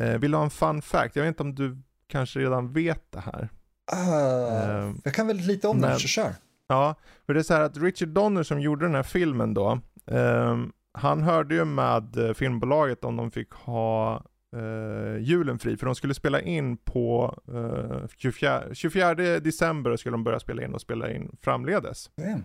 Uh, 0.00 0.18
vill 0.18 0.30
du 0.30 0.36
ha 0.36 0.44
en 0.44 0.50
fun 0.50 0.82
fact? 0.82 1.16
Jag 1.16 1.22
vet 1.22 1.28
inte 1.28 1.42
om 1.42 1.54
du 1.54 1.78
kanske 2.06 2.40
redan 2.40 2.72
vet 2.72 3.12
det 3.12 3.20
här. 3.20 3.48
Ehm, 3.92 5.00
jag 5.04 5.14
kan 5.14 5.26
väldigt 5.26 5.46
lite 5.46 5.68
om 5.68 5.80
den, 5.80 5.90
men- 5.90 5.98
så 6.00 6.08
kör. 6.08 6.32
Ja, 6.66 6.94
för 7.26 7.34
det 7.34 7.40
är 7.40 7.42
så 7.44 7.54
här 7.54 7.60
att 7.60 7.76
Richard 7.76 8.08
Donner 8.08 8.42
som 8.42 8.60
gjorde 8.60 8.84
den 8.86 8.94
här 8.94 9.02
filmen 9.02 9.54
då, 9.54 9.80
ehm, 10.06 10.72
han 10.92 11.22
hörde 11.22 11.54
ju 11.54 11.64
med 11.64 12.16
eh, 12.16 12.34
filmbolaget 12.34 13.04
om 13.04 13.16
de 13.16 13.30
fick 13.30 13.52
ha 13.52 14.22
eh, 14.56 15.16
julen 15.20 15.58
fri, 15.58 15.76
för 15.76 15.86
de 15.86 15.94
skulle 15.94 16.14
spela 16.14 16.40
in 16.40 16.76
på 16.76 17.38
eh, 17.54 18.08
24, 18.16 18.62
24 18.74 19.14
december 19.14 19.96
skulle 19.96 20.14
de 20.14 20.24
börja 20.24 20.40
spela 20.40 20.62
in 20.64 20.74
och 20.74 20.80
spela 20.80 21.10
in 21.10 21.36
framledes 21.42 22.10
Ja. 22.14 22.38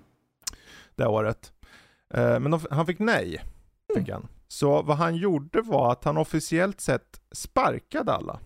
det 0.96 1.06
året. 1.08 1.54
Eh, 2.14 2.40
men 2.40 2.52
de, 2.52 2.60
han 2.72 2.86
fick 2.86 3.00
nej, 3.00 3.44
fick 3.96 4.10
han. 4.10 4.28
Så 4.48 4.82
vad 4.82 4.98
han 4.98 5.16
gjorde 5.16 5.62
var 5.62 5.92
att 5.92 6.04
han 6.04 6.18
officiellt 6.18 6.82
sett 6.82 7.22
sparkade 7.32 8.14
alla 8.14 8.40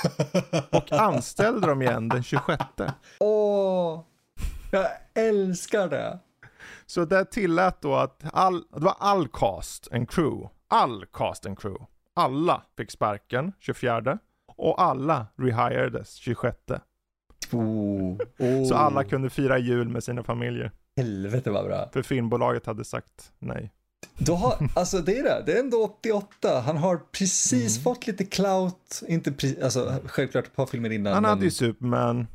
och 0.72 0.92
anställde 0.92 1.66
dem 1.66 1.82
igen 1.82 2.08
den 2.08 2.22
26. 2.22 2.62
Åh, 3.20 4.00
jag 4.70 4.86
älskar 5.14 5.88
det. 5.88 6.18
Så 6.86 7.04
det 7.04 7.24
tillät 7.24 7.76
då 7.80 7.94
att 7.94 8.22
all, 8.32 8.62
det 8.74 8.80
var 8.84 8.96
all 8.98 9.28
cast 9.28 9.92
and 9.92 10.10
crew, 10.10 10.48
all 10.68 11.04
cast 11.12 11.46
and 11.46 11.58
crew, 11.58 11.86
alla 12.14 12.62
fick 12.76 12.90
sparken 12.90 13.52
24 13.60 14.18
och 14.56 14.82
alla 14.82 15.26
rehiredes 15.38 16.14
26. 16.14 16.56
Oh, 17.52 18.16
oh. 18.38 18.68
Så 18.68 18.74
alla 18.74 19.04
kunde 19.04 19.30
fira 19.30 19.58
jul 19.58 19.88
med 19.88 20.04
sina 20.04 20.22
familjer. 20.22 20.72
Helvete 20.96 21.50
vad 21.50 21.64
bra. 21.64 21.88
För 21.92 22.02
filmbolaget 22.02 22.66
hade 22.66 22.84
sagt 22.84 23.32
nej. 23.38 23.72
Då 24.18 24.34
har, 24.34 24.68
alltså 24.74 24.98
det 24.98 25.18
är 25.18 25.22
det, 25.22 25.42
det 25.46 25.52
är 25.52 25.60
ändå 25.60 25.84
88. 25.84 26.60
Han 26.60 26.76
har 26.76 26.96
precis 27.12 27.76
Mm. 27.76 27.82
fått 27.84 28.06
lite 28.06 28.24
clout, 28.24 29.02
inte 29.08 29.32
pre, 29.32 29.64
alltså 29.64 29.94
självklart 30.06 30.46
ett 30.46 30.56
par 30.56 30.66
filmer 30.66 30.90
innan. 30.92 31.14
Han 31.14 31.24
hade 31.24 31.44
ju 31.44 31.50
Superman, 31.50 32.26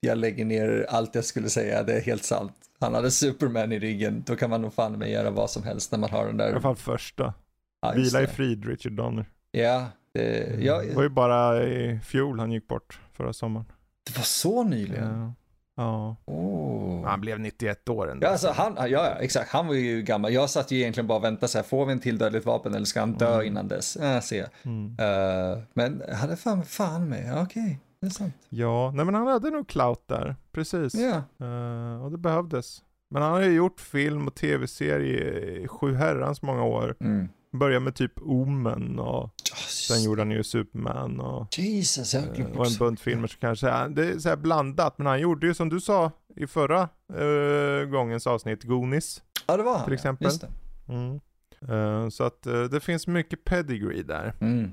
Jag 0.00 0.18
lägger 0.18 0.44
ner 0.44 0.86
allt 0.88 1.14
jag 1.14 1.24
skulle 1.24 1.48
säga, 1.48 1.82
det 1.82 1.92
är 1.92 2.00
helt 2.00 2.24
sant. 2.24 2.52
Han 2.80 2.94
hade 2.94 3.10
Superman 3.10 3.72
i 3.72 3.78
ryggen, 3.78 4.22
då 4.26 4.36
kan 4.36 4.50
man 4.50 4.62
nog 4.62 4.74
fan 4.74 4.98
med 4.98 5.10
göra 5.10 5.30
vad 5.30 5.50
som 5.50 5.62
helst 5.62 5.92
när 5.92 5.98
man 5.98 6.10
har 6.10 6.26
den 6.26 6.36
där. 6.36 6.48
i 6.48 6.52
alla 6.52 6.60
fall 6.60 6.76
första. 6.76 7.34
Ja, 7.82 7.92
Vila 7.96 8.22
i 8.22 8.26
frid 8.26 8.64
Richard 8.64 8.92
Donner. 8.92 9.24
Ja, 9.50 9.86
det, 10.14 10.56
ja, 10.60 10.82
Det 10.82 10.94
var 10.94 11.02
ju 11.02 11.08
bara 11.08 11.62
i 11.62 12.00
fjol 12.04 12.40
han 12.40 12.52
gick 12.52 12.68
bort, 12.68 13.00
förra 13.12 13.32
sommaren. 13.32 13.66
det 14.06 14.16
var 14.16 14.24
så 14.24 14.64
nyligen. 14.64 15.20
Ja. 15.20 15.34
Ja. 15.76 16.16
Oh. 16.24 17.04
Han 17.06 17.20
blev 17.20 17.40
91 17.40 17.88
år 17.88 18.10
ändå. 18.10 18.26
Ja, 18.26 18.30
alltså 18.30 18.50
han, 18.50 18.74
ja, 18.76 18.86
ja, 18.86 19.06
exakt. 19.06 19.50
Han 19.50 19.66
var 19.66 19.74
ju 19.74 20.02
gammal. 20.02 20.32
Jag 20.32 20.50
satt 20.50 20.70
ju 20.70 20.78
egentligen 20.78 21.06
bara 21.06 21.18
och 21.18 21.24
väntade 21.24 21.48
så 21.48 21.58
här, 21.58 21.62
får 21.62 21.86
vi 21.86 21.92
en 21.92 22.00
till 22.00 22.18
dödligt 22.18 22.46
vapen 22.46 22.74
eller 22.74 22.84
ska 22.86 23.00
han 23.00 23.12
dö 23.12 23.34
Mm. 23.34 23.46
innan 23.46 23.68
dess? 23.68 23.98
Ja, 24.00 24.20
se. 24.20 24.46
Mm. 24.62 24.96
Eh, 25.00 25.58
men 25.74 26.02
han 26.12 26.30
är 26.30 26.36
fan, 26.36 26.64
fan 26.64 27.08
med, 27.08 27.42
okej, 27.42 27.78
det 28.00 28.06
är 28.06 28.10
sant. 28.10 28.34
Ja, 28.48 28.92
nej 28.94 29.04
men 29.04 29.14
han 29.14 29.26
hade 29.26 29.50
nog 29.50 29.68
clout 29.68 30.08
där, 30.08 30.36
precis. 30.52 30.94
Ja, 30.94 31.22
Eh, 31.46 32.04
och 32.04 32.10
det 32.10 32.18
behövdes. 32.18 32.82
Men 33.10 33.22
han 33.22 33.32
har 33.32 33.40
ju 33.40 33.52
gjort 33.52 33.80
film 33.80 34.26
och 34.26 34.34
tv-serie 34.34 35.40
i 35.58 35.68
sju 35.68 35.94
herrans 35.94 36.42
många 36.42 36.64
år. 36.64 36.96
mm. 37.00 37.28
Började 37.52 37.84
med 37.84 37.94
typ 37.94 38.12
Omen 38.22 38.98
och 38.98 39.30
sen 39.68 40.02
gjorde 40.02 40.20
han 40.20 40.30
ju 40.30 40.42
Superman 40.42 41.20
och, 41.20 41.58
Jesus, 41.58 42.12
glömt 42.12 42.56
och 42.56 42.66
en 42.66 42.78
bunt 42.78 43.00
filmer 43.00 43.28
så 43.28 43.38
kanske, 43.38 43.66
ja, 43.66 43.88
det 43.88 44.06
är 44.06 44.18
så 44.18 44.28
här 44.28 44.36
blandat. 44.36 44.98
Men 44.98 45.06
han 45.06 45.20
gjorde 45.20 45.46
ju 45.46 45.54
som 45.54 45.68
du 45.68 45.80
sa 45.80 46.10
i 46.36 46.46
förra 46.46 46.88
eh, 47.14 47.84
gångens 47.88 48.26
avsnitt, 48.26 48.64
Goonies. 48.64 49.22
Ja, 49.46 49.56
det 49.56 49.62
var 49.62 49.74
han. 49.74 49.84
till 49.84 49.92
ja. 49.92 49.94
exempel. 49.94 50.24
Just 50.24 50.40
det. 50.40 50.48
Mm. 50.88 51.20
Eh, 51.68 52.08
så 52.08 52.24
att 52.24 52.42
det 52.70 52.80
finns 52.80 53.06
mycket 53.06 53.44
pedigree 53.44 54.02
där. 54.02 54.34
Mm. 54.40 54.72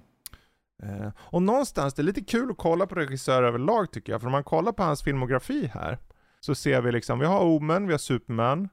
Eh, 0.83 1.09
och 1.17 1.41
någonstans, 1.41 1.93
det 1.93 2.01
är 2.01 2.03
lite 2.03 2.23
kul 2.23 2.51
att 2.51 2.57
kolla 2.57 2.87
på 2.87 2.95
regissörer 2.95 3.47
överlag 3.47 3.91
tycker 3.91 4.11
jag. 4.11 4.21
För 4.21 4.27
om 4.27 4.31
man 4.31 4.43
kollar 4.43 4.71
på 4.71 4.83
hans 4.83 5.03
filmografi 5.03 5.71
här. 5.73 5.97
Så 6.39 6.55
ser 6.55 6.81
vi 6.81 6.91
liksom, 6.91 7.19
vi 7.19 7.25
har 7.25 7.45
Omen, 7.45 7.87
vi 7.87 7.93
har 7.93 7.97
Superman. 7.97 8.69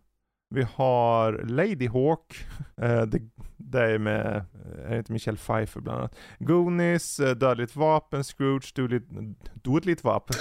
Vi 0.50 0.66
har 0.74 1.32
Lady 1.32 1.88
Hawk. 1.88 2.34
Eh, 2.76 3.02
det, 3.02 3.18
det 3.56 3.80
är 3.80 3.98
med, 3.98 4.36
eh, 4.36 4.84
är 4.84 4.90
det 4.90 4.98
inte 4.98 5.12
Michelle 5.12 5.38
Pfeiffer 5.38 5.80
bland 5.80 5.98
annat. 5.98 6.16
Goonies, 6.38 7.20
eh, 7.20 7.34
Dödligt 7.36 7.76
Vapen, 7.76 8.24
Scrooge, 8.24 8.72
Dödligt, 8.74 9.08
Dödligt 9.54 10.04
Vapen. 10.04 10.36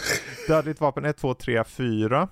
Dödligt 0.47 0.81
Vapen 0.81 1.05
1, 1.05 1.17
2, 1.17 1.33
3, 1.33 1.63
4. 1.63 2.27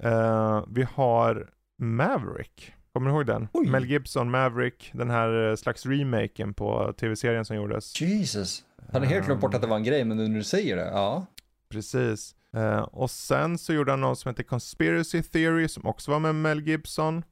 Eh, 0.00 0.64
vi 0.68 0.86
har 0.94 1.50
Maverick. 1.78 2.74
Kommer 2.92 3.10
du 3.10 3.16
ihåg 3.16 3.26
den? 3.26 3.48
Oj. 3.52 3.68
Mel 3.68 3.84
Gibson, 3.84 4.30
Maverick, 4.30 4.90
den 4.94 5.10
här 5.10 5.50
eh, 5.50 5.56
slags 5.56 5.86
remaken 5.86 6.54
på 6.54 6.92
tv-serien 6.92 7.44
som 7.44 7.56
gjordes. 7.56 8.00
Jesus. 8.00 8.64
Han 8.92 9.02
har 9.02 9.08
helt 9.08 9.26
glömt 9.26 9.40
bort 9.40 9.54
att 9.54 9.60
det 9.60 9.66
var 9.66 9.76
en 9.76 9.84
grej, 9.84 10.04
men 10.04 10.16
nu 10.16 10.28
när 10.28 10.36
du 10.36 10.44
säger 10.44 10.76
det, 10.76 10.84
ja. 10.86 11.26
Precis. 11.68 12.34
Eh, 12.56 12.80
och 12.80 13.10
sen 13.10 13.58
så 13.58 13.72
gjorde 13.72 13.92
han 13.92 14.00
något 14.00 14.18
som 14.18 14.28
heter 14.28 14.42
Conspiracy 14.42 15.22
Theory 15.22 15.68
som 15.68 15.86
också 15.86 16.10
var 16.10 16.18
med 16.18 16.34
Mel 16.34 16.60
Gibson. 16.60 17.24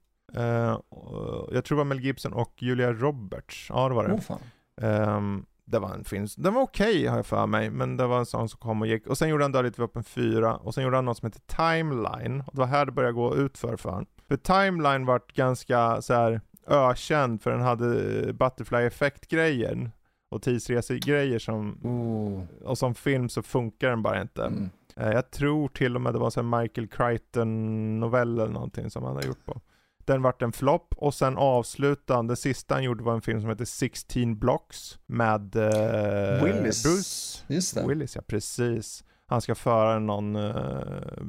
Och 0.88 1.54
jag 1.54 1.64
tror 1.64 1.76
det 1.76 1.78
var 1.78 1.84
Mel 1.84 2.00
Gibson 2.00 2.32
och 2.32 2.54
Julia 2.58 2.92
Roberts. 2.92 3.66
Ja 3.68 3.88
det 3.88 3.94
var 3.94 4.08
det. 4.08 4.14
Oh, 4.14 4.20
fan. 4.20 5.46
Det 5.70 5.78
var 5.78 5.94
en 5.94 6.04
film, 6.04 6.26
den 6.36 6.54
var 6.54 6.62
okej 6.62 7.06
har 7.06 7.16
jag 7.16 7.26
för 7.26 7.46
mig, 7.46 7.70
men 7.70 7.96
det 7.96 8.06
var 8.06 8.18
en 8.18 8.26
sån 8.26 8.48
som 8.48 8.58
kom 8.60 8.80
och 8.82 8.86
gick. 8.88 9.06
Och 9.06 9.18
sen 9.18 9.28
gjorde 9.28 9.44
han 9.44 9.52
Dödligt 9.52 9.78
Vapen 9.78 10.04
4, 10.04 10.56
och 10.56 10.74
sen 10.74 10.84
gjorde 10.84 10.96
han 10.96 11.04
något 11.04 11.18
som 11.18 11.26
heter 11.26 11.40
Timeline. 11.56 12.40
Och 12.46 12.52
det 12.54 12.60
var 12.60 12.66
här 12.66 12.86
det 12.86 12.92
började 12.92 13.12
gå 13.14 13.36
ut 13.36 13.58
för 13.58 13.76
för 13.76 13.90
han. 13.90 14.06
För 14.28 14.36
Timeline 14.36 15.06
vart 15.06 15.32
ganska 15.32 16.02
så 16.02 16.14
här 16.14 16.40
ökänd 16.66 17.42
för 17.42 17.50
den 17.50 17.60
hade 17.60 17.86
Butterfly 18.32 18.78
Effect-grejer. 18.78 19.90
Och 20.30 20.42
tidsresegrejer 20.42 21.38
som, 21.38 21.78
Oh. 21.82 22.42
och 22.68 22.78
som 22.78 22.94
film 22.94 23.28
så 23.28 23.42
funkar 23.42 23.88
den 23.90 24.02
bara 24.02 24.20
inte. 24.22 24.44
Mm. 24.44 24.70
Eh, 24.96 25.10
Jag 25.12 25.30
tror 25.30 25.68
till 25.68 25.94
och 25.94 26.00
med 26.02 26.12
det 26.12 26.18
var 26.18 26.32
här 26.36 26.60
Michael 26.62 26.88
Crichton 26.88 28.00
novell 28.00 28.38
eller 28.38 28.52
någonting 28.52 28.90
som 28.90 29.04
han 29.04 29.14
hade 29.16 29.26
gjort 29.26 29.44
på. 29.46 29.60
Den 30.08 30.22
vart 30.22 30.42
en 30.42 30.52
flopp 30.52 30.94
och 30.96 31.14
sen 31.14 31.36
avslutade 31.36 32.28
det 32.28 32.36
sista 32.36 32.74
han 32.74 32.84
gjorde 32.84 33.04
var 33.04 33.14
en 33.14 33.22
film 33.22 33.40
som 33.40 33.50
heter 33.50 33.64
16 33.64 34.38
Blocks 34.38 34.98
med 35.06 35.56
eh, 35.56 36.44
Willis. 36.44 36.82
Bruce 36.82 37.54
Just 37.54 37.74
det. 37.74 37.86
Willis. 37.86 38.16
Ja, 38.16 38.22
precis. 38.26 39.04
Han 39.26 39.40
ska 39.40 39.54
föra 39.54 39.98
någon 39.98 40.36
eh, 40.36 41.22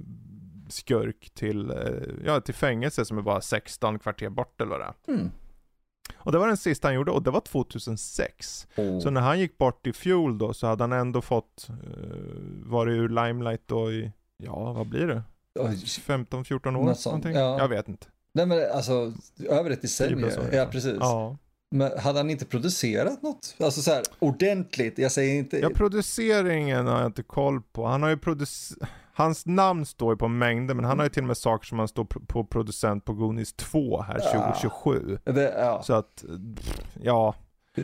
skurk 0.70 1.30
till, 1.34 1.72
eh, 1.72 1.78
ja, 2.26 2.42
till 2.42 2.54
fängelse 2.54 3.06
som 3.06 3.18
är 3.18 3.22
bara 3.22 3.42
16 3.42 4.00
kvarter 4.00 4.30
bort 4.30 4.62
eller 4.62 4.72
vad 4.72 4.80
det 4.80 4.86
är. 4.86 5.14
Mm. 5.14 5.32
Och 6.16 6.32
det 6.32 6.38
var 6.38 6.48
den 6.48 6.58
sista 6.58 6.88
han 6.88 6.96
gjorde 6.96 7.12
och 7.12 7.24
det 7.24 7.32
var 7.32 7.42
2006. 7.42 8.68
Oh. 8.78 9.00
Så 9.00 9.10
när 9.10 9.22
han 9.22 9.40
gick 9.40 9.58
bort 9.58 9.88
i 9.88 9.94
fjol 9.94 10.38
då 10.38 10.54
så 10.54 10.68
hade 10.68 10.84
han 10.84 10.92
ändå 10.92 11.22
fått, 11.22 11.68
uh, 11.70 11.76
varit 12.64 12.92
ur 12.92 13.10
limelight 13.10 13.62
då 13.66 13.92
i, 13.92 14.12
ja 14.38 14.74
vad 14.74 14.88
blir 14.88 15.08
det? 15.08 15.24
Oj. 15.60 15.76
15-14 15.76 16.68
år? 16.68 16.72
Något 16.72 17.00
sånt, 17.00 17.14
någonting? 17.14 17.34
ja. 17.34 17.60
Jag 17.60 17.68
vet 17.68 17.90
inte. 17.90 18.08
Nej 18.34 18.46
men 18.46 18.72
alltså, 18.72 19.14
över 19.50 19.70
ett 19.72 19.82
10 19.82 19.82
decennium. 19.82 20.24
år, 20.24 20.50
Ja, 20.54 20.66
precis. 20.66 20.98
Ja. 21.00 21.38
Men 21.72 22.00
hade 22.00 22.20
han 22.20 22.30
inte 22.30 22.46
producerat 22.46 23.22
något? 23.22 23.56
Alltså 23.60 23.82
så 23.82 23.92
här, 23.92 24.04
ordentligt, 24.20 24.98
jag 24.98 25.12
säger 25.12 25.36
inte... 25.36 25.58
ja, 25.60 25.70
produceringen 25.76 26.88
har 26.88 26.98
jag 26.98 27.06
inte 27.06 27.24
koll 27.24 27.62
på. 27.62 27.86
Han 27.86 28.02
har 28.02 28.10
ju 28.10 28.18
producerat, 28.18 28.90
hans 29.14 29.46
namn 29.46 29.86
står 29.86 30.14
ju 30.14 30.18
på 30.18 30.28
mängder 30.28 30.74
men 30.74 30.86
han 30.86 31.00
har 31.00 31.06
ju 31.06 31.10
till 31.10 31.24
och 31.24 31.28
med 31.28 31.38
saker 31.38 31.66
som 31.68 31.80
han 31.80 31.88
står 31.88 32.04
på 32.06 32.44
producent 32.44 33.06
på 33.06 33.14
Goonies 33.14 33.54
2 33.54 34.02
här 34.02 34.20
Ja. 34.34 34.54
2027. 34.54 35.18
det, 35.24 35.54
ja. 35.58 35.84
Så 35.84 35.94
att, 35.94 36.24
ja. 37.02 37.36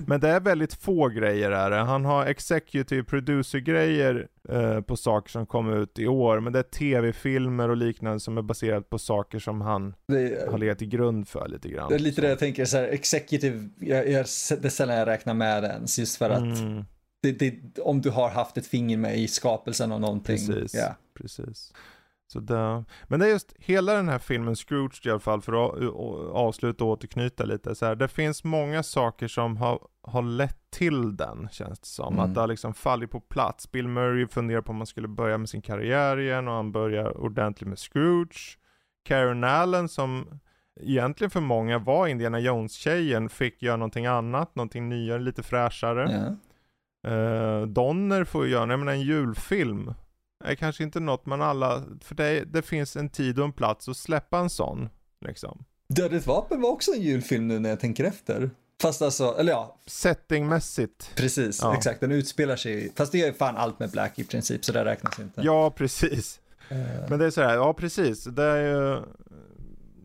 Men 0.07 0.19
det 0.19 0.29
är 0.29 0.39
väldigt 0.39 0.73
få 0.73 1.07
grejer 1.07 1.51
är 1.51 1.69
det. 1.69 1.75
Han 1.77 2.05
har 2.05 2.25
executive 2.25 3.03
producer-grejer 3.03 4.27
eh, 4.49 4.81
på 4.81 4.95
saker 4.97 5.29
som 5.31 5.45
kom 5.45 5.73
ut 5.73 5.99
i 5.99 6.07
år, 6.07 6.39
men 6.39 6.53
det 6.53 6.59
är 6.59 6.63
tv-filmer 6.63 7.69
och 7.69 7.77
liknande 7.77 8.19
som 8.19 8.37
är 8.37 8.41
baserat 8.41 8.89
på 8.89 8.99
saker 8.99 9.39
som 9.39 9.61
han 9.61 9.93
Det, 10.07 10.49
har 10.51 10.57
legat 10.57 10.77
till 10.79 10.87
grund 10.89 11.27
för 11.27 11.47
lite 11.47 11.69
grann. 11.69 11.89
det 11.89 11.95
är 11.95 11.99
lite 11.99 12.21
det 12.21 12.29
jag 12.29 12.39
tänker, 12.39 12.65
så 12.65 12.77
här, 12.77 12.83
executive, 12.87 13.69
jag, 13.79 14.09
jag, 14.09 14.25
det 14.61 14.65
är 14.65 14.69
sällan 14.69 14.95
jag 14.97 15.07
räknar 15.07 15.33
med 15.33 15.63
ens, 15.63 15.99
just 15.99 16.17
för 16.17 16.29
att 16.29 16.41
Mm, 16.59 16.85
det, 17.21 17.31
det, 17.31 17.79
om 17.79 18.01
du 18.01 18.09
har 18.09 18.29
haft 18.29 18.57
ett 18.57 18.67
finger 18.67 18.97
med 18.97 19.19
i 19.19 19.27
skapelsen 19.27 19.91
av 19.91 19.99
någonting. 20.01 20.37
precis, 20.37 20.73
Ja. 20.73 20.95
precis. 21.13 21.73
Så 22.27 22.39
det, 22.39 22.83
men 23.03 23.19
det 23.19 23.25
är 23.25 23.29
just 23.29 23.53
hela 23.57 23.93
den 23.93 24.09
här 24.09 24.19
filmen, 24.19 24.55
Scrooge 24.55 25.01
i 25.07 25.09
alla 25.09 25.19
fall, 25.19 25.41
för 25.41 25.65
att 25.65 25.81
a- 25.81 26.31
avsluta 26.33 26.83
och 26.83 26.89
återknyta 26.89 27.43
lite 27.45 27.75
så 27.75 27.85
här. 27.85 27.95
Det 27.95 28.07
finns 28.07 28.43
många 28.43 28.83
saker 28.83 29.27
som 29.27 29.57
har, 29.57 29.79
har 30.01 30.21
lett 30.21 30.57
till 30.69 31.17
den, 31.17 31.49
känns 31.51 31.79
det 31.79 31.87
som. 31.87 32.13
Mm. 32.13 32.25
Att 32.25 32.33
det 32.33 32.39
har 32.41 32.47
liksom 32.47 32.73
fallit 32.73 33.11
på 33.11 33.19
plats. 33.19 33.71
Bill 33.71 33.87
Murray 33.87 34.27
funderar 34.27 34.61
på 34.61 34.69
om 34.71 34.77
man 34.77 34.87
skulle 34.87 35.07
börja 35.07 35.37
med 35.37 35.49
sin 35.49 35.61
karriär 35.61 36.19
igen 36.19 36.47
och 36.47 36.53
han 36.53 36.71
börjar 36.71 37.17
ordentligt 37.17 37.69
med 37.69 37.79
Scrooge. 37.79 38.57
Karen 39.03 39.43
Allen 39.43 39.89
som 39.89 40.39
egentligen 40.81 41.31
för 41.31 41.41
många 41.41 41.79
var 41.79 42.07
Indiana 42.07 42.39
Jones-tjejen, 42.39 43.29
fick 43.29 43.61
göra 43.61 43.77
någonting 43.77 44.05
annat, 44.05 44.55
någonting 44.55 44.89
nyare, 44.89 45.19
lite 45.19 45.43
fräschare. 45.43 46.11
Ja. 46.11 46.35
Uh, 47.11 47.67
Donner 47.67 48.23
får 48.23 48.45
ju 48.45 48.51
göra, 48.51 48.69
jag 48.71 48.79
menar 48.79 48.93
en 48.93 49.01
julfilm. 49.01 49.93
Är 50.45 50.55
kanske 50.55 50.83
inte 50.83 50.99
något 50.99 51.25
man 51.25 51.41
alla, 51.41 51.83
för 52.01 52.15
det, 52.15 52.43
det 52.45 52.61
finns 52.61 52.95
en 52.95 53.09
tid 53.09 53.39
och 53.39 53.45
en 53.45 53.51
plats 53.53 53.89
att 53.89 53.97
släppa 53.97 54.39
en 54.39 54.49
sån. 54.49 54.89
Liksom. 55.25 55.63
Dödligt 55.87 56.27
vapen 56.27 56.61
var 56.61 56.69
också 56.69 56.91
en 56.91 57.01
julfilm 57.01 57.47
nu 57.47 57.59
när 57.59 57.69
jag 57.69 57.79
tänker 57.79 58.03
efter. 58.03 58.49
Fast 58.81 59.01
alltså, 59.01 59.35
eller 59.39 59.51
ja, 59.51 59.77
Settingmässigt. 59.85 61.11
precis, 61.15 61.59
Ja. 61.61 61.75
exakt, 61.77 61.99
den 61.99 62.11
utspelar 62.11 62.55
sig, 62.55 62.91
fast 62.95 63.11
det 63.11 63.17
gör 63.17 63.27
ju 63.27 63.33
fan 63.33 63.57
allt 63.57 63.79
med 63.79 63.91
Black 63.91 64.19
i 64.19 64.23
princip, 64.23 64.65
så 64.65 64.71
det 64.71 64.85
räknas 64.85 65.19
inte. 65.19 65.41
Ja, 65.41 65.71
precis. 65.71 66.39
Eh, 66.69 66.77
Men 67.09 67.19
det 67.19 67.25
är 67.25 67.29
så 67.31 67.41
här, 67.41 67.55
ja 67.55 67.73
precis. 67.73 68.23
Det 68.23 68.43
är 68.43 68.57
ju, 68.75 69.01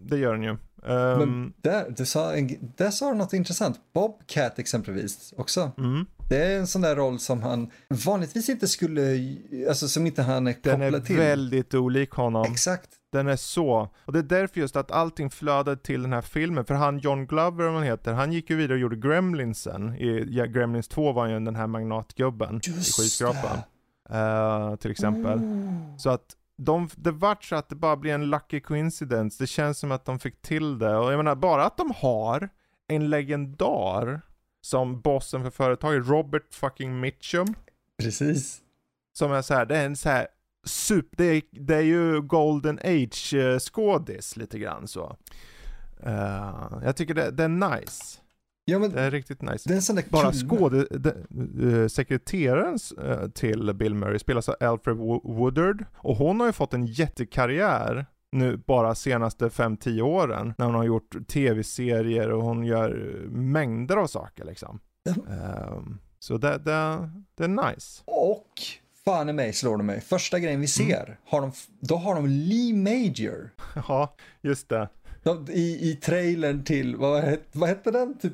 det 0.02 0.16
gör 0.18 0.32
den 0.32 0.42
ju. 0.42 0.56
Ehm, 0.86 1.18
Men 1.18 1.52
där, 1.62 1.94
du 1.96 2.06
sa, 2.06 2.34
en- 2.34 2.72
där 2.76 2.90
sa 2.90 3.10
du 3.10 3.16
något 3.18 3.32
intressant. 3.32 3.80
Bobcat 3.94 4.58
exempelvis 4.58 5.34
också. 5.36 5.72
mm. 5.78 6.06
Det 6.28 6.44
är 6.44 6.58
en 6.58 6.66
sån 6.66 6.82
där 6.82 6.96
roll 6.96 7.18
som 7.18 7.42
han 7.42 7.70
vanligtvis 8.06 8.48
inte 8.48 8.68
skulle, 8.68 9.36
alltså 9.68 9.88
som 9.88 10.06
inte 10.06 10.22
han 10.22 10.46
är 10.46 10.54
Den 10.62 10.72
kopplad 10.80 10.94
är 10.94 11.00
till. 11.06 11.16
väldigt 11.16 11.74
olik 11.74 12.10
honom. 12.10 12.44
Exakt. 12.52 12.90
Den 13.12 13.28
är 13.28 13.36
så. 13.36 13.88
Och 14.04 14.12
det 14.12 14.18
är 14.18 14.22
därför 14.22 14.60
just 14.60 14.76
att 14.76 14.90
allting 14.90 15.30
flödade 15.30 15.76
till 15.76 16.02
den 16.02 16.12
här 16.12 16.20
filmen. 16.22 16.64
För 16.64 16.74
han 16.74 16.98
John 16.98 17.26
Glover, 17.26 17.68
om 17.68 17.74
han 17.74 17.82
heter, 17.84 18.12
han 18.12 18.32
gick 18.32 18.50
ju 18.50 18.56
vidare 18.56 18.72
och 18.74 18.80
gjorde 18.80 18.96
Gremlins 18.96 19.62
sen. 19.62 19.94
I 19.94 20.26
ja, 20.30 20.44
Gremlins 20.44 20.88
2 20.88 21.12
var 21.12 21.26
ju 21.26 21.40
den 21.40 21.56
här 21.56 21.66
magnatgubben 21.66 22.56
i 22.66 22.70
skyskrapan. 22.70 23.58
Eh, 24.10 24.76
till 24.76 24.90
exempel. 24.90 25.38
Oh. 25.38 25.96
Så 25.98 26.10
att 26.10 26.36
de, 26.64 26.88
det 26.96 27.10
vart 27.10 27.44
så 27.44 27.56
att 27.56 27.68
det 27.68 27.74
bara 27.74 27.96
blir 27.96 28.14
en 28.14 28.30
lucky 28.30 28.60
coincidence. 28.60 29.42
Det 29.42 29.46
känns 29.46 29.78
som 29.78 29.92
att 29.92 30.04
de 30.04 30.18
fick 30.18 30.42
till 30.42 30.78
det. 30.78 30.96
Och 30.96 31.12
jag 31.12 31.16
menar, 31.16 31.34
bara 31.34 31.64
att 31.64 31.76
de 31.76 31.90
har 31.96 32.48
en 32.88 33.10
legendar 33.10 34.20
som 34.60 35.00
bossen 35.00 35.42
för 35.42 35.50
företaget, 35.50 36.08
Robert 36.08 36.54
fucking 36.54 37.00
Mitchum. 37.00 37.54
Precis. 38.02 38.62
Som 39.12 39.32
är 39.32 39.42
så 39.42 39.54
här, 39.54 39.66
det 39.66 39.76
är 39.76 39.86
en 39.86 39.96
så 39.96 40.08
här 40.08 40.26
super, 40.64 41.16
det 41.16 41.24
är, 41.24 41.42
det 41.50 41.76
är 41.76 41.80
ju 41.80 42.20
golden 42.20 42.78
age 42.84 43.34
eh, 43.34 43.58
skådis 43.58 44.36
lite 44.36 44.58
grann 44.58 44.88
så. 44.88 45.16
Eh, 46.02 46.78
jag 46.84 46.96
tycker 46.96 47.14
det, 47.14 47.30
det 47.30 47.44
är 47.44 47.48
nice. 47.48 48.19
Ja 48.70 48.78
men 48.78 48.90
Det 48.92 49.00
är 49.00 49.10
riktigt 49.10 49.42
nice. 49.42 49.68
det 49.68 49.74
är 49.74 49.76
en 49.76 49.82
sån 49.82 49.96
där 49.96 50.04
Bara 50.10 50.32
kul- 50.32 50.48
skåde, 50.48 50.86
de, 50.90 51.10
eh, 51.82 51.88
sekreteraren 51.88 52.78
eh, 53.04 53.28
till 53.28 53.74
Bill 53.74 53.94
Murray 53.94 54.18
spelas 54.18 54.48
av 54.48 54.54
Alfred 54.60 54.96
Wo- 54.96 55.36
Woodard. 55.36 55.84
Och 55.96 56.16
hon 56.16 56.40
har 56.40 56.46
ju 56.46 56.52
fått 56.52 56.74
en 56.74 56.86
jättekarriär 56.86 58.06
nu 58.32 58.56
bara 58.56 58.94
senaste 58.94 59.48
5-10 59.48 60.00
åren. 60.02 60.54
När 60.58 60.66
hon 60.66 60.74
har 60.74 60.84
gjort 60.84 61.16
tv-serier 61.28 62.30
och 62.30 62.42
hon 62.42 62.64
gör 62.64 63.20
eh, 63.24 63.30
mängder 63.30 63.96
av 63.96 64.06
saker 64.06 64.44
liksom. 64.44 64.80
Ehm, 65.08 65.98
så 66.18 66.36
det, 66.38 66.58
det, 66.58 67.10
det 67.34 67.44
är 67.44 67.70
nice. 67.70 68.02
Och 68.06 68.46
fan 69.04 69.28
i 69.28 69.32
mig 69.32 69.52
slår 69.52 69.76
det 69.76 69.82
mig. 69.84 70.00
Första 70.00 70.38
grejen 70.38 70.60
vi 70.60 70.66
ser, 70.66 71.04
Mm. 71.04 71.16
har 71.26 71.40
de, 71.40 71.52
då 71.80 71.96
har 71.96 72.14
de 72.14 72.26
Lee 72.26 72.74
Major. 72.74 73.50
Ja, 73.88 74.14
just 74.42 74.68
det. 74.68 74.88
De, 75.22 75.46
i, 75.50 75.90
I 75.90 75.96
trailern 75.96 76.64
till, 76.64 76.96
vad, 76.96 77.36
vad 77.52 77.68
hette 77.68 77.90
den? 77.90 78.18
Typ 78.18 78.32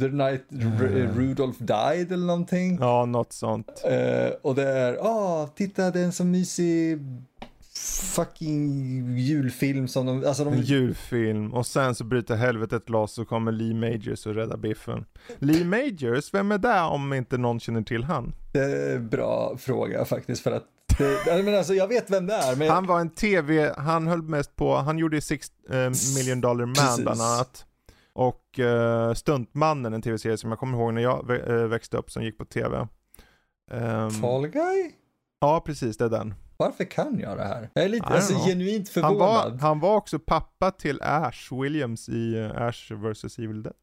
The 0.00 0.08
Night 0.08 0.44
R- 0.52 1.10
Rudolph 1.16 1.62
Died 1.62 2.12
eller 2.12 2.26
någonting. 2.26 2.70
Mm. 2.70 2.82
Ja, 2.82 3.04
något 3.06 3.32
sånt. 3.32 3.82
Eh, 3.84 4.30
och 4.42 4.54
det 4.54 4.68
är, 4.68 4.96
ah, 5.00 5.46
titta 5.46 5.90
det 5.90 6.00
är 6.00 6.04
en 6.04 6.12
så 6.12 6.24
mysig 6.24 6.98
fucking 8.14 9.18
julfilm 9.18 9.88
som 9.88 10.06
de, 10.06 10.24
alltså 10.26 10.44
En 10.44 10.50
de, 10.52 10.56
julfilm 10.62 11.54
och 11.54 11.66
sen 11.66 11.94
så 11.94 12.04
bryter 12.04 12.36
helvetet 12.36 12.88
loss 12.88 13.18
och 13.18 13.28
kommer 13.28 13.52
Lee 13.52 13.74
Majors 13.74 14.26
och 14.26 14.34
räddar 14.34 14.56
biffen. 14.56 15.04
Lee 15.38 15.64
Majors, 15.64 16.34
vem 16.34 16.52
är 16.52 16.58
det 16.58 16.80
om 16.80 17.12
inte 17.12 17.38
någon 17.38 17.60
känner 17.60 17.82
till 17.82 18.04
han? 18.04 18.32
det 18.52 18.58
är 18.58 18.96
en 18.96 19.08
bra 19.08 19.56
fråga 19.58 20.04
faktiskt 20.04 20.42
för 20.42 20.52
att, 20.52 20.64
det, 21.26 21.42
menar, 21.42 21.58
alltså, 21.58 21.74
jag 21.74 21.88
vet 21.88 22.10
vem 22.10 22.26
det 22.26 22.34
är 22.34 22.56
men 22.56 22.68
Han 22.68 22.86
var 22.86 23.00
en 23.00 23.10
tv, 23.10 23.74
han 23.76 24.06
höll 24.06 24.22
mest 24.22 24.56
på, 24.56 24.76
han 24.76 24.98
gjorde 24.98 25.20
Six 25.20 25.46
eh, 25.70 25.76
Million 26.16 26.40
Dollar 26.40 26.66
Man 26.66 26.74
Precis. 26.74 27.02
bland 27.04 27.20
annat. 27.20 27.64
Och 28.18 28.58
eh, 28.58 29.14
Stuntmannen, 29.14 29.94
en 29.94 30.02
tv-serie 30.02 30.36
som 30.36 30.50
jag 30.50 30.58
kommer 30.58 30.78
ihåg 30.78 30.94
när 30.94 31.02
jag 31.02 31.30
eh, 31.30 31.66
växte 31.66 31.96
upp 31.96 32.10
som 32.10 32.24
gick 32.24 32.38
på 32.38 32.44
tv. 32.44 32.88
Ehm, 33.70 34.10
Fall 34.10 34.46
Guy? 34.46 34.92
ja, 35.40 35.62
precis, 35.66 35.96
det 35.96 36.04
är 36.04 36.08
den. 36.08 36.34
Varför 36.56 36.84
kan 36.84 37.18
jag 37.20 37.36
det 37.38 37.44
här? 37.44 37.70
Jag 37.72 37.84
är 37.84 37.88
lite 37.88 38.06
alltså, 38.06 38.34
know. 38.34 38.46
genuint 38.46 38.94
Han 38.94 39.02
förvånad. 39.02 39.52
var, 39.52 39.58
han 39.58 39.80
var 39.80 39.96
också 39.96 40.18
pappa 40.18 40.70
till 40.70 41.02
Ash 41.02 41.62
Williams 41.62 42.08
i 42.08 42.34
eh, 42.34 42.62
Ash 42.62 42.92
vs 42.92 43.38
Evil 43.38 43.62
Dead. 43.62 43.74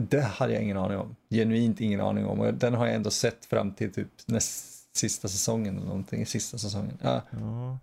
Det 0.00 0.20
hade 0.20 0.52
jag 0.52 0.62
ingen 0.62 0.76
aning 0.76 0.98
om. 0.98 1.16
Genuint 1.30 1.80
ingen 1.80 2.00
aning 2.00 2.26
om. 2.26 2.40
Och 2.40 2.54
den 2.54 2.74
har 2.74 2.86
jag 2.86 2.94
ändå 2.94 3.10
sett 3.10 3.44
fram 3.44 3.72
till 3.72 3.92
typ 3.92 4.08
näst 4.26 4.96
sista 4.96 5.28
säsongen 5.28 5.76
eller 5.76 5.86
någonting. 5.86 6.26
Sista 6.26 6.58
säsongen. 6.58 6.98
Ja. 7.02 7.22
Ja. 7.30 7.78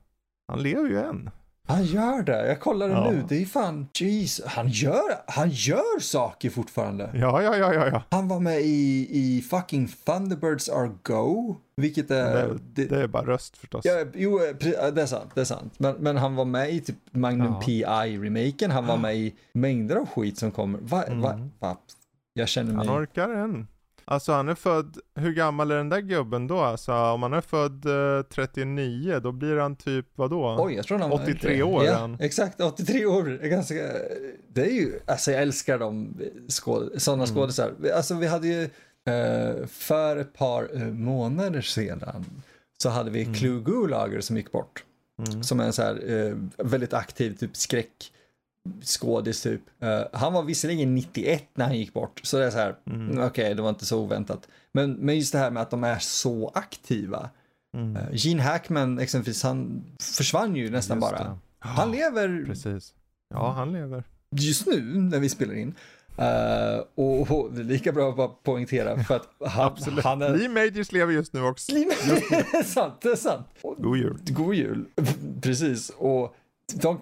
Han 0.48 0.64
lever 0.64 0.90
ju 0.90 1.00
än. 1.00 1.30
Han 1.68 1.84
gör 1.84 2.22
det. 2.24 2.47
Jag 2.47 2.59
kollar 2.59 2.88
det 2.89 2.93
Ja. 2.93 3.11
nu. 3.11 3.24
Det 3.30 3.41
är 3.41 3.45
fan, 3.45 3.88
jeez. 3.93 4.41
Han 4.45 4.68
gör, 4.70 5.01
han 5.28 5.49
gör 5.49 5.99
saker 5.99 6.49
fortfarande. 6.49 7.09
Ja, 7.14 7.41
ja, 7.41 7.57
ja, 7.57 7.74
ja, 7.74 7.88
ja. 7.88 8.03
Han 8.09 8.28
var 8.28 8.39
med 8.39 8.61
i, 8.61 9.07
i 9.11 9.41
fucking 9.41 9.88
Thunderbirds 10.05 10.70
Are 10.70 10.91
Go. 11.03 11.55
Vilket 11.76 12.11
är... 12.11 12.47
Det, 12.47 12.59
det, 12.74 12.86
det 12.86 13.01
är 13.01 13.07
bara 13.07 13.26
röst 13.26 13.57
förstås. 13.57 13.86
ja, 13.86 14.05
jo, 14.14 14.39
eh, 14.43 14.68
ja, 14.74 14.91
det 14.91 15.01
är 15.01 15.05
sant. 15.05 15.32
Det 15.36 15.41
är 15.41 15.45
sant. 15.45 15.74
Men, 15.78 15.95
men 15.95 16.18
han 16.18 16.36
var 16.36 16.45
med 16.45 16.70
i 16.74 16.82
typ 16.82 16.95
Magnum 17.11 17.53
Ja. 17.53 17.61
PI-remaken. 17.66 18.72
Han 18.72 18.88
var 18.88 18.97
med 18.97 19.16
i 19.18 19.34
mängder 19.53 19.95
av 19.95 20.05
skit 20.05 20.38
som 20.38 20.51
kommer. 20.51 20.80
Va, 20.80 21.03
va, 21.09 21.32
Mm. 21.34 21.51
va? 21.59 21.78
Jag 22.34 22.47
känner 22.47 22.74
mig... 22.74 22.88
Han 22.88 22.97
orkar 23.03 23.30
än. 23.30 23.68
Alltså 24.06 24.32
han 24.32 24.49
är 24.49 24.56
född, 24.56 24.97
hur 25.16 25.34
gammal 25.34 25.72
är 25.72 25.76
den 25.76 25.89
där 25.89 25.99
gubben 26.01 26.47
då? 26.47 26.60
Alltså 26.60 26.93
om 26.93 27.24
han 27.24 27.34
är 27.34 27.41
född 27.41 27.86
eh, 27.86 28.24
39, 28.24 29.20
då 29.20 29.32
blir 29.32 29.58
han 29.58 29.76
typ 29.76 30.06
vadå? 30.16 30.56
Oj, 30.60 30.74
jag 30.74 30.86
tror 30.86 30.99
han 30.99 31.10
var 31.10 31.18
83 31.24 31.49
äldre. 31.51 31.64
år 31.64 31.84
Ja, 31.86 32.18
exakt. 32.20 32.62
83 32.62 33.06
år. 33.06 33.39
Är 33.41 33.47
ganska... 33.47 33.76
Det 34.54 34.62
är 34.62 34.72
ju... 34.74 34.99
Alltså 35.08 35.32
jag 35.32 35.41
älskar 35.41 35.80
de 35.80 36.18
skåd... 36.49 36.89
sådana 36.97 37.24
Mm. 37.24 37.36
skådisar. 37.36 37.74
Alltså 37.95 38.16
vi 38.16 38.28
hade 38.28 38.47
ju 38.47 38.64
eh, 39.14 39.66
för 39.68 40.18
ett 40.18 40.34
par 40.34 40.70
eh, 40.76 40.82
månader 40.88 41.62
sedan 41.62 42.26
så 42.78 42.89
hade 42.89 43.10
vi 43.12 43.22
Mm. 43.24 43.34
Clue 43.34 43.62
Gulager 43.62 44.22
som 44.22 44.38
gick 44.38 44.51
bort. 44.51 44.84
Mm. 45.28 45.43
Som 45.43 45.60
är 45.60 45.64
en 45.64 45.74
så 45.74 45.82
här 45.82 46.26
eh, 46.28 46.36
väldigt 46.66 46.93
aktiv 46.93 47.36
typ 47.38 47.56
skräck 47.58 48.12
skådis 48.84 49.41
typ. 49.41 49.61
Eh, 49.80 50.01
han 50.14 50.34
var 50.34 50.43
visserligen 50.43 50.95
91 50.95 51.43
när 51.53 51.66
han 51.66 51.78
gick 51.78 51.93
bort, 51.93 52.20
så 52.24 52.38
det 52.38 52.45
är 52.45 52.51
så 52.51 52.57
här, 52.57 52.76
Mm. 52.88 53.20
okej, 53.24 53.55
det 53.55 53.61
var 53.61 53.70
inte 53.70 53.86
så 53.86 53.99
oväntat. 53.99 54.47
Men, 54.72 54.93
men 54.93 55.16
just 55.16 55.32
det 55.32 55.38
här 55.39 55.51
med 55.51 55.61
att 55.64 55.72
de 55.72 55.84
är 55.84 55.99
så 55.99 56.51
aktiva. 56.55 57.30
Mm. 57.78 57.95
Uh, 57.95 58.03
Gene 58.11 58.41
Hackman 58.43 58.99
exempelvis, 58.99 59.43
han 59.43 59.84
försvann 60.01 60.55
ju 60.55 60.70
nästan 60.70 60.97
Just 61.01 61.11
bara. 61.11 61.24
det. 61.24 61.38
Han 61.59 61.91
lever 61.91 62.45
Precis. 62.45 62.93
Ja, 63.30 63.51
han 63.51 63.74
lever. 63.74 64.03
just 64.32 64.68
nu 64.68 64.82
när 64.82 65.20
vi 65.20 65.30
spelar 65.30 65.53
in. 65.53 65.76
Eh, 66.18 66.84
och, 66.95 67.32
och 67.32 67.53
det 67.53 67.61
är 67.61 67.66
lika 67.66 67.91
bra 67.91 68.09
att 68.09 68.18
bara 68.18 68.28
poängtera 68.28 69.03
för 69.03 69.16
att 69.16 69.30
han, 69.49 69.68
Absolut. 69.68 70.03
han 70.03 70.22
är... 70.22 70.38
Lee 70.38 70.49
Majors 70.49 70.91
lever 70.91 71.14
just 71.14 71.34
nu 71.34 71.41
också. 71.43 71.72
det 71.76 71.80
är 71.80 72.64
sant, 72.64 72.93
det 73.01 73.09
är 73.09 73.16
sant. 73.16 73.47
God 73.78 73.97
jul. 73.97 74.18
God 74.28 74.55
jul, 74.55 74.86
precis. 75.41 75.89
Och 75.89 76.36
de, 76.74 77.01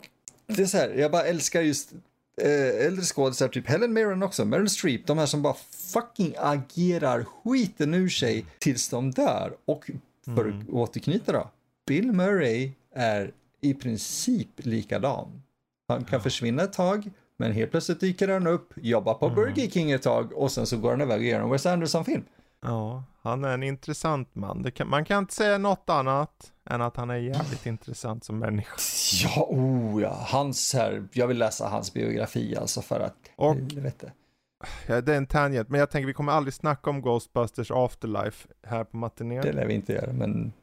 det 0.56 0.62
är 0.62 0.66
så 0.66 0.78
här, 0.78 0.89
jag 0.89 1.12
bara 1.12 1.24
älskar 1.24 1.62
just 1.62 1.93
eh, 2.41 2.86
äldre 2.86 3.04
skådisar, 3.04 3.47
typ 3.47 3.68
Helen 3.68 3.93
Mirren 3.93 4.24
också, 4.24 4.45
Meryl 4.45 4.70
Streep, 4.70 5.08
de 5.08 5.18
här 5.18 5.26
som 5.26 5.41
bara 5.41 5.56
fucking 5.93 6.36
agerar 6.38 7.24
skiten 7.24 7.93
ur 7.93 8.10
sig 8.10 8.45
tills 8.60 8.89
de 8.89 9.12
dör. 9.12 9.54
Och 9.66 9.91
för 10.36 10.49
att 10.49 10.70
återknyta 10.70 11.32
då, 11.32 11.49
Bill 11.88 12.12
Murray 12.12 12.72
är 12.95 13.32
i 13.62 13.74
princip 13.74 14.49
likadan. 14.56 15.41
Han 15.88 16.04
kan 16.04 16.22
försvinna 16.22 16.64
ett 16.64 16.74
tag, 16.74 17.10
Men 17.38 17.52
helt 17.52 17.72
plötsligt 17.72 17.99
dyker 17.99 18.28
han 18.28 18.47
upp, 18.47 18.74
jobbar 18.76 19.14
på 19.14 19.26
Mm. 19.26 19.36
Burger 19.36 19.70
King 19.70 19.91
ett 19.91 20.02
tag 20.02 20.34
och 20.34 20.52
sen 20.52 20.68
så 20.68 20.78
går 20.78 20.91
han 20.91 21.02
iväg 21.02 21.20
och 21.20 21.26
gör 21.26 21.41
en 21.41 21.49
Wes 21.49 21.66
Anderson-film. 21.66 22.24
Ja, 22.62 23.03
han 23.22 23.43
är 23.45 23.53
en 23.53 23.64
intressant 23.64 24.36
man. 24.36 24.72
Kan, 24.72 24.89
man 24.89 25.05
kan 25.05 25.20
inte 25.20 25.34
säga 25.34 25.57
något 25.57 25.89
annat 25.89 26.53
än 26.66 26.82
att 26.82 26.97
han 26.97 27.09
är 27.09 27.16
jävligt 27.16 27.66
intressant 27.66 28.24
som 28.24 28.39
människa. 28.39 28.76
Ja, 29.24 29.47
oh 29.49 30.01
ja, 30.01 30.18
hans 30.28 30.74
här, 30.74 31.07
jag 31.12 31.28
vill 31.28 31.38
läsa 31.38 31.68
hans 31.68 31.93
biografi 31.93 32.55
alltså 32.57 32.82
för 32.82 32.99
att, 32.99 33.16
Och- 33.36 33.55
helvete. 33.55 34.12
Ja, 34.88 35.01
det 35.01 35.14
är 35.14 35.18
en 35.18 35.26
tangent, 35.26 35.70
men 35.70 35.80
jag 35.80 35.89
tänker 35.89 36.07
vi 36.07 36.14
kommer 36.14 36.32
aldrig 36.32 36.53
snacka 36.53 36.89
om 36.89 37.01
Ghostbusters 37.01 37.72
Afterlife 37.72 38.47
här 38.64 38.84
på 38.84 38.97
matinén. 38.97 39.41
Det 39.41 39.51
lär 39.53 39.66
vi 39.66 39.74
inte 39.74 39.93
göra, 39.93 40.14
men 40.14 40.53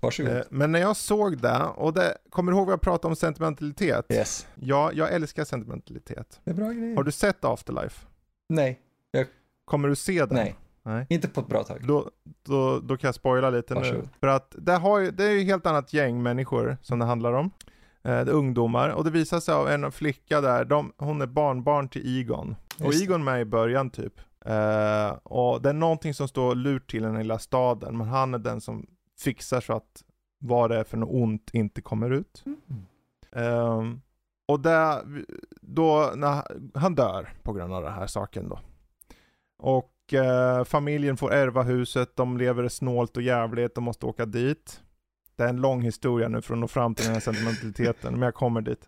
varsågod. 0.00 0.32
Eh, 0.36 0.42
Men 0.50 0.72
när 0.72 0.78
jag 0.80 0.96
såg 0.96 1.38
det, 1.38 1.62
och 1.76 1.92
det, 1.94 2.16
kommer 2.30 2.52
du 2.52 2.58
ihåg 2.58 2.66
vad 2.66 2.72
jag 2.72 2.80
pratade 2.80 3.10
om 3.12 3.16
sentimentalitet? 3.16 4.06
Yes, 4.08 4.46
Ja, 4.54 4.92
jag 4.94 5.12
älskar 5.12 5.44
sentimentalitet. 5.44 6.40
det 6.44 6.50
är 6.50 6.54
bra 6.54 6.70
grejer. 6.72 6.96
Har 6.96 7.02
du 7.04 7.12
sett 7.12 7.44
Afterlife? 7.44 8.06
Nej, 8.48 8.80
Kommer 9.64 9.88
du 9.88 9.96
se 9.96 10.24
den? 10.24 10.34
nej, 10.34 10.56
Nej. 10.88 11.06
inte 11.08 11.28
på 11.28 11.40
ett 11.40 11.46
bra 11.46 11.64
tag. 11.64 11.86
Då, 11.86 12.10
då, 12.42 12.80
då 12.80 12.96
kan 12.96 13.08
jag 13.08 13.14
spoila 13.14 13.50
lite 13.50 13.74
nu. 13.74 13.80
Varsågod. 13.80 14.08
För 14.20 14.26
att 14.26 14.54
det, 14.58 14.72
har 14.72 14.98
ju, 14.98 15.10
det 15.10 15.24
är 15.24 15.30
ju 15.30 15.40
ett 15.40 15.46
helt 15.46 15.66
annat 15.66 15.92
gäng 15.92 16.22
människor 16.22 16.76
som 16.82 16.98
det 16.98 17.04
handlar 17.04 17.32
om. 17.32 17.50
Eh, 18.02 18.24
det 18.24 18.30
är 18.30 18.30
ungdomar 18.30 18.88
och 18.88 19.04
det 19.04 19.10
visar 19.10 19.40
sig 19.40 19.54
av 19.54 19.68
en 19.68 19.92
flicka 19.92 20.40
där, 20.40 20.64
de, 20.64 20.92
hon 20.96 21.20
är 21.22 21.26
barnbarn 21.26 21.88
till 21.88 22.18
Egon. 22.20 22.56
Och 22.78 22.84
Just 22.84 22.98
det. 22.98 23.04
Egon 23.04 23.24
med 23.24 23.40
i 23.40 23.44
början 23.44 23.90
typ. 23.90 24.20
Eh, 24.44 25.10
och 25.22 25.62
det 25.62 25.68
är 25.68 25.72
någonting 25.72 26.14
som 26.14 26.28
står 26.28 26.54
lurt 26.54 26.90
till 26.90 27.02
i 27.02 27.06
den 27.06 27.18
lilla 27.18 27.38
staden, 27.38 27.98
men 27.98 28.08
han 28.08 28.34
är 28.34 28.38
den 28.38 28.60
som 28.60 28.86
fixar 29.18 29.60
så 29.60 29.72
att 29.72 30.04
vad 30.38 30.70
det 30.70 30.76
är 30.76 30.84
för 30.84 30.96
något 30.96 31.22
ont 31.22 31.50
inte 31.52 31.80
kommer 31.80 32.10
ut. 32.10 32.44
Mm. 32.46 32.86
Ehm, 33.32 34.00
och 34.48 34.60
där, 34.60 35.24
då, 35.60 36.12
när 36.14 36.42
han 36.78 36.94
dör 36.94 37.32
på 37.42 37.52
grund 37.52 37.74
av 37.74 37.82
den 37.82 37.92
här 37.92 38.06
saken 38.06 38.48
då. 38.48 38.60
Och 39.58 39.92
eh, 40.14 40.64
familjen 40.64 41.16
får 41.16 41.32
ärva 41.32 41.62
huset, 41.62 42.16
de 42.16 42.36
lever 42.36 42.68
snålt 42.68 43.16
och 43.16 43.22
jävligt, 43.22 43.74
de 43.74 43.84
måste 43.84 44.06
åka 44.06 44.26
dit. 44.26 44.80
Det 45.36 45.44
är 45.44 45.48
en 45.48 45.60
lång 45.60 45.82
historia 45.82 46.28
nu 46.28 46.42
för 46.42 46.54
att 46.54 46.60
nå 46.60 46.68
fram 46.68 46.94
till 46.94 47.04
den 47.04 47.14
här 47.14 47.20
sentimentaliteten, 47.20 48.12
men 48.12 48.22
jag 48.22 48.34
kommer 48.34 48.60
dit. 48.60 48.86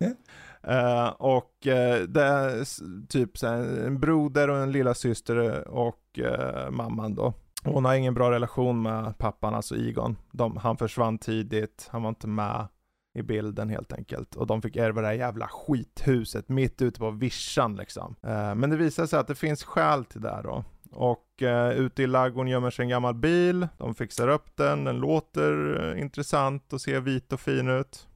Eh, 0.63 1.07
och 1.07 1.67
eh, 1.67 2.01
det 2.01 2.23
är 2.23 2.63
typ 3.07 3.37
så 3.37 3.47
här, 3.47 3.85
en 3.87 3.99
broder 3.99 4.49
och 4.49 4.57
en 4.57 4.71
lilla 4.71 4.93
syster 4.93 5.67
och 5.67 6.19
eh, 6.19 6.71
mamman 6.71 7.15
då. 7.15 7.33
Hon 7.63 7.85
har 7.85 7.95
ingen 7.95 8.13
bra 8.13 8.31
relation 8.31 8.81
med 8.81 9.17
pappan, 9.17 9.53
alltså 9.53 9.75
Egon. 9.75 10.17
De, 10.31 10.57
han 10.57 10.77
försvann 10.77 11.17
tidigt, 11.17 11.87
han 11.91 12.01
var 12.03 12.09
inte 12.09 12.27
med 12.27 12.67
i 13.13 13.21
bilden 13.21 13.69
helt 13.69 13.93
enkelt. 13.93 14.35
Och 14.35 14.47
de 14.47 14.61
fick 14.61 14.75
ärva 14.75 15.01
det 15.01 15.07
här 15.07 15.13
jävla 15.13 15.47
skithuset 15.47 16.49
mitt 16.49 16.81
ute 16.81 16.99
på 16.99 17.11
vischan 17.11 17.75
liksom. 17.75 18.15
Eh, 18.23 18.55
men 18.55 18.69
det 18.69 18.77
visar 18.77 19.05
sig 19.05 19.19
att 19.19 19.27
det 19.27 19.35
finns 19.35 19.63
skäl 19.63 20.05
till 20.05 20.21
det 20.21 20.29
här 20.29 20.43
då. 20.43 20.63
Och 20.91 21.41
eh, 21.41 21.71
ute 21.71 22.03
i 22.03 22.07
ladugården 22.07 22.51
gömmer 22.51 22.69
sig 22.69 22.83
en 22.83 22.89
gammal 22.89 23.13
bil, 23.13 23.67
de 23.77 23.95
fixar 23.95 24.27
upp 24.27 24.57
den, 24.57 24.83
den 24.83 24.97
låter 24.99 25.83
eh, 25.95 26.01
intressant 26.01 26.73
och 26.73 26.81
ser 26.81 26.99
vit 26.99 27.33
och 27.33 27.39
fin 27.39 27.69
ut. 27.69 28.07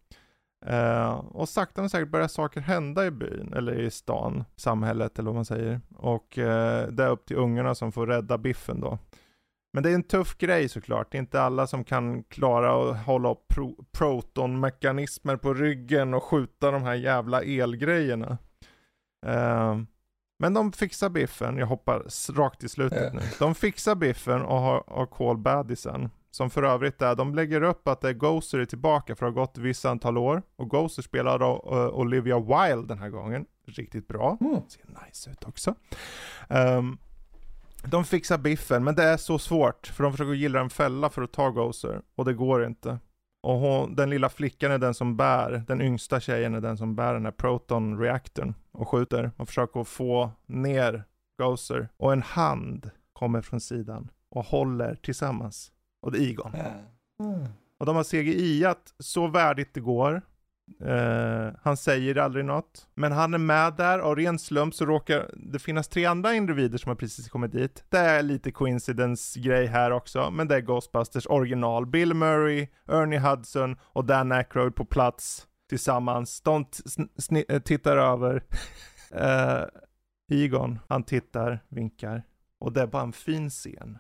Eh, 0.65 1.13
och 1.13 1.49
sakta 1.49 1.82
men 1.82 1.89
säkert 1.89 2.09
börjar 2.09 2.28
saker 2.28 2.61
hända 2.61 3.05
i 3.05 3.11
byn, 3.11 3.53
eller 3.53 3.80
i 3.80 3.91
stan, 3.91 4.43
samhället 4.55 5.19
eller 5.19 5.26
vad 5.28 5.36
man 5.36 5.45
säger. 5.45 5.82
Och 5.95 6.38
eh, 6.38 6.88
det 6.88 7.03
är 7.03 7.09
upp 7.09 7.26
till 7.26 7.38
ungarna 7.38 7.76
som 7.76 7.91
får 7.91 8.07
rädda 8.07 8.38
biffen 8.38 8.82
då. 8.82 8.97
Men 9.73 9.84
det 9.84 9.89
är 9.91 9.95
en 9.95 10.03
tuff 10.03 10.38
grej 10.38 10.69
såklart, 10.69 11.11
det 11.11 11.17
är 11.17 11.19
inte 11.19 11.41
alla 11.41 11.67
som 11.67 11.84
kan 11.84 12.23
klara 12.23 12.91
att 12.91 13.05
hålla 13.05 13.32
upp 13.32 13.47
pro- 13.47 13.86
protonmekanismer 13.91 15.38
på 15.38 15.53
ryggen 15.53 16.13
och 16.13 16.23
skjuta 16.23 16.71
de 16.71 16.84
här 16.84 16.95
jävla 16.95 17.41
elgrejerna. 17.41 18.38
Eh, 19.26 19.78
men 20.38 20.53
de 20.53 20.71
fixar 20.71 21.09
biffen, 21.09 21.57
jag 21.57 21.67
hoppar 21.67 22.33
rakt 22.33 22.63
i 22.63 22.69
slutet 22.69 23.13
nu. 23.13 23.21
De 23.39 23.55
fixar 23.55 23.95
biffen 23.95 24.41
och 24.41 24.57
har, 24.57 24.83
har 24.88 25.05
Call 25.05 25.38
Badisen. 25.38 26.09
Som 26.31 26.49
för 26.49 26.63
övrigt 26.63 27.01
är, 27.01 27.15
de 27.15 27.36
lägger 27.36 27.61
upp 27.61 27.88
att 27.88 28.17
Gozer 28.17 28.59
är 28.59 28.65
tillbaka 28.65 29.15
för 29.15 29.25
det 29.25 29.31
har 29.31 29.36
gått 29.36 29.57
ett 29.57 29.63
visst 29.63 29.86
antal 29.86 30.17
år. 30.17 30.41
Och 30.55 30.69
Gozer 30.69 31.01
spelar 31.01 31.39
då 31.39 31.69
eh, 31.71 31.99
Olivia 31.99 32.39
Wilde 32.39 32.88
den 32.88 32.99
här 32.99 33.09
gången. 33.09 33.45
Riktigt 33.67 34.07
bra. 34.07 34.38
Mm. 34.41 34.61
Ser 34.67 35.05
nice 35.05 35.29
ut 35.29 35.43
också. 35.43 35.75
Ehm, 36.49 36.97
de 37.83 38.05
fixar 38.05 38.38
biffen, 38.38 38.83
men 38.83 38.95
det 38.95 39.03
är 39.03 39.17
så 39.17 39.39
svårt. 39.39 39.88
För 39.88 40.03
de 40.03 40.11
försöker 40.11 40.33
gilla 40.33 40.59
en 40.59 40.69
fälla 40.69 41.09
för 41.09 41.21
att 41.21 41.33
ta 41.33 41.49
Gozer. 41.49 42.01
Och 42.15 42.25
det 42.25 42.33
går 42.33 42.65
inte. 42.65 42.99
Och 43.46 43.60
hon, 43.60 43.96
den 43.96 44.10
lilla 44.10 44.30
flickan 44.30 44.72
är 44.72 44.78
den 44.78 44.93
som 44.93 45.18
bär, 45.18 45.64
den 45.68 45.82
yngsta 45.82 46.20
tjejen 46.20 46.56
är 46.56 46.62
den 46.62 46.78
som 46.78 46.96
bär 46.96 47.14
den 47.14 47.26
här 47.26 47.32
proton-reaktorn 47.32 48.54
och 48.72 48.89
skjuter 48.89 49.32
och 49.38 49.48
försöker 49.48 49.84
få 49.84 50.32
ner 50.46 51.04
Gozer. 51.38 51.89
Och 51.98 52.14
en 52.14 52.22
hand 52.22 52.89
kommer 53.14 53.41
från 53.41 53.62
sidan 53.62 54.12
och 54.30 54.46
håller 54.46 54.96
tillsammans. 54.96 55.72
Och 56.02 56.12
det 56.12 56.18
är 56.18 56.30
Egon. 56.30 56.52
Mm. 57.24 57.46
Och 57.80 57.86
de 57.86 57.96
har 57.96 58.04
CGI-at 58.04 58.93
så 59.00 59.28
värdigt 59.28 59.74
det 59.74 59.80
går. 59.80 60.22
Eh, 60.80 61.51
han 61.61 61.78
säger 61.78 62.16
aldrig 62.18 62.45
något. 62.45 62.88
Men 62.95 63.11
han 63.11 63.34
är 63.34 63.38
med 63.38 63.74
där 63.76 64.01
och 64.01 64.18
ren 64.18 64.39
slump 64.39 64.74
så 64.74 64.86
råkar 64.86 65.32
det 65.36 65.59
finnas 65.59 65.88
tre 65.88 66.05
andra 66.05 66.34
individer 66.34 66.78
som 66.78 66.89
har 66.89 66.95
precis 66.95 67.30
kommit 67.30 67.51
dit. 67.51 67.84
Det 67.89 67.97
är 67.97 68.24
lite 68.24 68.51
coincidence-grej 68.51 69.66
här 69.66 69.91
också. 69.91 70.32
Men 70.32 70.47
det 70.47 70.55
är 70.55 70.61
Ghostbusters 70.61 71.28
original. 71.28 71.86
Bill 71.86 72.13
Murray, 72.13 72.68
Ernie 72.88 73.20
Hudson 73.20 73.78
och 73.84 74.05
Dan 74.05 74.32
Aykroyd 74.32 74.76
på 74.76 74.86
plats 74.86 75.47
tillsammans. 75.70 76.41
De 76.41 76.66
t- 76.66 76.84
sn- 76.86 77.45
eh, 77.49 77.59
tittar 77.61 77.97
över. 77.97 78.36
uh, 79.16 79.66
Egon, 80.32 80.80
han 80.89 81.03
tittar, 81.03 81.59
vinkar. 81.70 82.24
Och 82.59 82.74
det 82.74 82.82
är 82.82 82.88
bara 82.88 83.03
en 83.03 83.13
fin 83.13 83.49
scen. 83.49 83.97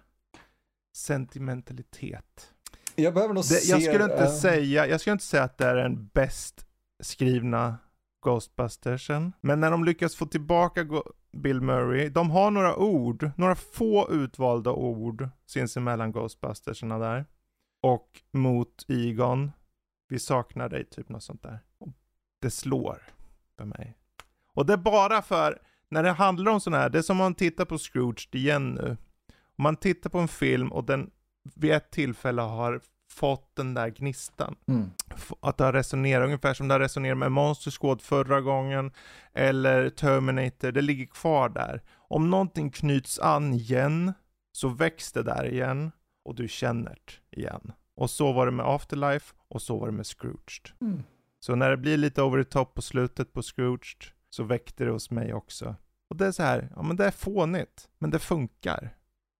Sentimentalitet. 0.95 2.53
Jag 2.95 3.13
behöver 3.13 3.33
nog 3.33 3.43
Det, 3.43 3.47
se... 3.47 3.71
jag 3.71 3.83
skulle 3.83 4.03
inte 4.03 4.23
eh, 4.23 4.31
säga, 4.31 4.87
jag 4.87 5.01
skulle 5.01 5.11
inte 5.11 5.25
säga 5.25 5.43
att 5.43 5.57
det 5.57 5.65
är 5.65 5.75
den 5.75 6.09
bäst 6.13 6.65
skrivna 6.99 7.77
Ghostbustersen. 8.25 9.33
Men 9.41 9.59
när 9.59 9.71
de 9.71 9.83
lyckas 9.83 10.15
få 10.15 10.25
tillbaka 10.25 10.87
Bill 11.37 11.61
Murray, 11.61 12.09
de 12.09 12.31
har 12.31 12.51
några 12.51 12.75
ord, 12.75 13.31
några 13.37 13.55
få 13.55 14.07
utvalda 14.11 14.71
ord 14.71 15.29
sinsemellan 15.45 16.11
Ghostbusterserna 16.11 16.99
där. 16.99 17.25
Och 17.81 18.21
mot 18.31 18.85
Egon, 18.87 19.51
vi 20.09 20.19
saknar 20.19 20.69
dig, 20.69 20.85
typ 20.85 21.09
något 21.09 21.23
sånt 21.23 21.43
där. 21.43 21.59
Det 22.41 22.51
slår 22.51 23.01
för 23.57 23.65
mig. 23.65 23.97
Och 24.53 24.65
det 24.65 24.73
är 24.73 24.77
bara 24.77 25.21
för, 25.21 25.61
när 25.89 26.03
det 26.03 26.11
handlar 26.11 26.51
om 26.51 26.61
sådana 26.61 26.81
här, 26.83 26.89
det 26.89 26.97
är 26.97 27.01
som 27.01 27.19
om 27.19 27.23
man 27.23 27.35
tittar 27.35 27.65
på 27.65 27.77
Scrooge 27.77 28.29
igen 28.31 28.73
nu. 28.73 28.97
Om 29.57 29.63
man 29.63 29.75
tittar 29.75 30.09
på 30.09 30.19
en 30.19 30.27
film 30.27 30.71
och 30.71 30.83
den 30.83 31.11
vid 31.55 31.71
ett 31.71 31.91
tillfälle 31.91 32.41
har 32.41 32.81
fått 33.11 33.55
den 33.55 33.73
där 33.73 33.89
gnistan. 33.89 34.55
Mm. 34.67 34.89
Att 35.39 35.57
det 35.57 35.63
har 35.63 35.73
resonerat 35.73 36.25
ungefär 36.25 36.53
som 36.53 36.67
det 36.67 36.73
har 36.73 36.79
resonerat 36.79 37.17
med 37.17 37.31
Monster 37.31 37.71
Squad 37.71 38.01
förra 38.01 38.41
gången. 38.41 38.91
Eller 39.33 39.89
Terminator, 39.89 40.71
det 40.71 40.81
ligger 40.81 41.05
kvar 41.05 41.49
där. 41.49 41.81
Om 41.95 42.29
någonting 42.29 42.69
knyts 42.69 43.19
an 43.19 43.53
igen 43.53 44.13
så 44.51 44.69
väcks 44.69 45.11
det 45.11 45.23
där 45.23 45.45
igen 45.45 45.91
och 46.25 46.35
du 46.35 46.47
känner 46.47 46.97
det 47.29 47.39
igen. 47.39 47.71
Och 47.95 48.09
så 48.09 48.33
var 48.33 48.45
det 48.45 48.51
med 48.51 48.65
Afterlife 48.65 49.35
och 49.47 49.61
så 49.61 49.77
var 49.77 49.87
det 49.87 49.93
med 49.93 50.05
Scrooged. 50.05 50.69
Mm. 50.81 51.03
Så 51.39 51.55
när 51.55 51.69
det 51.69 51.77
blir 51.77 51.97
lite 51.97 52.21
over 52.21 52.43
the 52.43 52.49
top 52.49 52.73
på 52.73 52.81
slutet 52.81 53.33
på 53.33 53.41
Scrooged 53.41 54.03
så 54.29 54.43
väckte 54.43 54.85
det 54.85 54.91
hos 54.91 55.11
mig 55.11 55.33
också. 55.33 55.75
Och 56.09 56.15
det 56.15 56.25
är 56.25 56.31
så 56.31 56.43
här, 56.43 56.69
ja 56.75 56.81
men 56.81 56.95
det 56.95 57.05
är 57.05 57.11
fånigt, 57.11 57.89
men 57.99 58.09
det 58.09 58.19
funkar. 58.19 58.95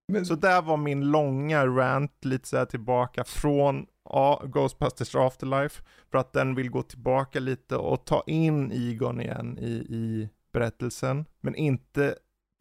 Men, 0.07 0.25
Så 0.25 0.35
där 0.35 0.61
var 0.61 0.77
min 0.77 1.11
långa 1.11 1.65
rant 1.67 2.25
lite 2.25 2.47
så 2.47 2.57
här 2.57 2.65
tillbaka 2.65 3.23
från 3.23 3.85
ja, 4.09 4.43
Ghostbusters 4.45 5.15
Afterlife. 5.15 5.83
För 6.11 6.17
att 6.17 6.33
den 6.33 6.55
vill 6.55 6.69
gå 6.69 6.81
tillbaka 6.81 7.39
lite 7.39 7.75
och 7.75 8.05
ta 8.05 8.23
in 8.27 8.71
Egon 8.71 9.21
igen 9.21 9.57
i, 9.59 9.71
i 9.71 10.29
berättelsen. 10.53 11.25
Men 11.41 11.55
inte 11.55 12.15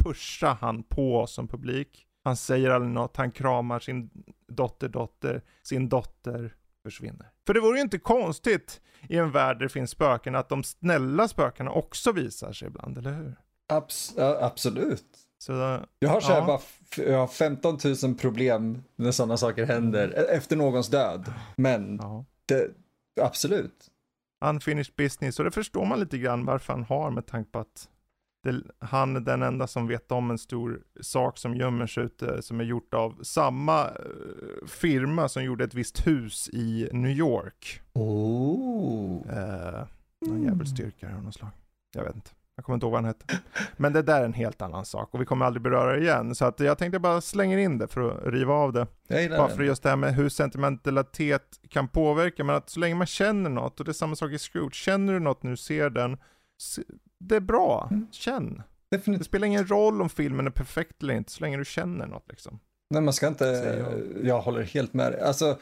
pusha 0.04 0.58
han 0.60 0.82
på 0.82 1.20
oss 1.20 1.34
som 1.34 1.48
publik. 1.48 2.06
Han 2.24 2.36
säger 2.36 2.70
aldrig 2.70 2.92
något, 2.92 3.16
han 3.16 3.30
kramar 3.30 3.78
sin 3.78 4.10
dotter, 4.48 4.88
dotter, 4.88 5.42
sin 5.62 5.88
dotter 5.88 6.54
försvinner. 6.84 7.30
För 7.46 7.54
det 7.54 7.60
vore 7.60 7.76
ju 7.76 7.82
inte 7.82 7.98
konstigt 7.98 8.80
i 9.08 9.16
en 9.16 9.30
värld 9.30 9.58
där 9.58 9.62
det 9.62 9.68
finns 9.68 9.90
spöken 9.90 10.34
att 10.34 10.48
de 10.48 10.64
snälla 10.64 11.28
spökena 11.28 11.70
också 11.70 12.12
visar 12.12 12.52
sig 12.52 12.68
ibland, 12.68 12.98
eller 12.98 13.12
hur? 13.12 13.36
Abs- 13.72 14.18
absolut. 14.40 15.04
Så 15.38 15.52
Jag 15.98 16.08
har, 16.08 16.20
så 16.20 16.32
här 16.32 16.38
Ja. 16.40 16.46
bara, 16.46 16.60
jag 17.08 17.18
har 17.18 17.26
15 17.26 17.78
000 18.04 18.14
problem 18.14 18.82
när 18.96 19.10
sådana 19.10 19.36
saker 19.36 19.66
händer 19.66 20.08
e- 20.08 20.36
efter 20.36 20.56
någons 20.56 20.88
död. 20.88 21.32
Men 21.56 21.96
ja. 22.02 22.24
det, 22.46 22.70
absolut. 23.20 23.90
unfinished 24.44 24.94
business 24.96 25.38
och 25.38 25.44
det 25.44 25.50
förstår 25.50 25.84
man 25.84 26.00
lite 26.00 26.18
grann 26.18 26.44
varför 26.44 26.72
han 26.72 26.84
har 26.84 27.10
med 27.10 27.26
tanke 27.26 27.50
på 27.50 27.58
att 27.58 27.88
det, 28.42 28.62
han 28.78 29.16
är 29.16 29.20
den 29.20 29.42
enda 29.42 29.66
som 29.66 29.86
vet 29.86 30.12
om 30.12 30.30
en 30.30 30.38
stor 30.38 30.82
sak 31.00 31.38
som 31.38 31.56
gömmer 31.56 31.86
sig 31.86 32.04
ute 32.04 32.42
som 32.42 32.60
är 32.60 32.64
gjort 32.64 32.94
av 32.94 33.22
samma 33.22 33.84
eh, 33.84 34.66
firma 34.66 35.28
som 35.28 35.44
gjorde 35.44 35.64
ett 35.64 35.74
visst 35.74 36.06
hus 36.06 36.48
i 36.52 36.88
New 36.92 37.10
York. 37.10 37.80
Oh. 37.92 39.22
Eh, 39.30 39.86
någon 40.26 40.42
jävelstyrka 40.42 41.16
av 41.16 41.22
något 41.24 41.34
slag. 41.34 41.50
Jag 41.94 42.04
vet 42.04 42.14
inte. 42.14 42.30
Jag 42.56 42.64
kommer 42.64 42.74
inte 42.74 42.86
ihåg 42.86 42.92
vad 42.92 43.04
han 43.04 43.04
hette. 43.04 43.40
Men 43.76 43.92
det 43.92 44.02
där 44.02 44.20
är 44.20 44.24
en 44.24 44.32
helt 44.32 44.62
annan 44.62 44.84
sak 44.84 45.14
och 45.14 45.20
vi 45.20 45.24
kommer 45.24 45.46
aldrig 45.46 45.62
beröra 45.62 45.92
det 45.92 46.02
igen. 46.02 46.34
Så 46.34 46.44
att 46.44 46.60
jag 46.60 46.78
tänkte 46.78 46.98
bara 46.98 47.20
slänga 47.20 47.60
in 47.60 47.78
det 47.78 47.88
för 47.88 48.10
att 48.10 48.32
riva 48.32 48.54
av 48.54 48.72
det. 48.72 48.86
Bara 49.30 49.48
för 49.48 49.62
just 49.62 49.82
det 49.82 49.88
här 49.88 49.96
med 49.96 50.14
hur 50.14 50.28
sentimentalitet 50.28 51.60
kan 51.68 51.88
påverka. 51.88 52.44
Men 52.44 52.56
att 52.56 52.70
så 52.70 52.80
länge 52.80 52.94
man 52.94 53.06
känner 53.06 53.50
något, 53.50 53.78
och 53.80 53.84
det 53.86 53.90
är 53.90 53.92
samma 53.92 54.16
sak 54.16 54.30
i 54.30 54.38
Scrooge. 54.38 54.74
Känner 54.74 55.12
du 55.12 55.20
något 55.20 55.42
du 55.42 55.56
ser 55.56 55.90
den, 55.90 56.18
det 57.18 57.36
är 57.36 57.40
bra. 57.40 57.88
Mm. 57.90 58.06
Känn. 58.12 58.62
Det 58.88 58.96
Definitivt. 58.96 59.26
spelar 59.26 59.46
ingen 59.46 59.66
roll 59.66 60.02
om 60.02 60.08
filmen 60.08 60.46
är 60.46 60.50
perfekt 60.50 61.02
eller 61.02 61.14
inte, 61.14 61.32
så 61.32 61.40
länge 61.40 61.56
du 61.56 61.64
känner 61.64 62.06
något 62.06 62.24
liksom. 62.28 62.58
Nej, 62.90 63.02
man 63.02 63.12
ska 63.14 63.28
inte, 63.28 63.44
jag. 63.44 64.26
jag 64.26 64.40
håller 64.40 64.62
helt 64.62 64.94
med 64.94 65.12
dig. 65.12 65.20
Alltså, 65.20 65.58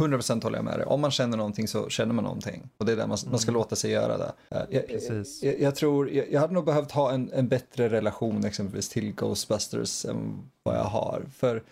100% 0.00 0.42
håller 0.42 0.58
jag 0.58 0.64
med 0.64 0.78
dig. 0.78 0.84
Om 0.86 1.00
man 1.00 1.10
känner 1.10 1.36
någonting 1.36 1.68
så 1.68 1.88
känner 1.88 2.14
man 2.14 2.24
någonting. 2.24 2.68
Och 2.76 2.86
det 2.86 2.92
är 2.92 2.96
där 2.96 3.06
man, 3.06 3.18
man 3.30 3.38
ska 3.38 3.52
låta 3.52 3.76
sig 3.76 3.90
göra 3.90 4.18
det. 4.18 4.32
Eh, 4.50 4.62
Jag, 4.70 4.88
Precis. 4.88 5.42
jag, 5.42 5.60
jag 5.60 5.74
tror, 5.74 6.10
jag, 6.10 6.32
jag 6.32 6.40
hade 6.40 6.54
nog 6.54 6.64
behövt 6.64 6.92
ha 6.92 7.12
en, 7.12 7.30
en 7.32 7.48
bättre 7.48 7.88
relation 7.88 8.44
exempelvis 8.44 8.88
till 8.88 9.12
Ghostbusters 9.14 10.04
än 10.04 10.42
vad 10.62 10.76
jag 10.76 10.84
har. 10.84 11.22
För 11.36 11.62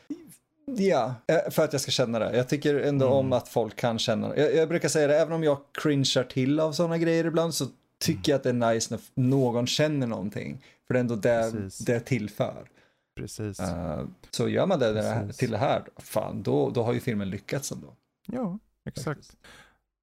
Ja, 0.77 1.15
eh, 1.27 1.51
för 1.51 1.65
att 1.65 1.73
jag 1.73 1.83
ska 1.83 1.91
känna 1.91 2.19
det. 2.19 2.37
Jag 2.37 2.49
tycker 2.49 2.75
ändå 2.75 3.07
Mm. 3.07 3.19
om 3.19 3.33
att 3.33 3.49
folk 3.49 3.77
kan 3.77 3.99
känna 3.99 4.37
jag, 4.37 4.55
jag 4.55 4.69
brukar 4.69 4.89
säga 4.89 5.07
det, 5.07 5.19
även 5.19 5.33
om 5.33 5.45
jag 5.45 5.59
cringear 5.83 6.25
till 6.25 6.61
av 6.61 6.73
sådana 6.73 6.99
grejer 6.99 7.25
ibland 7.25 7.55
så 7.55 7.67
tycker 8.01 8.33
jag 8.33 8.37
att 8.37 8.43
det 8.43 8.49
är 8.49 8.73
nice 8.75 8.95
när 8.95 9.01
någon 9.25 9.67
känner 9.67 10.07
någonting. 10.07 10.65
För 10.87 10.95
det 10.95 10.99
är 10.99 11.01
ändå 11.01 11.15
det 11.17 11.51
Precis. 11.53 11.79
det 11.79 12.01
tillför. 12.01 12.69
Precis. 13.17 13.61
Uh, 13.61 14.01
så 14.31 14.49
gör 14.49 14.67
man 14.67 14.79
det, 14.79 14.93
det 14.93 15.03
här, 15.03 15.33
till 15.33 15.51
det 15.51 15.59
här, 15.59 15.83
fan, 15.97 16.43
då, 16.43 16.71
då 16.71 16.83
har 16.83 16.93
ju 16.93 17.01
filmen 17.01 17.31
lyckats 17.31 17.73
ändå. 17.73 17.87
Ja, 18.33 18.59
exakt. 18.85 19.05
faktiskt. 19.05 19.37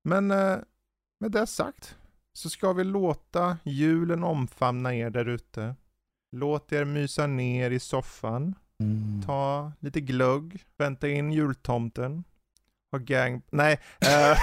Men 0.03 0.31
eh, 0.31 0.57
med 1.19 1.31
det 1.31 1.47
sagt 1.47 1.97
så 2.33 2.49
ska 2.49 2.73
vi 2.73 2.83
låta 2.83 3.57
julen 3.63 4.23
omfamna 4.23 4.95
er 4.95 5.09
där 5.09 5.25
ute. 5.25 5.75
Låt 6.31 6.71
er 6.71 6.85
mysa 6.85 7.27
ner 7.27 7.71
i 7.71 7.79
soffan. 7.79 8.55
Ta 9.25 9.71
lite 9.79 10.01
glögg. 10.01 10.63
Vänta 10.77 11.07
in 11.07 11.31
jultomten. 11.31 12.23
Ha 12.95 12.99
gang... 12.99 13.41
Nej. 13.51 13.79
eh, 14.01 14.37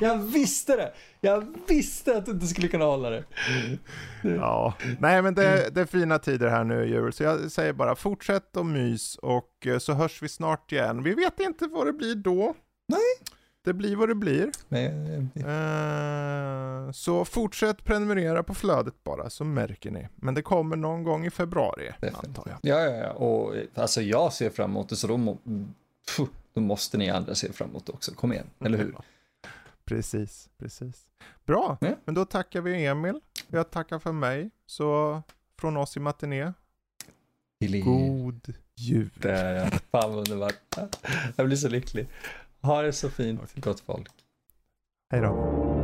Jag 0.00 0.18
visste 0.18 0.76
det! 0.76 0.92
Jag 1.20 1.56
visste 1.68 2.16
att 2.16 2.26
du 2.26 2.32
inte 2.32 2.46
skulle 2.46 2.68
kunna 2.68 2.84
hålla 2.84 3.10
det. 3.10 3.24
ja. 4.22 4.74
Nej 5.00 5.22
men 5.22 5.34
det, 5.34 5.74
det 5.74 5.80
är 5.80 5.84
fina 5.84 6.18
tider 6.18 6.48
här 6.48 6.64
nu 6.64 6.86
jul. 6.86 7.12
Så 7.12 7.22
jag 7.22 7.50
säger 7.50 7.72
bara 7.72 7.94
fortsätt 7.94 8.56
och 8.56 8.66
mys 8.66 9.16
och 9.16 9.66
eh, 9.66 9.78
så 9.78 9.92
hörs 9.92 10.22
vi 10.22 10.28
snart 10.28 10.72
igen. 10.72 11.02
Vi 11.02 11.14
vet 11.14 11.40
inte 11.40 11.66
vad 11.66 11.86
det 11.86 11.92
blir 11.92 12.14
då. 12.14 12.54
Nej. 12.88 12.98
Det 13.64 13.72
blir 13.72 13.96
vad 13.96 14.08
det 14.08 14.14
blir. 14.14 14.50
Men, 14.68 15.30
Eh, 15.34 16.92
så 16.92 17.24
fortsätt 17.24 17.84
prenumerera 17.84 18.42
på 18.42 18.54
flödet 18.54 19.04
bara 19.04 19.30
så 19.30 19.44
märker 19.44 19.90
ni. 19.90 20.08
Men 20.14 20.34
det 20.34 20.42
kommer 20.42 20.76
någon 20.76 21.02
gång 21.04 21.26
i 21.26 21.30
februari 21.30 21.92
antar 22.24 22.44
jag. 22.46 22.58
ja, 22.62 22.80
ja, 22.90 22.96
ja. 22.96 23.10
Och 23.12 23.56
eh, 23.56 23.62
alltså 23.74 24.02
jag 24.02 24.32
ser 24.32 24.50
fram 24.50 24.70
emot 24.70 24.88
det 24.88 24.96
så 24.96 25.06
då, 25.06 25.16
må, 25.16 25.38
pff, 26.16 26.28
då 26.54 26.60
måste 26.60 26.98
ni 26.98 27.10
andra 27.10 27.34
se 27.34 27.52
fram 27.52 27.70
emot 27.70 27.86
det 27.86 27.92
också. 27.92 28.14
Kom 28.14 28.32
igen, 28.32 28.50
eller 28.64 28.78
hur? 28.78 28.96
Precis, 29.84 30.48
precis. 30.58 31.06
Bra, 31.44 31.78
Ja. 31.80 31.96
men 32.04 32.14
då 32.14 32.24
tackar 32.24 32.60
vi 32.60 32.86
Emil. 32.86 33.20
Jag 33.48 33.70
tackar 33.70 33.98
för 33.98 34.12
mig. 34.12 34.50
Så 34.66 35.22
från 35.58 35.76
oss 35.76 35.96
i 35.96 36.00
Matiné, 36.00 36.52
god 37.84 38.54
jul. 38.74 39.10
Där, 39.14 39.54
ja. 39.54 39.66
Fan 39.90 40.14
vad 40.14 40.18
underbart. 40.30 40.54
Jag 41.36 41.46
blir 41.46 41.56
så 41.56 41.68
lycklig. 41.68 42.08
Ha 42.60 42.82
det 42.82 42.92
så 42.92 43.10
fint, 43.10 43.54
gott 43.56 43.80
folk. 43.80 44.10
Hej 45.10 45.20
då. 45.20 45.81